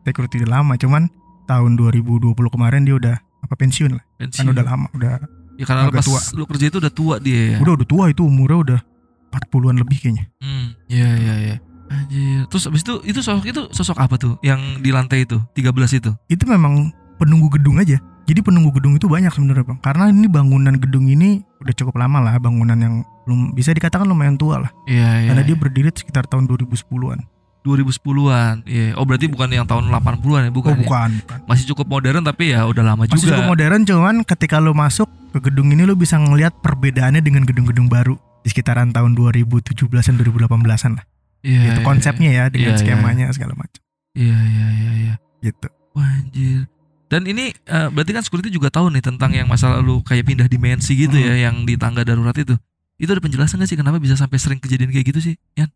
security 0.08 0.40
udah 0.40 0.64
lama 0.64 0.80
cuman 0.80 1.12
tahun 1.44 1.76
2020 1.76 2.32
kemarin 2.32 2.88
dia 2.88 2.96
udah 2.96 3.16
apa 3.42 3.54
pensiun 3.54 3.90
lah. 3.96 4.04
Kan 4.18 4.30
pensiun 4.30 4.52
udah 4.54 4.64
lama, 4.64 4.86
udah 4.94 5.10
ya 5.58 5.64
karena 5.66 5.90
agak 5.90 6.02
pas 6.02 6.06
tua. 6.06 6.20
lu 6.38 6.44
kerja 6.46 6.64
itu 6.70 6.78
udah 6.78 6.92
tua 6.94 7.14
dia 7.18 7.40
ya 7.54 7.58
udah 7.58 7.74
udah 7.82 7.88
tua 7.90 8.04
itu 8.14 8.22
umurnya 8.22 8.58
udah 8.62 8.80
40-an 9.28 9.76
lebih 9.82 9.98
kayaknya. 10.00 10.24
Hmm, 10.40 10.66
iya 10.88 11.10
iya 11.18 11.34
iya. 11.36 11.56
Anjir. 11.88 12.44
Terus 12.52 12.64
abis 12.68 12.82
itu 12.84 12.94
itu 13.04 13.20
sosok 13.20 13.44
itu 13.48 13.62
sosok 13.72 13.98
apa 13.98 14.14
tuh 14.20 14.36
yang 14.44 14.60
di 14.80 14.92
lantai 14.92 15.24
itu 15.24 15.40
13 15.56 16.00
itu? 16.00 16.10
itu 16.28 16.44
memang 16.44 16.92
penunggu 17.20 17.52
gedung 17.58 17.80
aja. 17.80 17.98
Jadi 18.28 18.44
penunggu 18.44 18.76
gedung 18.76 18.92
itu 18.92 19.08
banyak 19.08 19.32
sebenarnya 19.32 19.64
bang. 19.64 19.78
Karena 19.80 20.12
ini 20.12 20.28
bangunan 20.28 20.76
gedung 20.76 21.08
ini 21.08 21.40
udah 21.64 21.74
cukup 21.74 21.96
lama 21.96 22.20
lah, 22.20 22.36
bangunan 22.36 22.76
yang 22.76 22.94
belum 23.24 23.56
bisa 23.56 23.72
dikatakan 23.72 24.04
lumayan 24.04 24.36
tua 24.36 24.68
lah. 24.68 24.70
Iya 24.84 25.24
iya. 25.24 25.28
Karena 25.32 25.42
dia 25.48 25.56
berdiri 25.56 25.88
sekitar 25.88 26.28
tahun 26.28 26.44
2010-an. 26.44 27.24
2010-an. 27.68 28.64
Iya. 28.64 28.96
Oh 28.96 29.04
berarti 29.04 29.26
bukan 29.26 29.48
yang 29.50 29.64
tahun 29.64 29.88
80-an 29.88 30.48
ya, 30.48 30.50
bukan. 30.50 30.72
oh 30.72 30.76
ya? 30.76 30.80
bukan, 30.80 31.10
bukan. 31.20 31.40
Masih 31.44 31.64
cukup 31.68 31.86
modern 31.90 32.22
tapi 32.22 32.52
ya 32.52 32.64
udah 32.64 32.82
lama 32.82 33.04
Masih 33.04 33.14
juga. 33.20 33.36
cukup 33.36 33.44
modern 33.46 33.80
cuman 33.82 34.14
ketika 34.22 34.56
lo 34.56 34.72
masuk 34.72 35.06
ke 35.30 35.44
gedung 35.44 35.68
ini 35.68 35.84
lo 35.84 35.92
bisa 35.92 36.16
ngelihat 36.16 36.56
perbedaannya 36.58 37.20
dengan 37.20 37.44
gedung-gedung 37.44 37.86
baru 37.86 38.16
di 38.40 38.48
sekitaran 38.48 38.88
tahun 38.90 39.12
2017-an 39.12 40.14
2018-an 40.16 40.92
lah. 40.96 41.04
Iya. 41.38 41.60
gitu 41.70 41.80
iya, 41.80 41.86
konsepnya 41.86 42.30
ya 42.32 42.44
dengan 42.48 42.74
Iya, 42.74 42.76
iya. 42.76 42.82
skemanya 42.82 43.26
segala 43.30 43.54
macam. 43.54 43.80
Iya 44.12 44.38
iya 44.38 44.66
iya 44.72 44.90
iya. 44.98 45.14
Gitu. 45.38 45.68
Wah, 45.92 46.08
anjir. 46.18 46.66
Dan 47.06 47.24
ini 47.24 47.54
eh, 47.54 47.88
berarti 47.88 48.10
kan 48.10 48.20
security 48.20 48.50
juga 48.50 48.68
tahu 48.68 48.90
nih 48.90 49.00
tentang 49.00 49.32
yang 49.32 49.46
masalah 49.46 49.78
lu 49.78 50.02
kayak 50.02 50.26
pindah 50.26 50.44
dimensi 50.44 50.92
gitu 50.92 51.14
Hmm. 51.14 51.24
ya 51.24 51.34
yang 51.48 51.62
di 51.62 51.78
tangga 51.78 52.02
darurat 52.02 52.34
itu. 52.34 52.58
Itu 52.98 53.08
ada 53.08 53.22
penjelasan 53.22 53.56
gak 53.56 53.70
sih 53.70 53.78
kenapa 53.78 53.96
bisa 53.96 54.12
sampai 54.12 54.36
sering 54.36 54.58
kejadian 54.58 54.90
kayak 54.90 55.06
gitu 55.08 55.20
sih? 55.22 55.34
Yan? 55.54 55.70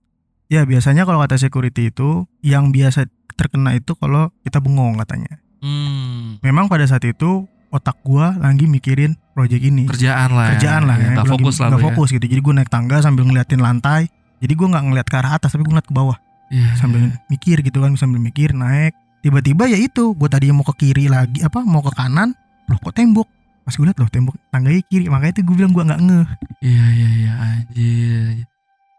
Ya 0.46 0.62
biasanya 0.62 1.02
kalau 1.02 1.18
kata 1.18 1.36
security 1.36 1.88
itu 1.88 2.24
yang 2.40 2.70
biasa 2.70 3.06
terkena 3.32 3.72
itu 3.72 3.94
kalau 3.94 4.30
kita 4.42 4.58
bengong 4.58 4.98
katanya. 4.98 5.40
Hmm. 5.60 6.36
Memang 6.40 6.66
pada 6.66 6.84
saat 6.84 7.02
itu 7.02 7.46
otak 7.68 7.96
gua 8.02 8.36
lagi 8.36 8.66
mikirin 8.66 9.16
proyek 9.32 9.64
ini. 9.64 9.88
Kerjaan 9.88 10.34
lah. 10.34 10.52
kerjaan 10.52 10.84
ya. 10.84 10.88
lah 10.92 10.96
ya. 11.00 11.04
ya, 11.04 11.16
Gak 11.16 11.24
gua 11.24 11.32
fokus 11.32 11.54
lagi, 11.54 11.62
lah. 11.62 11.68
nggak 11.68 11.72
lu 11.72 11.80
ya. 11.80 11.86
fokus 11.88 12.08
gitu 12.12 12.24
jadi 12.26 12.40
gue 12.40 12.52
naik 12.52 12.70
tangga 12.70 12.96
sambil 13.00 13.22
ngeliatin 13.24 13.60
lantai 13.60 14.02
jadi 14.42 14.52
gue 14.52 14.66
nggak 14.68 14.84
ngeliat 14.90 15.06
ke 15.08 15.16
arah 15.16 15.32
atas 15.38 15.54
tapi 15.54 15.62
gue 15.64 15.72
ngeliat 15.72 15.88
ke 15.88 15.94
bawah 15.94 16.18
Iya, 16.52 16.68
sambil 16.76 17.08
iya. 17.08 17.16
mikir 17.32 17.64
gitu 17.64 17.80
kan 17.80 17.96
sambil 17.96 18.20
mikir 18.20 18.52
naik 18.52 18.92
tiba-tiba 19.24 19.72
ya 19.72 19.80
itu 19.80 20.12
gue 20.12 20.28
tadinya 20.28 20.60
mau 20.60 20.66
ke 20.68 20.74
kiri 20.76 21.08
lagi 21.08 21.40
apa 21.40 21.64
mau 21.64 21.80
ke 21.80 21.96
kanan 21.96 22.36
loh 22.68 22.76
kok 22.76 22.92
tembok 22.92 23.24
pas 23.64 23.72
gue 23.72 23.86
liat 23.88 23.96
loh 23.96 24.10
tembok 24.12 24.36
tangganya 24.52 24.84
kiri 24.84 25.08
makanya 25.08 25.40
itu 25.40 25.48
gue 25.48 25.56
bilang 25.56 25.72
gue 25.72 25.80
nggak 25.80 26.00
ngeh 26.04 26.26
Iya 26.60 26.84
iya 26.92 27.08
iya 27.16 27.32
anjir. 27.40 28.44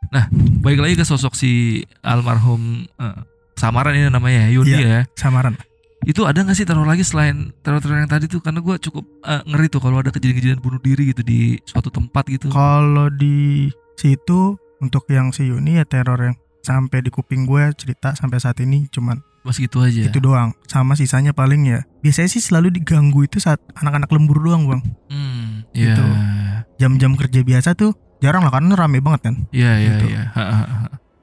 Nah, 0.09 0.27
balik 0.59 0.79
lagi 0.79 0.95
ke 0.95 1.03
sosok 1.03 1.33
si 1.33 1.51
almarhum 2.01 2.85
eh, 2.93 3.17
Samaran 3.53 3.93
ini 3.93 4.09
namanya 4.09 4.43
ya, 4.43 4.49
Yuni 4.51 4.71
Iya. 4.71 4.79
ya. 4.81 5.01
samaran 5.13 5.53
Itu 6.03 6.25
ada 6.25 6.41
gak 6.41 6.51
sih 6.53 6.63
teror 6.63 6.83
lagi 6.83 6.99
selain 7.01 7.55
teror-teror 7.61 7.95
yang 7.95 8.09
tadi 8.09 8.25
tuh? 8.25 8.39
Karena 8.39 8.59
gue 8.59 8.75
cukup 8.77 9.05
eh, 9.21 9.39
ngeri 9.45 9.67
tuh 9.67 9.79
kalau 9.79 9.97
ada 9.97 10.09
kejadian-kejadian 10.09 10.59
bunuh 10.59 10.77
diri 10.77 11.07
gitu 11.07 11.21
di 11.21 11.55
suatu 11.63 11.87
tempat 11.87 12.27
gitu. 12.27 12.49
kalau 12.49 13.07
di 13.09 13.69
situ 13.93 14.57
untuk 14.79 15.07
yang 15.07 15.29
si 15.29 15.45
Yuni 15.45 15.77
ya 15.77 15.85
teror 15.85 16.19
yang 16.19 16.35
sampai 16.59 16.99
di 16.99 17.07
kuping 17.07 17.43
gue 17.43 17.71
cerita 17.73 18.11
sampai 18.11 18.35
saat 18.37 18.59
ini 18.59 18.87
cuman 18.89 19.19
Mas 19.41 19.55
gitu 19.57 19.79
aja. 19.79 19.99
itu 20.01 20.17
doang 20.17 20.55
sama 20.65 20.91
sisanya 20.93 21.31
paling 21.31 21.67
ya 21.67 21.83
biasanya 21.99 22.29
sih 22.29 22.39
selalu 22.39 22.71
diganggu 22.73 23.21
itu 23.21 23.37
saat 23.37 23.59
anak-anak 23.73 24.07
lembur 24.09 24.39
doang 24.39 24.63
bang 24.65 24.81
Hmm, 25.07 25.67
iya. 25.71 25.91
Gitu. 25.91 26.03
jam-jam 26.77 27.13
kerja 27.13 27.39
biasa 27.41 27.75
tuh 27.75 27.91
jarang 28.23 28.41
lah 28.41 28.51
karena 28.51 28.71
rame 28.73 28.97
banget 28.97 29.21
kan 29.23 29.35
Iya 29.51 29.71
iya 29.77 29.91
Gitu. 29.91 30.05
iya. 30.09 30.23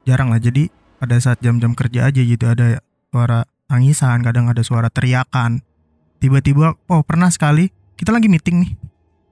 Jarang 0.03 0.29
lah 0.29 0.37
jadi 0.37 0.69
pada 0.95 1.17
saat 1.17 1.41
jam-jam 1.41 1.73
kerja 1.73 2.05
aja 2.05 2.21
gitu 2.21 2.45
ada 2.45 2.77
suara 3.09 3.41
tangisan 3.65 4.21
kadang 4.21 4.45
ada 4.45 4.61
suara 4.61 4.87
teriakan 4.87 5.65
tiba-tiba 6.17 6.77
oh 6.85 7.01
pernah 7.01 7.27
sekali 7.27 7.67
kita 7.95 8.09
lagi 8.09 8.27
meeting 8.27 8.61
nih 8.61 8.71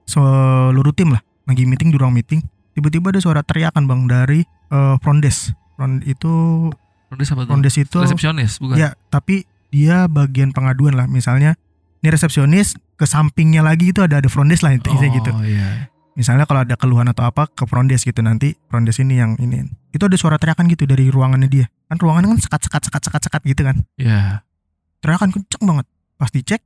seluruh 0.04 0.90
tim 0.90 1.10
lah 1.10 1.22
lagi 1.44 1.62
meeting 1.62 1.88
di 1.88 1.96
ruang 1.96 2.10
meeting 2.12 2.42
tiba-tiba 2.72 3.10
ada 3.10 3.20
suara 3.20 3.40
teriakan 3.40 3.84
bang 3.84 4.02
dari 4.04 4.40
eh, 4.68 4.94
front 4.98 5.20
desk 5.20 5.54
front 5.74 6.02
itu 6.02 6.32
Terus 7.08 7.28
apa 7.28 7.42
tuh? 7.42 7.48
front 7.48 7.62
desk 7.62 7.78
itu 7.80 7.98
Resepsionis 8.00 8.58
bukan? 8.58 8.74
ya 8.76 8.88
tapi 9.06 9.42
dia 9.68 10.06
bagian 10.06 10.50
pengaduan 10.50 10.94
lah 10.94 11.06
misalnya 11.06 11.54
ini 12.00 12.08
resepsionis 12.08 12.74
ke 12.96 13.04
sampingnya 13.04 13.60
lagi 13.60 13.90
itu 13.90 14.00
ada 14.00 14.18
ada 14.18 14.26
front 14.26 14.48
desk 14.48 14.62
lah 14.62 14.72
intinya 14.72 15.06
gitu 15.06 15.30
Oh 15.30 15.42
iya. 15.42 15.90
Misalnya 16.20 16.44
kalau 16.44 16.60
ada 16.60 16.76
keluhan 16.76 17.08
atau 17.08 17.24
apa 17.24 17.48
ke 17.48 17.64
front 17.64 17.88
desk 17.88 18.04
gitu 18.04 18.20
nanti 18.20 18.52
front 18.68 18.84
desk 18.84 19.00
ini 19.00 19.16
yang 19.16 19.40
ini 19.40 19.64
itu 19.90 20.04
ada 20.04 20.16
suara 20.20 20.36
teriakan 20.36 20.68
gitu 20.68 20.84
dari 20.84 21.08
ruangannya 21.08 21.48
dia 21.48 21.66
kan 21.88 21.96
ruangannya 21.96 22.36
kan 22.36 22.40
sekat 22.44 22.60
sekat 22.68 22.82
sekat 22.84 23.02
sekat 23.08 23.22
sekat 23.24 23.42
gitu 23.48 23.62
kan 23.64 23.76
Iya. 23.96 24.44
teriakan 25.00 25.32
kenceng 25.32 25.64
banget 25.64 25.86
pas 26.14 26.28
dicek 26.28 26.60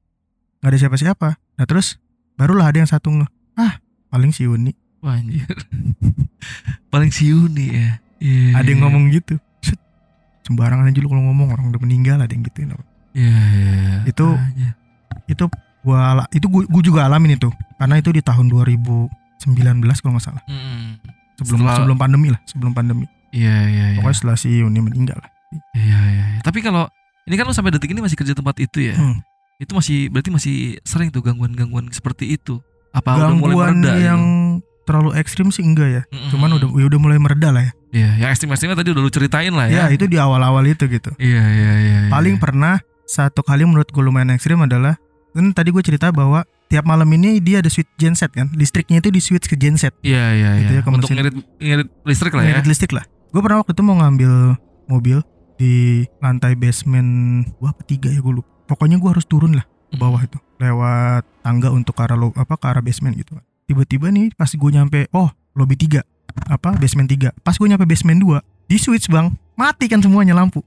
nggak 0.59 0.71
ada 0.75 0.79
siapa-siapa 0.81 1.29
nah 1.55 1.65
terus 1.65 2.03
barulah 2.35 2.67
ada 2.67 2.83
yang 2.83 2.91
satu 2.91 3.15
nge 3.15 3.27
ah 3.55 3.79
paling 4.11 4.35
si 4.35 4.43
Uni 4.45 4.75
Wah 4.99 5.21
anjir. 5.21 5.45
Paling 6.89 7.13
si 7.13 7.29
Yuni 7.29 7.77
ya. 7.77 8.01
Iya. 8.25 8.57
ada 8.57 8.65
yang 8.65 8.89
ngomong 8.89 9.13
gitu 9.13 9.37
sembarangan 10.45 10.89
aja 10.89 10.97
lu 10.97 11.09
kalau 11.09 11.25
ngomong 11.29 11.53
orang 11.53 11.69
udah 11.69 11.81
meninggal 11.81 12.17
ada 12.17 12.29
yang 12.29 12.41
gituin 12.41 12.73
apa. 12.73 12.85
Iya 13.13 13.29
iya. 13.29 13.73
iya. 13.77 13.97
Itu- 14.09 14.33
Anjir. 14.33 14.73
itu 15.25 15.45
gua 15.81 16.25
itu 16.33 16.47
gua, 16.49 16.65
gua 16.65 16.83
juga 16.83 17.01
alamin 17.05 17.37
itu 17.37 17.49
karena 17.77 17.97
itu 17.97 18.13
di 18.13 18.21
tahun 18.21 18.49
2019 18.49 19.13
kalau 19.45 20.17
nggak 20.17 20.25
salah 20.25 20.43
Mm-mm. 20.49 20.97
sebelum 21.37 21.59
Setelah- 21.61 21.77
sebelum 21.77 21.97
pandemi 21.97 22.29
lah 22.33 22.41
sebelum 22.45 22.73
pandemi 22.73 23.07
Iya 23.35 23.57
iya 23.67 23.85
iya. 23.91 23.99
pokoknya 23.99 24.15
setelah 24.15 24.37
si 24.39 24.63
Uni 24.63 24.79
meninggal 24.79 25.19
lah 25.19 25.31
Iya 25.75 26.01
iya. 26.09 26.25
iya. 26.35 26.41
Tapi 26.43 26.63
kalau 26.63 26.87
ini 27.25 27.35
kan 27.35 27.47
lu 27.47 27.55
sampai 27.55 27.71
detik 27.71 27.91
ini 27.91 27.99
masih 27.99 28.15
kerja 28.15 28.35
tempat 28.35 28.59
itu 28.59 28.91
ya. 28.91 28.95
Hmm. 28.95 29.23
Itu 29.57 29.75
masih 29.75 30.07
berarti 30.07 30.31
masih 30.31 30.55
sering 30.83 31.11
tuh 31.11 31.23
gangguan-gangguan 31.23 31.87
seperti 31.91 32.31
itu. 32.33 32.59
Apa 32.91 33.15
udah 33.17 33.31
mulai 33.31 33.55
gangguan 33.55 33.75
mereda 33.79 33.93
yang 33.97 34.23
gitu? 34.59 34.83
terlalu 34.85 35.11
ekstrim 35.17 35.49
sih 35.49 35.65
enggak 35.65 35.89
ya 35.89 36.03
Mm-mm. 36.07 36.29
cuman 36.29 36.51
udah 36.55 36.69
ya 36.75 36.85
udah 36.87 37.01
mulai 37.01 37.19
mereda 37.19 37.49
lah 37.51 37.63
ya 37.63 37.73
Iya, 37.91 38.11
yang 38.19 38.31
ekstrim-ekstrimnya 38.31 38.77
tadi 38.77 38.91
udah 38.91 39.01
lu 39.01 39.09
ceritain 39.09 39.49
lah 39.51 39.67
ya 39.67 39.87
ya. 39.87 39.95
itu 39.95 40.05
di 40.05 40.15
awal-awal 40.15 40.61
itu 40.63 40.85
gitu 40.85 41.09
Iya 41.17 41.41
iya 41.41 41.73
iya. 41.75 41.99
iya. 42.05 42.11
paling 42.13 42.37
pernah 42.37 42.79
satu 43.03 43.41
kali 43.41 43.65
menurut 43.65 43.89
gue 43.89 43.99
lumayan 43.99 44.31
ekstrim 44.31 44.59
adalah 44.59 45.01
kan 45.33 45.47
tadi 45.51 45.71
gue 45.71 45.81
cerita 45.81 46.11
bahwa 46.11 46.45
tiap 46.75 46.91
malam 46.91 47.07
ini 47.15 47.39
dia 47.39 47.63
ada 47.63 47.71
switch 47.71 47.87
genset 47.95 48.35
kan? 48.35 48.51
Listriknya 48.59 48.99
itu 48.99 49.15
di 49.15 49.23
switch 49.23 49.47
ke 49.47 49.55
genset 49.55 49.95
Iya 50.03 50.35
iya 50.35 50.51
Gitu 50.59 50.73
iya. 50.75 50.83
ya, 50.83 50.91
Untuk 50.91 51.07
ngirit 51.15 51.35
ngirit 51.63 51.89
listrik 52.03 52.35
lah 52.35 52.43
ya. 52.43 52.51
Ngirit 52.51 52.67
listrik 52.67 52.91
lah. 52.91 53.07
Gue 53.31 53.39
pernah 53.39 53.63
waktu 53.63 53.79
itu 53.79 53.83
mau 53.87 53.95
ngambil 54.03 54.59
mobil 54.91 55.19
di 55.55 56.03
lantai 56.19 56.59
basement 56.59 57.47
gua 57.63 57.71
apa 57.71 57.87
tiga 57.87 58.11
ya 58.11 58.19
gue 58.19 58.43
lupa. 58.43 58.51
Pokoknya 58.67 58.99
gue 58.99 59.07
harus 59.07 59.23
turun 59.23 59.55
lah 59.55 59.67
ke 59.95 59.97
bawah 60.03 60.19
itu 60.19 60.43
lewat 60.59 61.23
tangga 61.47 61.71
untuk 61.71 61.95
ke 61.95 62.03
arah 62.03 62.19
lo, 62.19 62.35
apa 62.35 62.59
ke 62.59 62.67
arah 62.67 62.83
basement 62.83 63.15
gitu 63.15 63.39
kan 63.39 63.45
tiba-tiba 63.71 64.11
nih 64.11 64.35
pas 64.35 64.51
gue 64.51 64.71
nyampe 64.75 65.07
oh 65.15 65.31
lobby 65.55 65.79
tiga 65.79 66.03
apa 66.51 66.75
basement 66.75 67.07
tiga. 67.07 67.31
Pas 67.47 67.55
gue 67.55 67.69
nyampe 67.71 67.87
basement 67.87 68.19
dua 68.19 68.43
di 68.67 68.75
switch 68.75 69.07
bang 69.07 69.31
mati 69.55 69.87
kan 69.87 70.03
semuanya 70.03 70.35
lampu 70.35 70.67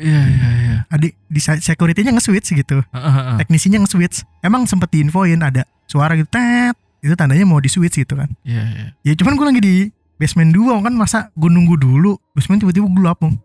Iya 0.00 0.22
iya 0.26 0.48
iya. 0.56 0.76
adik 0.88 1.12
di 1.24 1.38
se- 1.38 1.60
security-nya 1.60 2.10
nge-switch 2.10 2.50
gitu 2.54 2.80
Heeh, 2.82 3.12
heeh. 3.12 3.36
teknisinya 3.38 3.78
nge-switch 3.78 4.24
emang 4.40 4.64
sempet 4.64 4.88
diinfoin 4.88 5.38
ada 5.38 5.62
suara 5.84 6.14
gitu 6.14 6.26
tet 6.26 6.72
itu 6.98 7.12
tandanya 7.12 7.44
mau 7.44 7.58
di-switch 7.58 7.96
gitu 7.98 8.14
kan 8.14 8.32
Iya 8.42 8.62
iya. 8.64 8.86
ya 9.02 9.12
cuman 9.14 9.34
gue 9.34 9.46
lagi 9.46 9.60
di 9.60 9.74
basement 10.16 10.50
2 10.50 10.80
kan 10.80 10.92
masa 10.92 11.18
gue 11.30 11.46
nunggu 11.46 11.76
dulu 11.76 12.16
basement 12.30 12.58
tiba-tiba 12.58 12.88
gelap 12.90 13.18
Bang. 13.18 13.36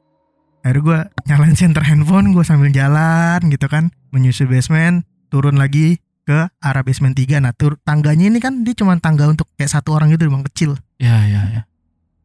akhirnya 0.62 0.82
gue 0.82 0.98
nyalain 1.26 1.56
center 1.56 1.80
handphone 1.82 2.32
gue 2.32 2.42
sambil 2.42 2.68
jalan 2.70 3.40
gitu 3.46 3.66
kan 3.66 3.92
menyusul 4.10 4.46
basement 4.46 5.04
turun 5.28 5.56
lagi 5.56 6.00
ke 6.24 6.40
arah 6.58 6.82
basement 6.82 7.14
3 7.14 7.38
nah 7.38 7.52
tur 7.52 7.78
tangganya 7.80 8.28
ini 8.28 8.40
kan 8.40 8.64
dia 8.64 8.74
cuma 8.74 8.98
tangga 8.98 9.28
untuk 9.28 9.46
kayak 9.54 9.70
satu 9.70 9.94
orang 9.94 10.10
gitu 10.10 10.26
bang 10.26 10.44
kecil 10.46 10.72
Iya 10.98 11.18
iya 11.24 11.42
iya. 11.48 11.62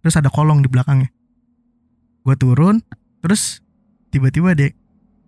terus 0.00 0.14
ada 0.14 0.26
kolong 0.26 0.60
di 0.60 0.68
belakangnya 0.68 1.10
gue 2.20 2.34
turun 2.34 2.80
terus 3.18 3.60
tiba-tiba 4.11 4.53
deh 4.53 4.70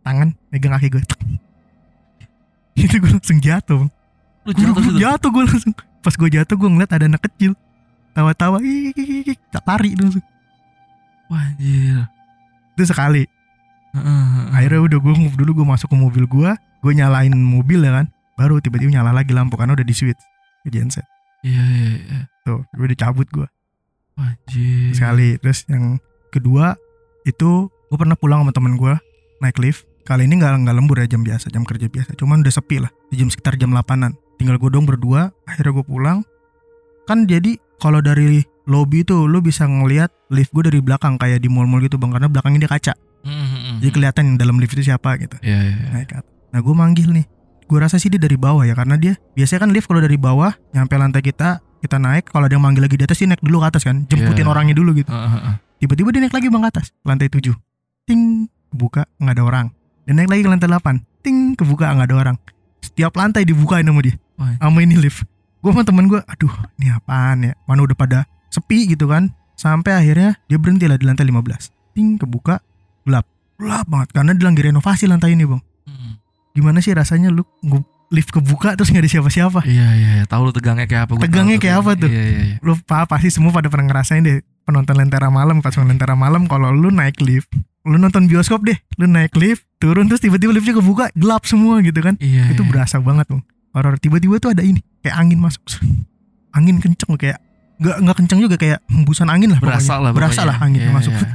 tangan 0.03 0.35
megang 0.51 0.75
kaki 0.75 0.90
gue 0.90 1.03
itu 2.75 2.97
gue 2.99 3.11
langsung 3.11 3.38
jatuh 3.38 3.85
Bang. 3.85 3.90
Lu 4.42 4.51
Gue 4.51 4.59
jatuh 4.59 4.83
situ. 4.83 4.99
jatuh 4.99 5.29
gue 5.31 5.42
langsung. 5.45 5.75
Pas 6.03 6.14
gue 6.16 6.29
jatuh 6.33 6.57
gue 6.57 6.68
ngeliat 6.68 6.90
ada 6.90 7.07
anak 7.07 7.23
kecil. 7.23 7.53
Tawa-tawa 8.11 8.59
ih, 8.61 8.90
tak 9.49 9.62
lari 9.62 9.95
langsung. 9.95 10.25
Wah, 11.29 11.47
anjir. 11.47 12.05
itu 12.73 12.85
sekali. 12.85 13.23
Akhirnya 14.51 14.81
udah 14.83 14.99
gue 14.99 15.12
dulu 15.37 15.62
gue 15.62 15.66
masuk 15.68 15.92
ke 15.92 15.97
mobil 15.97 16.25
gue 16.25 16.51
gue 16.57 16.92
nyalain 16.92 17.31
mobil 17.31 17.85
ya 17.85 18.03
kan. 18.03 18.07
Baru 18.35 18.59
tiba-tiba 18.59 18.90
nyala 18.90 19.12
lagi 19.12 19.31
lampu 19.31 19.55
karena 19.55 19.77
udah 19.77 19.85
di 19.85 19.95
switch 19.95 20.18
ke 20.64 20.73
genset. 20.73 21.05
Iya, 21.45 21.62
iya, 21.62 21.90
iya. 21.99 22.21
tuh 22.42 22.62
gue 22.71 22.87
dicabut 22.87 23.27
gue 23.29 23.47
Wah, 24.16 24.33
Anjir. 24.33 24.97
sekali. 24.97 25.37
Terus 25.38 25.68
yang 25.68 26.01
kedua 26.31 26.75
itu 27.23 27.68
gue 27.92 27.98
pernah 28.00 28.16
pulang 28.16 28.40
sama 28.40 28.57
temen 28.57 28.81
gue 28.81 28.94
naik 29.38 29.61
lift 29.61 29.85
kali 30.02 30.24
ini 30.24 30.40
nggak 30.40 30.64
nggak 30.64 30.72
lembur 30.74 30.96
ya 30.96 31.07
jam 31.07 31.20
biasa 31.20 31.52
jam 31.52 31.62
kerja 31.62 31.92
biasa 31.92 32.16
cuman 32.16 32.40
udah 32.40 32.48
sepi 32.50 32.81
lah 32.81 32.88
di 33.12 33.20
jam 33.20 33.28
sekitar 33.28 33.61
jam 33.61 33.68
8an 33.70 34.16
tinggal 34.40 34.57
gue 34.57 34.70
dong 34.72 34.88
berdua 34.88 35.28
akhirnya 35.44 35.76
gue 35.76 35.85
pulang 35.85 36.24
kan 37.05 37.28
jadi 37.28 37.61
kalau 37.76 38.00
dari 38.00 38.40
lobby 38.64 39.05
itu 39.05 39.28
lu 39.28 39.44
bisa 39.44 39.68
ngelihat 39.68 40.09
lift 40.31 40.50
gue 40.50 40.64
dari 40.64 40.81
belakang 40.81 41.20
kayak 41.20 41.38
di 41.38 41.52
mall-mall 41.52 41.83
gitu 41.83 42.00
bang 42.00 42.16
karena 42.16 42.33
belakangnya 42.33 42.64
dia 42.64 42.72
kaca 42.72 42.94
Hmm, 43.22 43.31
hmm, 43.31 43.46
hmm. 43.46 43.76
jadi 43.78 43.90
kelihatan 43.94 44.22
yang 44.26 44.37
dalam 44.37 44.57
lift 44.59 44.74
itu 44.74 44.83
siapa 44.83 45.14
gitu 45.14 45.38
naik 45.94 46.11
ke 46.11 46.14
atas. 46.18 46.26
Nah 46.50 46.59
gue 46.59 46.74
manggil 46.74 47.07
nih. 47.14 47.22
Gue 47.70 47.78
rasa 47.78 47.94
sih 47.94 48.11
dia 48.11 48.18
dari 48.18 48.35
bawah 48.35 48.66
ya 48.66 48.74
karena 48.74 48.98
dia 48.98 49.14
biasanya 49.38 49.62
kan 49.62 49.70
lift 49.70 49.87
kalau 49.87 50.02
dari 50.02 50.18
bawah 50.18 50.50
nyampe 50.74 50.90
lantai 50.98 51.22
kita 51.22 51.62
kita 51.78 52.02
naik 52.02 52.26
kalau 52.26 52.50
ada 52.50 52.59
yang 52.59 52.66
manggil 52.66 52.83
lagi 52.83 52.98
di 52.98 53.07
atas 53.07 53.22
dia 53.22 53.31
naik 53.31 53.38
dulu 53.38 53.62
ke 53.62 53.66
atas 53.70 53.87
kan 53.87 54.11
jemputin 54.11 54.42
Iya. 54.42 54.50
orangnya 54.50 54.74
dulu 54.74 54.90
gitu. 54.98 55.07
Heeh, 55.07 55.31
heeh. 55.38 55.55
Tiba-tiba 55.78 56.09
dia 56.11 56.20
naik 56.26 56.35
lagi 56.35 56.46
bang 56.50 56.62
ke 56.62 56.70
atas 56.74 56.87
lantai 57.07 57.31
7 57.31 57.55
Ting 58.04 58.50
kebuka 58.68 59.06
nggak 59.16 59.34
ada 59.36 59.42
orang. 59.42 59.66
Dan 60.02 60.18
naik 60.18 60.28
lagi 60.28 60.42
ke 60.42 60.50
lantai 60.50 60.68
8 60.68 61.22
Ting 61.22 61.54
kebuka 61.54 61.86
nggak 61.88 62.08
ada 62.10 62.16
orang. 62.18 62.36
Setiap 62.82 63.14
lantai 63.14 63.46
dibukain 63.46 63.86
sama 63.86 64.02
dia. 64.02 64.18
Sama 64.58 64.78
ini 64.82 64.98
lift. 64.98 65.22
Gue 65.62 65.70
sama 65.70 65.86
temen 65.86 66.10
gue, 66.10 66.18
aduh 66.18 66.50
ini 66.76 66.90
apaan 66.90 67.46
ya? 67.46 67.52
Mana 67.62 67.86
udah 67.86 67.94
pada 67.94 68.18
sepi 68.50 68.90
gitu 68.90 69.06
kan. 69.06 69.30
Sampai 69.54 69.94
akhirnya 69.94 70.34
dia 70.44 70.58
berhenti 70.58 70.90
lah 70.90 70.98
di 70.98 71.06
lantai 71.06 71.22
15 71.22 71.70
Ting 71.94 72.18
kebuka 72.18 72.58
gelap. 73.06 73.22
Gelap 73.54 73.86
banget 73.86 74.08
karena 74.10 74.34
dia 74.34 74.44
lagi 74.44 74.62
renovasi 74.64 75.06
lantai 75.06 75.34
ini 75.34 75.46
bang 75.46 75.62
Hmm. 75.82 76.14
gimana 76.52 76.78
sih 76.78 76.94
rasanya 76.94 77.26
lu 77.28 77.42
lift 78.08 78.30
kebuka 78.30 78.74
terus 78.74 78.86
nggak 78.88 79.02
ada 79.02 79.10
siapa-siapa 79.10 79.60
Iya, 79.62 79.88
iya, 79.92 80.10
iya. 80.14 80.24
Tahu 80.24 80.46
lu 80.46 80.52
tegangnya 80.52 80.86
kayak 80.86 81.02
apa? 81.04 81.12
gua 81.12 81.22
Tegangnya 81.22 81.58
kayak 81.58 81.76
apa 81.78 81.90
tuh? 81.96 82.06
Iya, 82.06 82.22
iya, 82.22 82.40
iya. 82.44 82.56
lu 82.58 82.78
pa- 82.78 83.02
pasti 83.04 83.28
semua 83.28 83.50
pada 83.50 83.66
pernah 83.66 83.86
ngerasain 83.88 84.22
deh 84.22 84.38
penonton 84.62 84.94
lentera 84.94 85.29
malam 85.29 85.59
pas 85.59 85.75
lentera 85.75 86.14
malam 86.14 86.46
kalau 86.46 86.70
lu 86.70 86.88
naik 86.94 87.18
lift 87.18 87.51
lu 87.83 87.98
nonton 87.98 88.31
bioskop 88.31 88.62
deh 88.62 88.79
lu 88.94 89.11
naik 89.11 89.35
lift 89.35 89.66
turun 89.83 90.07
terus 90.07 90.22
tiba-tiba 90.22 90.55
liftnya 90.55 90.79
kebuka 90.79 91.11
gelap 91.18 91.42
semua 91.42 91.83
gitu 91.83 91.98
kan. 91.98 92.14
Iya, 92.22 92.55
itu 92.55 92.62
iya. 92.62 92.70
berasa 92.70 93.03
banget 93.03 93.27
tuh 93.35 93.42
horor. 93.75 93.98
Tiba-tiba 93.98 94.38
tuh 94.38 94.55
ada 94.55 94.62
ini 94.62 94.79
kayak 95.03 95.16
angin 95.18 95.42
masuk. 95.42 95.62
Angin 96.55 96.79
kenceng 96.79 97.18
kayak 97.18 97.42
nggak 97.83 97.96
nggak 98.07 98.16
kenceng 98.22 98.38
juga 98.38 98.55
kayak 98.55 98.79
hembusan 98.87 99.27
angin 99.27 99.51
lah 99.51 99.59
berasa 99.59 99.98
pokoknya. 99.98 100.05
lah 100.07 100.12
berasa 100.14 100.33
pokoknya. 100.38 100.46
lah 100.55 100.57
angin 100.62 100.81
Iya, 100.87 100.92
masuk. 100.94 101.12
iya. 101.18 101.35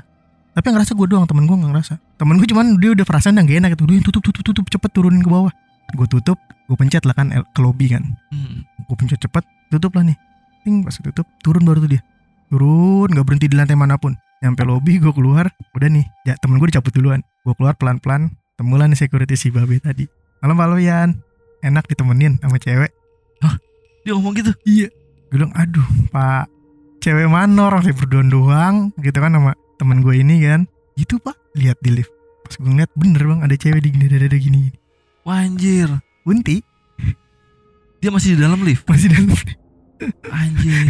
tapi 0.56 0.66
yang 0.72 0.76
ngerasa 0.80 0.92
gue 0.98 1.08
doang 1.12 1.26
temen 1.28 1.44
gue 1.44 1.56
nggak 1.60 1.72
ngerasa. 1.76 1.94
Temen 2.16 2.36
gue 2.40 2.48
cuman 2.48 2.66
dia 2.80 2.90
udah 2.96 3.06
perasaan 3.06 3.36
yang 3.36 3.46
gak 3.46 3.58
enak 3.60 3.70
gitu. 3.76 3.84
Udah 3.84 3.96
tutup 4.08 4.22
tutup 4.24 4.44
tutup 4.48 4.66
cepet 4.72 4.90
turunin 4.96 5.20
ke 5.22 5.30
bawah. 5.30 5.52
Gue 5.92 6.08
tutup 6.08 6.40
gue 6.40 6.78
pencet 6.80 7.04
lah 7.04 7.14
kan 7.14 7.28
ke 7.30 7.60
lobby 7.60 7.92
kan. 7.92 8.08
Hmm. 8.32 8.64
gue 8.88 8.96
pencet 8.96 9.20
cepet 9.20 9.44
tutup 9.68 9.92
lah 10.00 10.08
nih. 10.08 10.16
Ting 10.64 10.82
pas 10.88 10.96
tutup 10.96 11.28
turun 11.44 11.68
baru 11.68 11.84
tuh 11.84 12.00
dia 12.00 12.02
turun 12.48 13.08
nggak 13.12 13.26
berhenti 13.26 13.48
di 13.52 13.56
lantai 13.56 13.78
mana 13.78 13.96
pun. 14.00 14.16
Nyampe 14.44 14.64
lobby 14.64 15.02
gue 15.02 15.10
keluar 15.12 15.50
udah 15.74 15.90
nih 15.90 16.06
ya 16.28 16.34
temen 16.40 16.62
gue 16.62 16.68
dicabut 16.70 16.94
duluan. 16.94 17.22
Gue 17.44 17.54
keluar 17.58 17.74
pelan 17.76 17.98
pelan 17.98 18.34
temulah 18.58 18.86
nih 18.86 18.98
security 18.98 19.36
si 19.36 19.50
babe 19.50 19.82
tadi. 19.82 20.06
Malam 20.42 20.56
malam 20.58 20.80
Yan 20.80 21.10
enak 21.66 21.90
ditemenin 21.90 22.38
sama 22.42 22.62
cewek. 22.62 22.94
Dia 24.08 24.16
ngomong 24.16 24.40
gitu. 24.40 24.56
iya. 24.64 24.88
Gue 25.28 25.44
bilang 25.44 25.52
aduh 25.52 25.84
pak 26.16 26.48
cewek 27.04 27.28
mana 27.28 27.68
orang 27.68 27.84
saya 27.84 27.92
berdua 27.92 28.24
doang 28.24 28.96
gitu 29.04 29.20
kan 29.20 29.36
sama 29.36 29.52
temen 29.76 30.00
gue 30.00 30.16
ini 30.16 30.48
kan. 30.48 30.64
Gitu 30.96 31.20
pak. 31.20 31.36
Lihat 31.60 31.84
di 31.84 31.92
lift. 32.00 32.14
Pas 32.48 32.56
gue 32.56 32.72
ngeliat 32.72 32.92
bener 32.96 33.22
bang 33.28 33.40
ada 33.44 33.56
cewek 33.60 33.84
di 33.84 33.90
gini 33.92 34.08
ada 34.08 34.40
gini 34.40 34.72
Wah, 35.28 35.44
anjir. 35.44 35.92
Unti. 36.24 36.64
Dia 38.00 38.16
masih 38.16 38.40
di 38.40 38.48
dalam 38.48 38.64
lift. 38.64 38.88
masih 38.88 39.12
dalam 39.12 39.36
Anjir. 40.32 40.88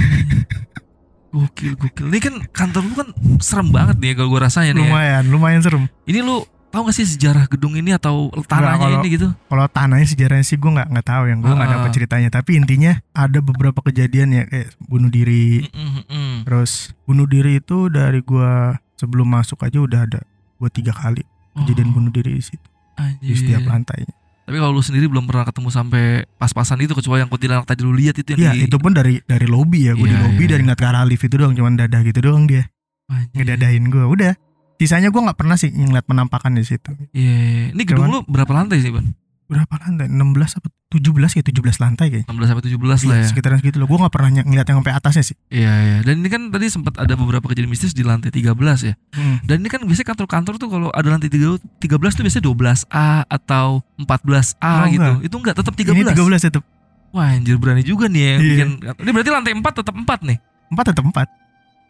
Gokil, 1.30 1.76
gokil. 1.76 2.06
Ini 2.08 2.20
kan 2.20 2.36
kantor 2.48 2.82
lu 2.82 2.94
kan 2.96 3.10
serem 3.38 3.70
banget 3.70 3.96
nih 3.98 4.14
kalau 4.14 4.30
gue 4.30 4.42
rasanya 4.42 4.72
nih. 4.72 4.80
ya. 4.80 4.88
lumayan 4.88 5.24
lumayan 5.28 5.60
serem 5.60 5.84
Ini 6.04 6.20
lu 6.20 6.42
tahu 6.68 6.88
gak 6.88 6.96
sih 6.96 7.06
sejarah 7.06 7.46
gedung 7.46 7.74
ini 7.74 7.92
atau 7.92 8.28
tanahnya 8.44 8.76
kalau- 8.78 9.00
ini 9.00 9.10
gitu? 9.10 9.28
kalau 9.46 9.66
tanahnya 9.68 10.04
sejarahnya 10.06 10.44
sih 10.44 10.56
gue 10.56 10.68
nggak 10.68 10.88
nggak 10.90 11.06
tahu 11.06 11.24
yang 11.26 11.40
gue 11.40 11.50
nggak 11.50 11.64
Ah. 11.66 11.74
dapat 11.74 11.90
ceritanya 11.92 12.30
tapi 12.30 12.52
intinya 12.54 12.92
ada 13.12 13.40
beberapa 13.40 13.80
kejadian 13.82 14.30
ya 14.32 14.44
kayak 14.46 14.76
bunuh 14.82 15.08
diri 15.08 15.64
Mm, 15.66 15.80
mm, 15.90 16.04
mm. 16.06 16.36
terus 16.44 16.72
bunuh 17.04 17.24
diri 17.26 17.58
itu 17.58 17.88
dari 17.88 18.20
gue 18.20 18.52
sebelum 18.94 19.26
masuk 19.26 19.62
aja 19.62 19.78
udah 19.78 20.02
ada 20.02 20.22
gue 20.54 20.70
tiga 20.70 20.92
kali 20.92 21.24
kejadian 21.56 21.90
Oh, 21.90 21.94
bunuh 21.96 22.12
diri 22.12 22.36
di 22.36 22.44
situ 22.46 22.60
di 22.60 23.00
anjir. 23.00 23.36
setiap 23.38 23.64
lantainya 23.64 24.14
Tapi 24.48 24.56
kalau 24.56 24.72
lu 24.72 24.80
sendiri 24.80 25.06
belum 25.06 25.28
pernah 25.28 25.44
ketemu 25.44 25.68
sampai 25.70 26.04
pas-pasan 26.34 26.80
itu 26.80 26.96
kecuali 26.96 27.20
yang 27.20 27.28
kuntilanak 27.28 27.68
tadi 27.68 27.84
lu 27.84 27.92
lihat 27.92 28.16
itu 28.16 28.32
yang 28.32 28.40
Iya 28.40 28.52
di 28.56 28.60
itu 28.66 28.78
pun 28.78 28.96
dari 28.96 29.20
dari 29.22 29.44
lobby 29.44 29.84
ya 29.84 29.94
gue 29.94 30.02
di 30.02 30.10
Iya, 30.10 30.24
lobby 30.24 30.40
iya, 30.40 30.50
dari 30.50 30.56
iya. 30.56 30.66
ngeliat 30.66 30.80
ke 30.80 30.88
arah 30.88 31.04
lift 31.04 31.20
itu 31.22 31.36
doang 31.36 31.52
cuman 31.52 31.74
dadah 31.76 32.02
gitu 32.02 32.20
doang 32.22 32.48
dia 32.48 32.64
Anjir. 33.06 33.36
ngedadahin 33.36 33.84
gue 33.88 34.04
udah 34.06 34.34
sisanya 34.78 35.10
gue 35.10 35.20
nggak 35.20 35.36
pernah 35.36 35.56
sih 35.56 35.68
ngeliat 35.68 36.06
penampakan 36.06 36.56
di 36.56 36.64
situ 36.64 36.96
Iya, 37.12 37.36
iya. 37.36 37.66
Ini 37.72 37.82
gedung 37.84 38.08
Cuman- 38.08 38.14
lu 38.14 38.20
berapa 38.26 38.52
lantai 38.54 38.80
sih, 38.80 38.88
Ban? 38.88 39.04
berapa 39.46 39.74
lantai 39.78 40.08
16 40.08 40.16
apa 40.56 40.68
17 40.88 41.04
ya 41.36 41.44
17 41.44 41.52
lantai 41.78 42.08
kayaknya 42.08 42.32
16 42.32 42.48
sampai 42.48 42.64
17 42.64 42.80
lah 42.80 42.96
Iya, 42.98 43.16
ya. 43.18 43.28
sekitaran 43.28 43.58
segitu 43.60 43.76
loh 43.76 43.86
gue 43.86 43.98
nggak 43.98 44.08
pernah 44.10 44.30
ngeliat 44.32 44.64
yang 44.66 44.80
sampai 44.80 44.96
atasnya 44.96 45.24
sih 45.26 45.36
Iya, 45.50 45.74
iya. 45.78 45.98
Dan 46.00 46.24
ini 46.24 46.30
kan 46.30 46.48
tadi 46.48 46.66
sempat 46.68 46.96
ada 46.96 47.12
beberapa 47.14 47.44
kejadian 47.46 47.68
mistis 47.68 47.92
di 47.92 48.02
lantai 48.02 48.32
13 48.32 48.56
ya. 48.82 48.94
Hmm. 49.12 49.44
Dan 49.44 49.60
ini 49.60 49.68
kan 49.68 49.84
biasanya 49.84 50.08
kantor-kantor 50.08 50.54
tuh 50.56 50.70
kalau 50.70 50.88
ada 50.90 51.08
lantai 51.10 51.28
3 51.28 51.60
13 51.78 51.92
tuh 51.92 52.24
biasanya 52.24 52.46
12A 52.46 53.08
atau 53.26 53.84
14A 53.98 54.72
Oh, 54.80 54.88
gitu. 54.88 55.04
enggak. 55.04 55.16
Itu 55.22 55.36
enggak 55.38 55.56
tetap 55.56 55.74
13. 55.76 55.92
ini 55.94 56.04
13 56.08 56.40
tetap 56.42 56.64
Wah, 57.10 57.32
anjir 57.32 57.56
berani 57.56 57.82
juga 57.82 58.08
nih 58.08 58.20
ya 58.20 58.28
yang 58.30 58.40
Iya. 58.40 58.48
bikin. 58.48 58.70
Ini 58.98 59.10
berarti 59.12 59.32
lantai 59.34 59.52
4 59.54 59.74
tetap 59.76 59.96
4 59.98 60.20
nih. 60.24 60.38
4 60.70 60.86
tetap 60.86 61.04
4 61.04 61.28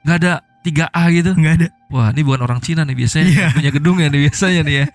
Enggak 0.02 0.18
ada 0.18 0.34
3A 0.64 1.04
gitu. 1.12 1.32
nggak 1.34 1.54
ada 1.56 1.68
Wah, 1.88 2.10
ini 2.10 2.22
bukan 2.22 2.42
orang 2.42 2.60
Cina 2.60 2.82
nih 2.82 2.96
biasanya 2.96 3.26
Iya. 3.28 3.48
punya 3.54 3.70
gedung 3.72 3.98
ya 3.98 4.10
nih 4.10 4.22
biasanya 4.26 4.62
nih 4.64 4.76
ya. 4.76 4.86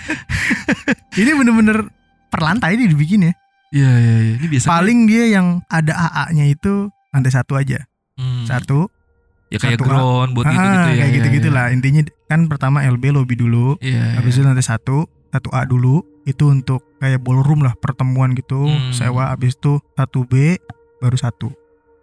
ini 1.20 1.30
bener-bener 1.32 1.78
per 2.28 2.40
lantai 2.40 2.74
ini 2.74 2.88
dibikin 2.88 3.28
ya 3.28 3.32
Iya, 3.72 3.88
iya, 3.90 4.16
iya. 4.22 4.34
Ini 4.36 4.46
biasanya 4.46 4.70
paling 4.70 4.98
dia 5.04 5.24
yang 5.30 5.46
ada 5.66 5.92
AA-nya 5.96 6.44
itu 6.46 6.72
lantai 7.08 7.32
satu 7.32 7.56
aja 7.56 7.80
Hmm. 8.12 8.44
satu 8.44 8.92
ya 9.48 9.56
kayak 9.56 9.80
satu 9.80 9.84
A. 9.84 9.88
ground 9.88 10.30
buat 10.32 10.44
gitu-gitu 10.44 10.60
Ah, 10.60 10.84
ya. 10.84 10.92
kayak 10.94 11.00
iya, 11.02 11.14
gitu-gitu 11.14 11.48
iya. 11.48 11.54
lah 11.54 11.66
intinya 11.68 12.00
kan 12.26 12.40
pertama 12.44 12.78
LB 12.82 13.04
lobby 13.10 13.34
dulu 13.34 13.76
Iya. 13.78 14.16
habis 14.16 14.36
itu 14.36 14.44
lantai 14.44 14.60
satu 14.60 15.04
satu 15.26 15.48
A 15.50 15.64
dulu 15.64 16.04
itu 16.22 16.44
untuk 16.46 16.84
kayak 16.98 17.18
ballroom 17.18 17.60
lah 17.60 17.72
pertemuan 17.74 18.32
gitu 18.32 18.64
Hmm. 18.64 18.92
sewa 18.92 19.28
habis 19.28 19.52
itu 19.54 19.80
satu 19.90 20.22
B 20.22 20.60
baru 20.98 21.16
satu 21.16 21.48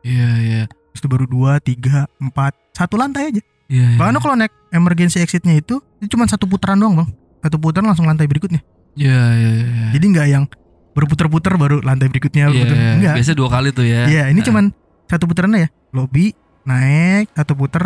Iya, 0.02 0.30
iya. 0.40 0.62
habis 0.66 1.00
itu 1.00 1.08
baru 1.08 1.26
dua 1.26 1.58
tiga 1.60 2.10
empat 2.18 2.58
satu 2.72 2.96
lantai 2.96 3.30
aja 3.30 3.42
Iya. 3.68 3.86
iya. 3.88 3.98
bahkan 3.98 4.18
kalau 4.18 4.34
naik 4.34 4.54
emergency 4.70 5.18
exitnya 5.20 5.54
itu 5.54 5.78
itu 5.98 6.10
cuma 6.10 6.26
satu 6.26 6.46
putaran 6.46 6.76
doang 6.76 6.98
bang 6.98 7.10
satu 7.40 7.56
putaran 7.56 7.86
langsung 7.86 8.06
lantai 8.06 8.26
berikutnya 8.26 8.66
Iya, 8.92 9.22
iya, 9.32 9.50
iya. 9.56 9.88
jadi 9.94 10.06
nggak 10.08 10.28
yang 10.28 10.44
berputar-putar 10.92 11.54
baru 11.56 11.80
lantai 11.80 12.08
berikutnya 12.08 12.48
Iya, 12.48 12.52
berputar 12.52 12.76
iya. 12.76 12.92
enggak 12.96 13.14
Biasanya 13.16 13.38
dua 13.38 13.50
kali 13.50 13.70
tuh 13.72 13.86
ya. 13.86 14.02
Iya, 14.06 14.24
ini 14.30 14.40
Nah. 14.40 14.48
cuman 14.48 14.64
satu 15.06 15.24
putaran 15.26 15.54
ya. 15.54 15.68
Lobby 15.90 16.34
naik 16.64 17.34
satu 17.34 17.54
puter 17.54 17.84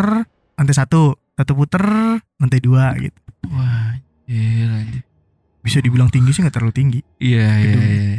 lantai 0.54 0.74
satu, 0.74 1.02
satu 1.32 1.52
puter 1.52 1.82
lantai 2.36 2.60
dua 2.60 2.92
gitu. 2.96 3.18
Wah, 3.48 3.96
gila 4.24 4.76
anjir. 4.78 5.02
Bisa 5.58 5.80
dibilang 5.80 6.08
tinggi 6.08 6.30
sih 6.30 6.44
nggak 6.44 6.52
terlalu 6.52 6.74
tinggi. 6.74 7.00
Iya, 7.16 7.48
iya, 7.56 7.72
Gedung. 7.72 7.82
iya. 7.82 8.18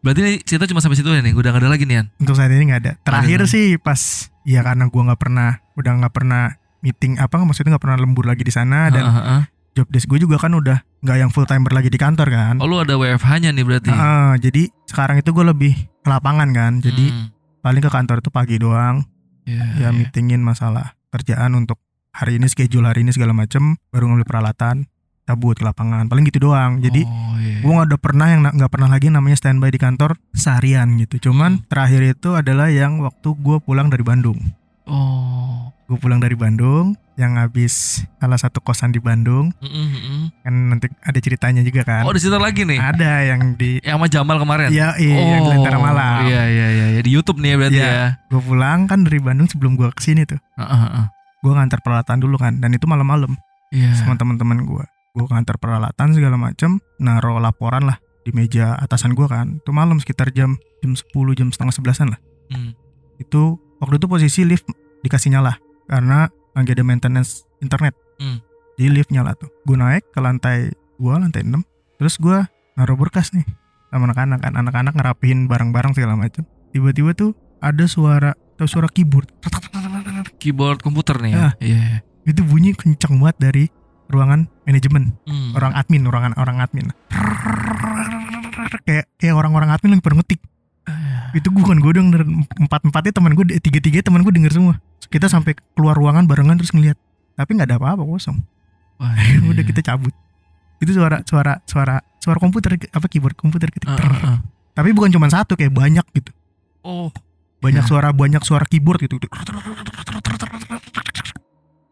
Berarti 0.00 0.20
nih 0.24 0.36
cerita 0.40 0.64
cuma 0.64 0.80
sampai 0.80 0.96
situ 0.96 1.08
ya 1.08 1.20
nih, 1.20 1.36
udah 1.36 1.52
gak 1.52 1.60
ada 1.60 1.68
lagi 1.68 1.84
nih 1.84 2.00
An. 2.00 2.06
Untuk 2.16 2.32
saat 2.32 2.48
ini 2.48 2.64
nggak 2.64 2.80
ada. 2.80 2.92
Terakhir 3.04 3.44
sih 3.44 3.76
pas 3.76 4.00
ya 4.48 4.64
karena 4.64 4.88
gua 4.88 5.12
nggak 5.12 5.20
pernah 5.20 5.60
udah 5.76 5.92
nggak 6.00 6.14
pernah 6.14 6.56
meeting 6.80 7.20
apa 7.20 7.36
maksudnya 7.42 7.76
nggak 7.76 7.84
pernah 7.84 7.98
lembur 8.00 8.24
lagi 8.24 8.40
di 8.40 8.48
sana 8.48 8.88
dan 8.88 9.04
Heeh, 9.04 9.16
heeh. 9.20 9.42
Job 9.78 9.86
desk 9.88 10.10
gue 10.10 10.18
juga 10.18 10.34
kan 10.36 10.50
udah 10.50 10.82
nggak 10.98 11.16
yang 11.16 11.30
full 11.30 11.46
timer 11.46 11.70
lagi 11.70 11.86
di 11.86 11.96
kantor 11.96 12.26
kan. 12.28 12.54
Oh 12.58 12.66
lu 12.66 12.82
ada 12.82 12.98
WFH-nya 12.98 13.54
nih 13.54 13.62
berarti. 13.62 13.88
Heeh, 13.88 14.30
jadi 14.42 14.62
sekarang 14.84 15.22
itu 15.22 15.30
gue 15.30 15.46
lebih 15.46 15.72
ke 16.02 16.08
lapangan 16.10 16.50
kan. 16.50 16.82
Jadi 16.82 17.06
Hmm. 17.06 17.30
paling 17.62 17.78
ke 17.78 17.90
kantor 17.90 18.18
itu 18.18 18.30
pagi 18.34 18.58
doang. 18.58 19.06
Iya, 19.46 19.64
ya 19.78 19.88
iya. 19.88 19.88
meetingin 19.94 20.42
masalah 20.42 20.92
kerjaan 21.08 21.54
untuk 21.54 21.78
hari 22.10 22.36
ini 22.36 22.50
schedule 22.50 22.84
hari 22.84 23.00
ini 23.00 23.14
segala 23.14 23.32
macem 23.32 23.80
baru 23.88 24.10
ngambil 24.10 24.26
peralatan 24.28 24.90
cabut 25.24 25.56
ke 25.56 25.64
lapangan 25.64 26.08
paling 26.08 26.24
gitu 26.24 26.40
doang 26.40 26.80
jadi 26.80 27.04
oh, 27.04 27.36
iya. 27.36 27.60
gue 27.60 27.68
nggak 27.68 27.88
ada 27.88 27.98
pernah 28.00 28.26
yang 28.28 28.40
nggak 28.44 28.68
pernah 28.68 28.88
lagi 28.88 29.08
namanya 29.08 29.36
standby 29.36 29.68
di 29.68 29.76
kantor 29.76 30.16
seharian 30.32 30.96
gitu 30.96 31.28
cuman 31.28 31.60
Hmm. 31.60 31.64
terakhir 31.68 32.00
itu 32.16 32.32
adalah 32.32 32.68
yang 32.68 33.00
waktu 33.00 33.28
gue 33.36 33.56
pulang 33.60 33.88
dari 33.88 34.04
Bandung 34.04 34.36
Oh. 34.88 35.68
Gue 35.88 35.96
pulang 35.96 36.20
dari 36.20 36.36
Bandung, 36.36 36.92
yang 37.16 37.40
habis 37.40 38.04
salah 38.20 38.36
satu 38.36 38.60
kosan 38.60 38.92
di 38.92 39.00
Bandung, 39.00 39.50
Mm-mm, 39.56 39.86
mm-mm. 39.88 40.20
kan 40.44 40.54
nanti 40.68 40.86
ada 41.00 41.16
ceritanya 41.16 41.64
juga 41.64 41.80
kan. 41.80 42.04
Oh, 42.04 42.12
di 42.12 42.20
situ 42.20 42.36
lagi 42.36 42.68
nih. 42.68 42.76
Ada 42.76 43.24
yang 43.24 43.56
di 43.56 43.80
Yang 43.80 43.96
sama 43.96 44.06
Jamal 44.12 44.36
kemarin. 44.36 44.68
Iya, 44.68 45.00
iya, 45.00 45.16
yang 45.16 45.42
di 45.48 45.50
Lentera 45.56 45.78
Malam. 45.80 46.28
Iya, 46.28 46.42
iya, 46.44 46.66
iya, 46.70 46.86
iya. 46.92 47.00
Di 47.00 47.08
YouTube 47.08 47.40
nih 47.40 47.50
ya 47.50 47.56
berarti 47.56 47.80
Iya. 47.80 47.88
ya. 47.88 48.06
Gue 48.28 48.40
pulang 48.44 48.84
kan 48.84 49.00
dari 49.00 49.16
Bandung 49.16 49.48
sebelum 49.48 49.80
gue 49.80 49.88
ke 49.96 50.02
sini 50.04 50.28
tuh. 50.28 50.36
Heeh, 50.60 50.78
heeh. 50.84 51.06
Gue 51.40 51.52
ngantar 51.56 51.80
peralatan 51.80 52.20
dulu 52.20 52.36
kan, 52.36 52.60
dan 52.60 52.70
itu 52.76 52.84
malam-malam 52.84 53.32
Iya. 53.72 53.96
sama 53.96 54.20
teman-teman 54.20 54.68
gue. 54.68 54.84
Gue 55.16 55.24
ngantar 55.24 55.56
peralatan 55.56 56.12
segala 56.12 56.36
macem, 56.36 56.84
naruh 57.00 57.40
laporan 57.40 57.88
lah 57.88 57.96
di 58.22 58.30
meja 58.36 58.76
atasan 58.76 59.16
gue 59.16 59.24
kan. 59.24 59.58
Itu 59.64 59.72
malam 59.72 59.96
sekitar 59.98 60.36
jam 60.36 60.60
jam 60.84 60.92
10 60.92 61.32
jam 61.32 61.48
setengah 61.48 61.74
sebelasan 61.74 62.12
lah. 62.12 62.20
Hmm. 62.52 62.76
Itu 63.18 63.56
waktu 63.78 63.94
itu 63.98 64.06
posisi 64.06 64.40
lift 64.44 64.66
dikasih 65.02 65.34
nyala 65.34 65.58
karena 65.86 66.28
lagi 66.54 66.74
ada 66.74 66.84
maintenance 66.84 67.46
internet. 67.62 67.94
Hmm. 68.18 68.42
Jadi 68.78 68.88
lift 68.94 69.10
nyala 69.10 69.34
tuh. 69.34 69.50
Gue 69.66 69.74
naik 69.74 70.06
ke 70.10 70.18
lantai 70.22 70.70
2, 70.98 71.22
lantai 71.22 71.42
6. 71.42 71.62
Terus 71.98 72.14
gue 72.18 72.38
naruh 72.78 72.98
berkas 72.98 73.34
nih 73.34 73.46
sama 73.90 74.10
anak-anak 74.10 74.38
kan. 74.42 74.52
Anak-anak 74.54 74.94
ngerapihin 74.94 75.50
barang-barang 75.50 75.98
segala 75.98 76.14
macem. 76.14 76.46
Tiba-tiba 76.70 77.14
tuh 77.14 77.34
ada 77.58 77.84
suara 77.90 78.34
atau 78.58 78.66
suara 78.70 78.86
keyboard. 78.90 79.30
Keyboard 80.38 80.82
komputer 80.82 81.18
nih 81.18 81.32
ya. 81.34 81.38
Ah. 81.38 81.52
Iya. 81.58 82.02
Itu 82.26 82.42
bunyi 82.46 82.74
kenceng 82.74 83.18
banget 83.18 83.36
dari 83.38 83.64
ruangan 84.08 84.48
manajemen, 84.64 85.16
Hmm. 85.28 85.52
orang 85.52 85.72
admin, 85.76 86.02
ruangan 86.08 86.32
orang 86.40 86.64
admin. 86.64 86.88
Kayak 88.88 89.04
kayak 89.20 89.34
orang-orang 89.36 89.68
admin 89.72 89.96
lagi 89.96 90.04
pada 90.04 90.16
ngetik. 90.16 90.40
Itu 91.32 91.48
gue 91.48 91.60
kan 91.60 91.76
gue 91.76 91.92
denger 91.92 92.22
empat 92.58 92.80
empatnya 92.84 93.12
teman 93.12 93.32
gue 93.32 93.44
tiga 93.58 93.78
tiga 93.78 94.00
teman 94.00 94.22
gue 94.22 94.32
denger 94.32 94.52
semua. 94.52 94.74
Kita 95.06 95.26
sampai 95.26 95.56
keluar 95.72 95.94
ruangan 95.94 96.24
barengan 96.24 96.56
terus 96.56 96.72
ngeliat. 96.72 96.96
Tapi 97.34 97.54
nggak 97.54 97.68
ada 97.68 97.76
apa-apa 97.76 98.02
kosong. 98.02 98.38
Wah, 98.98 99.14
Udah 99.50 99.62
iya. 99.62 99.68
kita 99.68 99.80
cabut. 99.84 100.12
Itu 100.78 100.94
suara 100.94 101.22
suara 101.22 101.60
suara 101.64 102.00
suara 102.18 102.38
komputer 102.38 102.76
apa 102.90 103.06
keyboard 103.06 103.34
komputer 103.34 103.70
ketik. 103.70 103.88
Ah, 103.88 103.96
ter. 103.96 104.06
ah, 104.06 104.20
ah. 104.26 104.38
Tapi 104.74 104.94
bukan 104.94 105.10
cuma 105.10 105.26
satu 105.26 105.54
kayak 105.54 105.74
banyak 105.74 106.06
gitu. 106.14 106.30
Oh, 106.82 107.10
Banyak 107.58 107.82
Ya. 107.82 107.88
suara 107.90 108.14
banyak 108.14 108.38
suara 108.46 108.62
keyboard 108.62 109.02
gitu. 109.02 109.18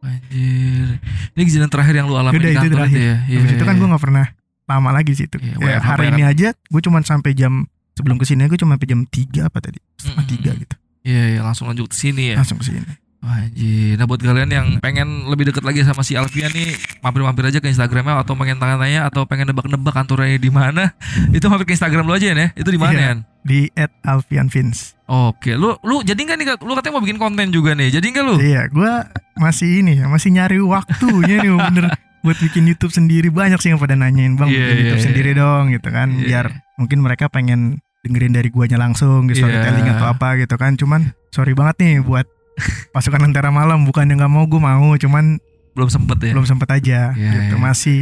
anjir. 0.03 0.89
Ini 1.35 1.43
kejadian 1.43 1.71
terakhir 1.71 1.95
yang 1.99 2.07
lu 2.07 2.17
alami 2.17 2.39
Udah, 2.39 2.47
di 2.47 2.57
itu 2.57 2.69
terakhir. 2.71 2.97
itu 2.97 3.01
ya. 3.03 3.17
Iya, 3.27 3.39
Habis 3.43 3.53
itu 3.53 3.65
kan 3.65 3.75
iya, 3.75 3.81
gue 3.81 3.89
nggak 3.91 4.03
pernah 4.03 4.27
lama 4.67 4.91
lagi 4.95 5.13
sih 5.15 5.27
itu. 5.27 5.37
Iya, 5.39 5.55
Ya, 5.59 5.79
hari 5.83 6.07
ini 6.15 6.23
aja 6.23 6.49
gue 6.55 6.81
cuma 6.81 7.03
sampai 7.03 7.35
jam 7.35 7.67
sebelum 7.97 8.17
ke 8.17 8.25
sini 8.25 8.45
gue 8.45 8.57
cuma 8.57 8.77
sampai 8.77 8.87
jam 8.87 9.01
3 9.03 9.43
apa 9.43 9.59
tadi 9.59 9.81
setengah 9.97 10.27
tiga 10.27 10.53
gitu 10.55 10.77
Iya, 11.03 11.25
iya, 11.29 11.41
langsung 11.41 11.67
lanjut 11.67 11.87
ke 11.87 11.97
sini 11.97 12.35
ya. 12.35 12.37
langsung 12.37 12.59
ke 12.59 12.67
sini 12.67 12.83
Wah, 13.17 13.43
anjir. 13.43 13.95
Nah 13.95 14.07
buat 14.07 14.19
kalian 14.19 14.47
yang 14.47 14.67
pengen 14.79 15.27
lebih 15.27 15.51
deket 15.51 15.63
lagi 15.63 15.83
sama 15.83 16.03
si 16.03 16.15
Alfian 16.15 16.47
nih, 16.47 16.75
mampir-mampir 17.01 17.43
aja 17.45 17.59
ke 17.59 17.67
Instagramnya 17.67 18.23
atau 18.23 18.35
pengen 18.35 18.55
tanya-tanya 18.57 19.03
atau 19.03 19.27
pengen 19.27 19.51
nebak-nebak 19.51 19.91
kantornya 19.91 20.37
di 20.37 20.47
mana, 20.47 20.95
itu 21.35 21.43
mampir 21.45 21.67
ke 21.67 21.75
Instagram 21.75 22.07
lu 22.07 22.15
aja 22.15 22.31
ya. 22.31 22.49
Itu 22.53 22.69
di 22.69 22.79
mana 22.79 22.93
Iya. 22.93 23.03
ya? 23.03 23.15
di 23.43 23.59
at 23.73 23.91
Alfian 24.03 24.47
Vince 24.47 24.95
Oke, 25.07 25.55
lu 25.55 25.75
lu 25.81 26.03
jadi 26.03 26.19
nggak 26.19 26.37
nih? 26.37 26.47
Lu 26.61 26.75
katanya 26.75 26.95
mau 26.95 27.03
bikin 27.03 27.19
konten 27.19 27.51
juga 27.51 27.75
nih. 27.75 27.91
Jadi 27.91 28.07
nggak 28.11 28.25
lu? 28.25 28.35
iya 28.39 28.63
gue 28.67 28.93
masih 29.37 29.69
ini 29.81 29.93
ya 29.97 30.07
masih 30.07 30.31
nyari 30.31 30.59
waktunya 30.59 31.37
nih 31.41 31.51
bener 31.57 31.87
buat 32.23 32.39
bikin 32.39 32.63
YouTube 32.65 32.91
sendiri 32.91 33.27
banyak 33.29 33.59
sih 33.59 33.71
yang 33.71 33.79
pada 33.79 33.95
nanyain 33.95 34.35
bang 34.35 34.51
Iya, 34.51 34.59
bikin 34.61 34.67
iya, 34.69 34.81
YouTube 34.85 34.99
iya. 34.99 35.07
sendiri 35.07 35.31
dong 35.33 35.65
gitu 35.71 35.89
kan 35.89 36.09
Iya. 36.11 36.23
biar 36.23 36.47
mungkin 36.75 36.99
mereka 37.01 37.27
pengen 37.27 37.79
dengerin 38.07 38.33
dari 38.33 38.49
guanya 38.49 38.79
langsung 38.79 39.27
gitu 39.27 39.43
Iya. 39.43 39.51
storytelling 39.61 39.87
atau 39.91 40.07
apa 40.09 40.29
gitu 40.37 40.55
kan 40.55 40.73
cuman 40.75 41.01
sorry 41.29 41.53
banget 41.53 41.77
nih 41.79 41.95
buat 42.01 42.27
pasukan 42.95 43.21
Lentera 43.21 43.51
Malam 43.51 43.85
bukan 43.85 44.07
yang 44.07 44.19
nggak 44.19 44.33
mau 44.33 44.45
gue 44.45 44.57
mau 44.57 44.95
cuman 44.97 45.37
Belum 45.73 45.91
sempet 45.91 46.17
ya? 46.21 46.33
belum 46.33 46.47
sempet 46.47 46.69
aja 46.73 47.13
Iya, 47.13 47.31
gitu 47.45 47.55
iya. 47.55 47.61
masih 47.61 47.99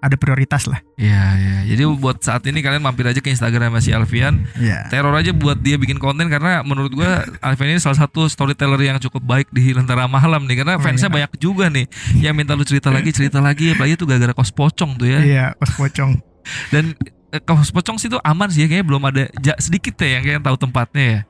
ada 0.00 0.16
prioritas 0.16 0.66
lah 0.66 0.82
Iya, 0.94 1.22
iya. 1.34 1.56
Jadi 1.64 1.80
buat 1.96 2.20
saat 2.20 2.44
ini 2.44 2.60
kalian 2.60 2.78
mampir 2.78 3.02
aja 3.02 3.16
ke 3.16 3.30
Instagram 3.30 3.72
si 3.78 3.88
Alfian. 3.88 4.44
Iya. 4.54 4.84
Teror 4.86 5.10
aja 5.10 5.32
buat 5.32 5.56
dia 5.56 5.74
bikin 5.74 5.96
konten 5.96 6.28
karena 6.28 6.60
menurut 6.60 6.92
gua 6.92 7.24
Alfian 7.40 7.72
ini 7.72 7.80
salah 7.80 7.96
satu 7.96 8.28
storyteller 8.28 8.76
yang 8.78 9.00
cukup 9.00 9.24
baik 9.24 9.48
di 9.48 9.72
Lentera 9.72 10.04
Malam 10.04 10.44
nih 10.44 10.60
karena 10.60 10.76
Oh, 10.76 10.78
fansnya 10.78 11.08
iya. 11.08 11.14
banyak 11.16 11.32
juga 11.38 11.66
nih 11.66 11.88
yang 12.20 12.30
minta 12.32 12.52
lu 12.52 12.62
cerita 12.62 12.90
lagi 12.90 13.10
cerita 13.10 13.40
lagi 13.40 13.72
apalagi 13.72 13.96
tuh 13.96 14.04
gara-gara 14.04 14.30
kos 14.30 14.50
pocong 14.50 14.92
tuh 14.94 15.08
ya. 15.08 15.18
Iya, 15.18 15.46
pas 15.54 15.72
pocong. 15.72 16.20
Dan 16.68 16.92
eh, 17.34 17.42
kos 17.42 17.74
pocong 17.74 17.98
sih 17.98 18.06
tuh 18.06 18.22
aman 18.22 18.46
sih 18.46 18.62
ya 18.62 18.66
kayaknya 18.70 18.86
belum 18.86 19.02
ada 19.10 19.22
ja, 19.42 19.58
sedikit 19.58 19.98
ya 19.98 20.18
yang 20.18 20.22
kayak 20.22 20.40
tahu 20.46 20.56
tempatnya 20.56 21.04
ya. 21.04 21.20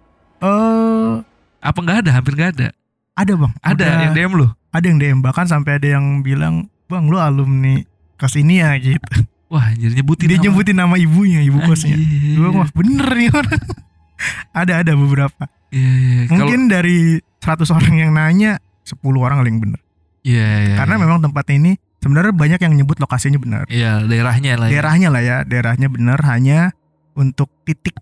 Oh, 0.44 1.24
Apa 1.64 1.78
nggak 1.80 2.04
ada? 2.04 2.10
Hampir 2.20 2.36
nggak 2.36 2.50
ada. 2.60 2.68
ada 3.16 3.32
bang. 3.32 3.52
Ada 3.64 3.72
Udah- 3.72 4.02
yang 4.04 4.14
DM 4.14 4.32
lu. 4.36 4.46
ada 4.74 4.84
yang 4.90 4.98
DM 4.98 5.18
bahkan 5.22 5.46
sampai 5.46 5.78
ada 5.78 5.86
yang 5.96 6.20
bilang, 6.20 6.66
bang 6.90 7.06
lu 7.08 7.16
alumni 7.16 7.80
kos 8.20 8.36
ini 8.36 8.60
ya 8.60 8.76
gitu. 8.76 9.24
Wah, 9.48 9.70
anjir 9.70 9.94
nyebutin 9.94 10.26
Dia 10.26 10.36
nama. 10.36 10.44
nyebutin 10.50 10.76
nama 10.76 10.94
ibunya, 10.98 11.40
ibu 11.46 11.62
kosnya. 11.62 11.94
Anjir. 11.94 12.36
Gue 12.36 12.48
wah 12.50 12.68
bener 12.74 13.06
nih 13.06 13.30
orang. 13.30 13.62
ada 14.60 14.72
ada 14.82 14.92
beberapa. 14.98 15.42
Iya, 15.70 15.92
iya. 15.94 16.20
Mungkin 16.26 16.66
dari 16.66 17.22
100 17.38 17.70
orang 17.70 17.94
yang 17.94 18.10
nanya, 18.14 18.58
10 18.82 18.98
orang 19.22 19.38
paling 19.46 19.58
bener. 19.62 19.80
Iya, 20.26 20.48
iya. 20.72 20.74
Karena 20.80 20.98
iya. 20.98 21.02
memang 21.06 21.18
tempat 21.22 21.46
ini 21.54 21.78
sebenarnya 22.04 22.36
banyak 22.36 22.60
yang 22.60 22.74
nyebut 22.76 23.00
lokasinya 23.00 23.40
benar. 23.40 23.64
Iya, 23.72 24.04
daerahnya 24.04 24.60
lah. 24.60 24.68
ya. 24.68 24.72
Daerahnya 24.76 25.08
lah 25.08 25.22
ya, 25.24 25.36
daerahnya 25.42 25.88
benar 25.88 26.20
hanya 26.28 26.76
untuk 27.16 27.48
titik 27.64 27.96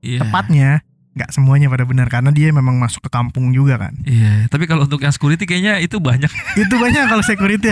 Iya. 0.00 0.24
tepatnya 0.24 0.80
nggak 1.12 1.28
semuanya 1.28 1.68
pada 1.68 1.84
benar 1.84 2.08
karena 2.08 2.28
dia 2.28 2.48
memang 2.48 2.72
masuk 2.74 3.04
ke 3.04 3.10
kampung 3.10 3.52
juga 3.52 3.76
kan. 3.78 3.92
Iya, 4.02 4.48
tapi 4.48 4.64
kalau 4.64 4.82
untuk 4.82 4.96
yang 4.98 5.10
security 5.10 5.44
kayaknya 5.44 5.76
itu 5.78 5.98
banyak. 5.98 6.32
Itu 6.58 6.74
banyak 6.74 7.04
kalau 7.04 7.20
security 7.20 7.68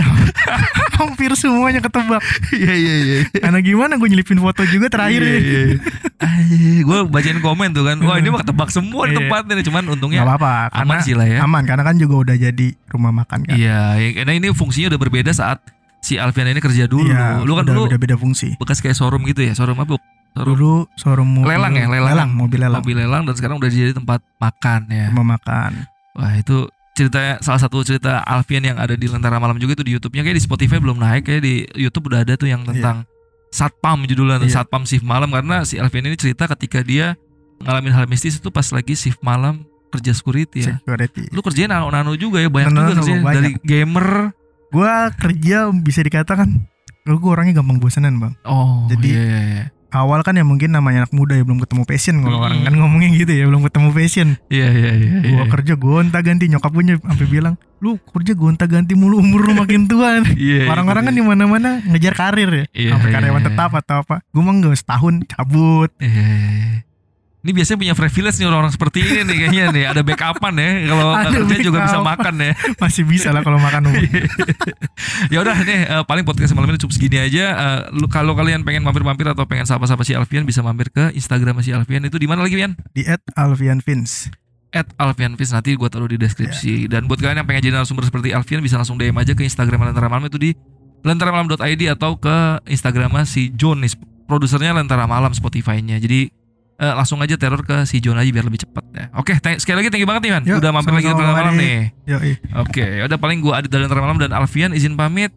hampir 1.01 1.33
semuanya 1.35 1.81
ketebak. 1.81 2.21
Iya, 2.51 2.73
iya, 2.75 2.95
iya. 2.99 3.19
Karena 3.33 3.59
gimana 3.59 3.97
gue 3.97 4.07
nyelipin 4.07 4.37
foto 4.37 4.61
juga 4.67 4.89
terakhir 4.89 5.23
Iya, 5.23 5.33
ya. 5.33 5.41
iya. 5.41 5.77
gue 6.83 6.99
bacain 7.07 7.39
komen 7.39 7.73
tuh 7.73 7.81
kan. 7.83 7.97
Wah, 8.01 8.17
ini 8.17 8.29
mah 8.29 8.41
ketebak 8.41 8.69
semua 8.69 9.05
di 9.05 9.17
Iya. 9.17 9.25
tempatnya 9.25 9.53
nih. 9.55 9.65
Cuman 9.65 9.83
untungnya 9.89 10.21
Nggak 10.21 10.37
apa-apa 10.37 10.77
aman 10.77 10.99
sih 11.01 11.15
lah 11.15 11.25
ya. 11.25 11.39
aman 11.41 11.65
karena 11.65 11.81
kan 11.81 11.97
juga 11.97 12.15
udah 12.21 12.37
jadi 12.39 12.67
rumah 12.87 13.13
makan 13.15 13.41
kan. 13.43 13.57
Iya, 13.57 13.81
ya, 13.97 14.09
karena 14.15 14.33
ini 14.37 14.53
fungsinya 14.53 14.93
udah 14.93 15.01
berbeda 15.01 15.33
saat 15.33 15.65
si 15.99 16.17
Alfian 16.17 16.45
ini 16.47 16.61
kerja 16.61 16.85
dulu. 16.85 17.09
Iya, 17.09 17.41
Lu 17.41 17.53
kan 17.55 17.65
udah 17.65 17.73
dulu 17.73 17.83
beda-beda 17.89 18.17
fungsi. 18.17 18.53
bekas 18.57 18.79
kayak 18.79 18.93
showroom 18.95 19.25
gitu 19.25 19.41
ya, 19.41 19.53
showroom 19.53 19.77
apa? 19.79 19.97
Showroom 20.31 20.47
Dulu 20.53 20.73
showroom 20.95 21.29
mobil 21.35 21.49
Lelang 21.49 21.73
ya, 21.73 21.87
lelang. 21.87 22.31
mobil 22.31 22.59
lelang, 22.59 22.81
mobil 22.81 22.97
lelang 22.97 23.23
dan 23.25 23.35
sekarang 23.35 23.57
udah 23.57 23.67
jadi 23.67 23.93
tempat 23.93 24.23
makan 24.37 24.81
ya. 24.87 25.11
rumah 25.11 25.37
makan. 25.37 25.85
Wah, 26.13 26.33
itu 26.35 26.65
ceritanya 26.91 27.39
salah 27.39 27.59
satu 27.59 27.81
cerita 27.81 28.21
Alfian 28.21 28.63
yang 28.63 28.77
ada 28.77 28.93
di 28.93 29.05
Lentera 29.05 29.37
Malam 29.37 29.57
juga 29.57 29.73
itu 29.73 29.83
di 29.83 29.93
YouTube-nya 29.95 30.21
kayak 30.21 30.37
di 30.37 30.43
Spotify 30.43 30.77
belum 30.77 30.97
naik 30.97 31.23
kayak 31.25 31.41
di 31.41 31.55
YouTube 31.75 32.07
udah 32.07 32.23
ada 32.23 32.35
tuh 32.35 32.47
yang 32.47 32.63
tentang 32.63 33.07
Satpam 33.49 34.05
judulnya 34.05 34.39
Iya. 34.39 34.63
Satpam 34.63 34.85
shift 34.85 35.03
malam 35.03 35.27
karena 35.29 35.63
si 35.63 35.75
Alfian 35.75 36.05
ini 36.05 36.15
cerita 36.15 36.47
ketika 36.47 36.81
dia 36.81 37.19
ngalamin 37.59 37.91
hal 37.91 38.07
mistis 38.07 38.37
itu 38.37 38.47
pas 38.49 38.69
lagi 38.69 38.95
shift 38.95 39.19
malam 39.21 39.67
kerja 39.91 40.13
security 40.13 40.63
ya. 40.63 40.79
Security. 40.79 41.27
Lu 41.31 41.41
kerjain 41.41 41.67
nano-nano 41.67 42.15
juga 42.15 42.39
ya 42.39 42.47
banyak 42.47 42.71
Nano-nano, 42.71 42.91
juga 42.93 43.01
kerjanya 43.03 43.23
banyak. 43.25 43.35
dari 43.35 43.51
gamer. 43.61 44.09
Gua 44.71 44.93
kerja 45.11 45.59
bisa 45.75 45.99
dikatakan 46.01 46.47
gue 47.03 47.27
orangnya 47.27 47.59
gampang 47.59 47.83
bosanan 47.83 48.15
bang. 48.17 48.35
Oh, 48.45 48.87
Jadi- 48.87 49.11
iya, 49.11 49.23
iya, 49.25 49.41
iya. 49.43 49.65
Awal 49.91 50.23
kan 50.23 50.39
ya 50.39 50.47
mungkin 50.47 50.71
namanya 50.71 51.05
anak 51.07 51.13
muda 51.13 51.35
ya 51.35 51.43
belum 51.43 51.59
ketemu 51.59 51.83
passion 51.83 52.23
kalau 52.23 52.39
Mm-mm. 52.39 52.47
orang 52.47 52.61
kan 52.63 52.75
ngomongnya 52.79 53.09
gitu 53.19 53.33
ya 53.35 53.45
belum 53.51 53.63
ketemu 53.67 53.89
passion. 53.91 54.29
Iya, 54.47 54.69
iya, 54.71 54.91
iya. 54.95 55.11
iya. 55.27 55.35
Gua 55.35 55.47
kerja 55.51 55.75
gonta 55.75 56.19
ganti 56.23 56.47
nyokap 56.47 56.71
gue 56.71 56.95
sampai 56.95 57.27
bilang 57.27 57.55
lu 57.81 57.97
kerja 58.13 58.33
gonta 58.37 58.65
ganti 58.71 58.95
mulu 58.95 59.19
umur 59.19 59.51
lu 59.51 59.53
makin 59.59 59.91
tua. 59.91 60.23
Iya, 60.39 60.71
Orang-orang 60.71 61.11
kan 61.11 61.15
iya. 61.15 61.19
di 61.19 61.25
mana-mana 61.27 61.71
ngejar 61.91 62.15
karir 62.15 62.51
ya, 62.51 62.65
Iya, 62.71 62.91
sampai 62.95 63.09
iya, 63.11 63.15
karyawan 63.19 63.43
iya. 63.43 63.49
tetap 63.51 63.71
atau 63.75 63.97
apa. 64.07 64.17
Gue 64.31 64.43
mah 64.47 64.55
nggak 64.63 64.79
setahun 64.79 65.15
cabut. 65.27 65.91
Iya, 65.99 66.07
iya, 66.07 66.37
iya. 66.39 66.90
Ini 67.41 67.57
biasanya 67.57 67.79
punya 67.81 67.95
privilege 67.97 68.37
nih 68.37 68.47
orang-orang 68.53 68.73
seperti 68.77 68.99
ini 69.01 69.21
nih 69.25 69.37
kayaknya 69.41 69.65
nih 69.73 69.85
ada 69.89 70.01
backupan 70.05 70.53
ya 70.61 70.71
kalau 70.93 71.13
kerja 71.25 71.57
juga 71.65 71.79
bisa 71.89 71.99
makan 72.05 72.35
ya. 72.37 72.53
Masih 72.85 73.05
bisa 73.09 73.29
lah 73.33 73.41
kalau 73.41 73.57
makan 73.57 73.89
ya 75.33 75.39
udah 75.41 75.57
nih 75.65 75.81
eh, 75.89 76.03
paling 76.05 76.29
podcast 76.29 76.53
malam 76.53 76.69
ini 76.69 76.77
cukup 76.77 76.93
segini 76.93 77.17
aja. 77.17 77.45
Eh, 77.89 78.07
kalau 78.13 78.37
kalian 78.37 78.61
pengen 78.61 78.85
mampir-mampir 78.85 79.25
atau 79.25 79.49
pengen 79.49 79.65
sapa-sapa 79.65 80.05
si 80.05 80.13
Alfian 80.13 80.45
bisa 80.45 80.61
mampir 80.61 80.93
ke 80.93 81.17
Instagram 81.17 81.65
si 81.65 81.73
Alfian 81.73 82.05
itu 82.05 82.21
di 82.21 82.29
mana 82.29 82.45
lagi 82.45 82.61
Pian? 82.61 82.77
di 82.93 83.09
at 83.09 83.25
Alfian 83.41 83.81
Vince. 83.81 84.29
At 84.77 84.93
Alfian 85.01 85.35
Fis 85.41 85.51
nanti 85.57 85.73
gua 85.81 85.89
taruh 85.89 86.13
di 86.13 86.21
deskripsi. 86.21 86.87
Iya. 86.87 87.01
Dan 87.01 87.09
buat 87.09 87.25
kalian 87.25 87.41
yang 87.41 87.49
pengen 87.49 87.73
jadi 87.73 87.75
narasumber 87.81 88.05
seperti 88.05 88.37
Alfian 88.37 88.61
bisa 88.61 88.77
langsung 88.77 89.01
DM 89.01 89.17
aja 89.17 89.33
ke 89.33 89.49
Instagram 89.49 89.89
Lentera 89.89 90.13
Malam 90.13 90.29
itu 90.29 90.37
di 90.37 90.51
lentaramalam.id 91.01 91.83
atau 91.97 92.21
ke 92.21 92.61
Instagram 92.69 93.17
si 93.25 93.49
John 93.57 93.81
nih 93.81 93.97
produsernya 94.29 94.77
Lentera 94.77 95.09
Malam 95.09 95.33
Spotify-nya. 95.33 95.97
Jadi 95.97 96.40
eh, 96.81 96.93
langsung 96.97 97.21
aja 97.21 97.37
teror 97.37 97.61
ke 97.61 97.85
si 97.85 98.01
John 98.01 98.17
aja 98.17 98.27
biar 98.27 98.43
lebih 98.43 98.65
cepat 98.65 98.85
ya. 98.91 99.05
Oke, 99.15 99.37
thank- 99.39 99.61
sekali 99.61 99.85
lagi 99.85 99.89
thank 99.93 100.03
you 100.03 100.09
banget 100.09 100.23
nih 100.25 100.33
Man. 100.33 100.43
Yuk, 100.49 100.57
Udah 100.59 100.71
mampir 100.73 100.93
lagi 100.97 101.07
Lentera 101.07 101.33
Malam 101.37 101.55
nih. 101.55 101.77
Oke, 102.57 102.85
udah 103.05 103.19
paling 103.21 103.39
gua 103.39 103.53
Adit 103.61 103.71
dari 103.71 103.85
Malam 103.87 104.19
dan 104.19 104.33
Alfian 104.33 104.73
izin 104.73 104.97
pamit. 104.97 105.31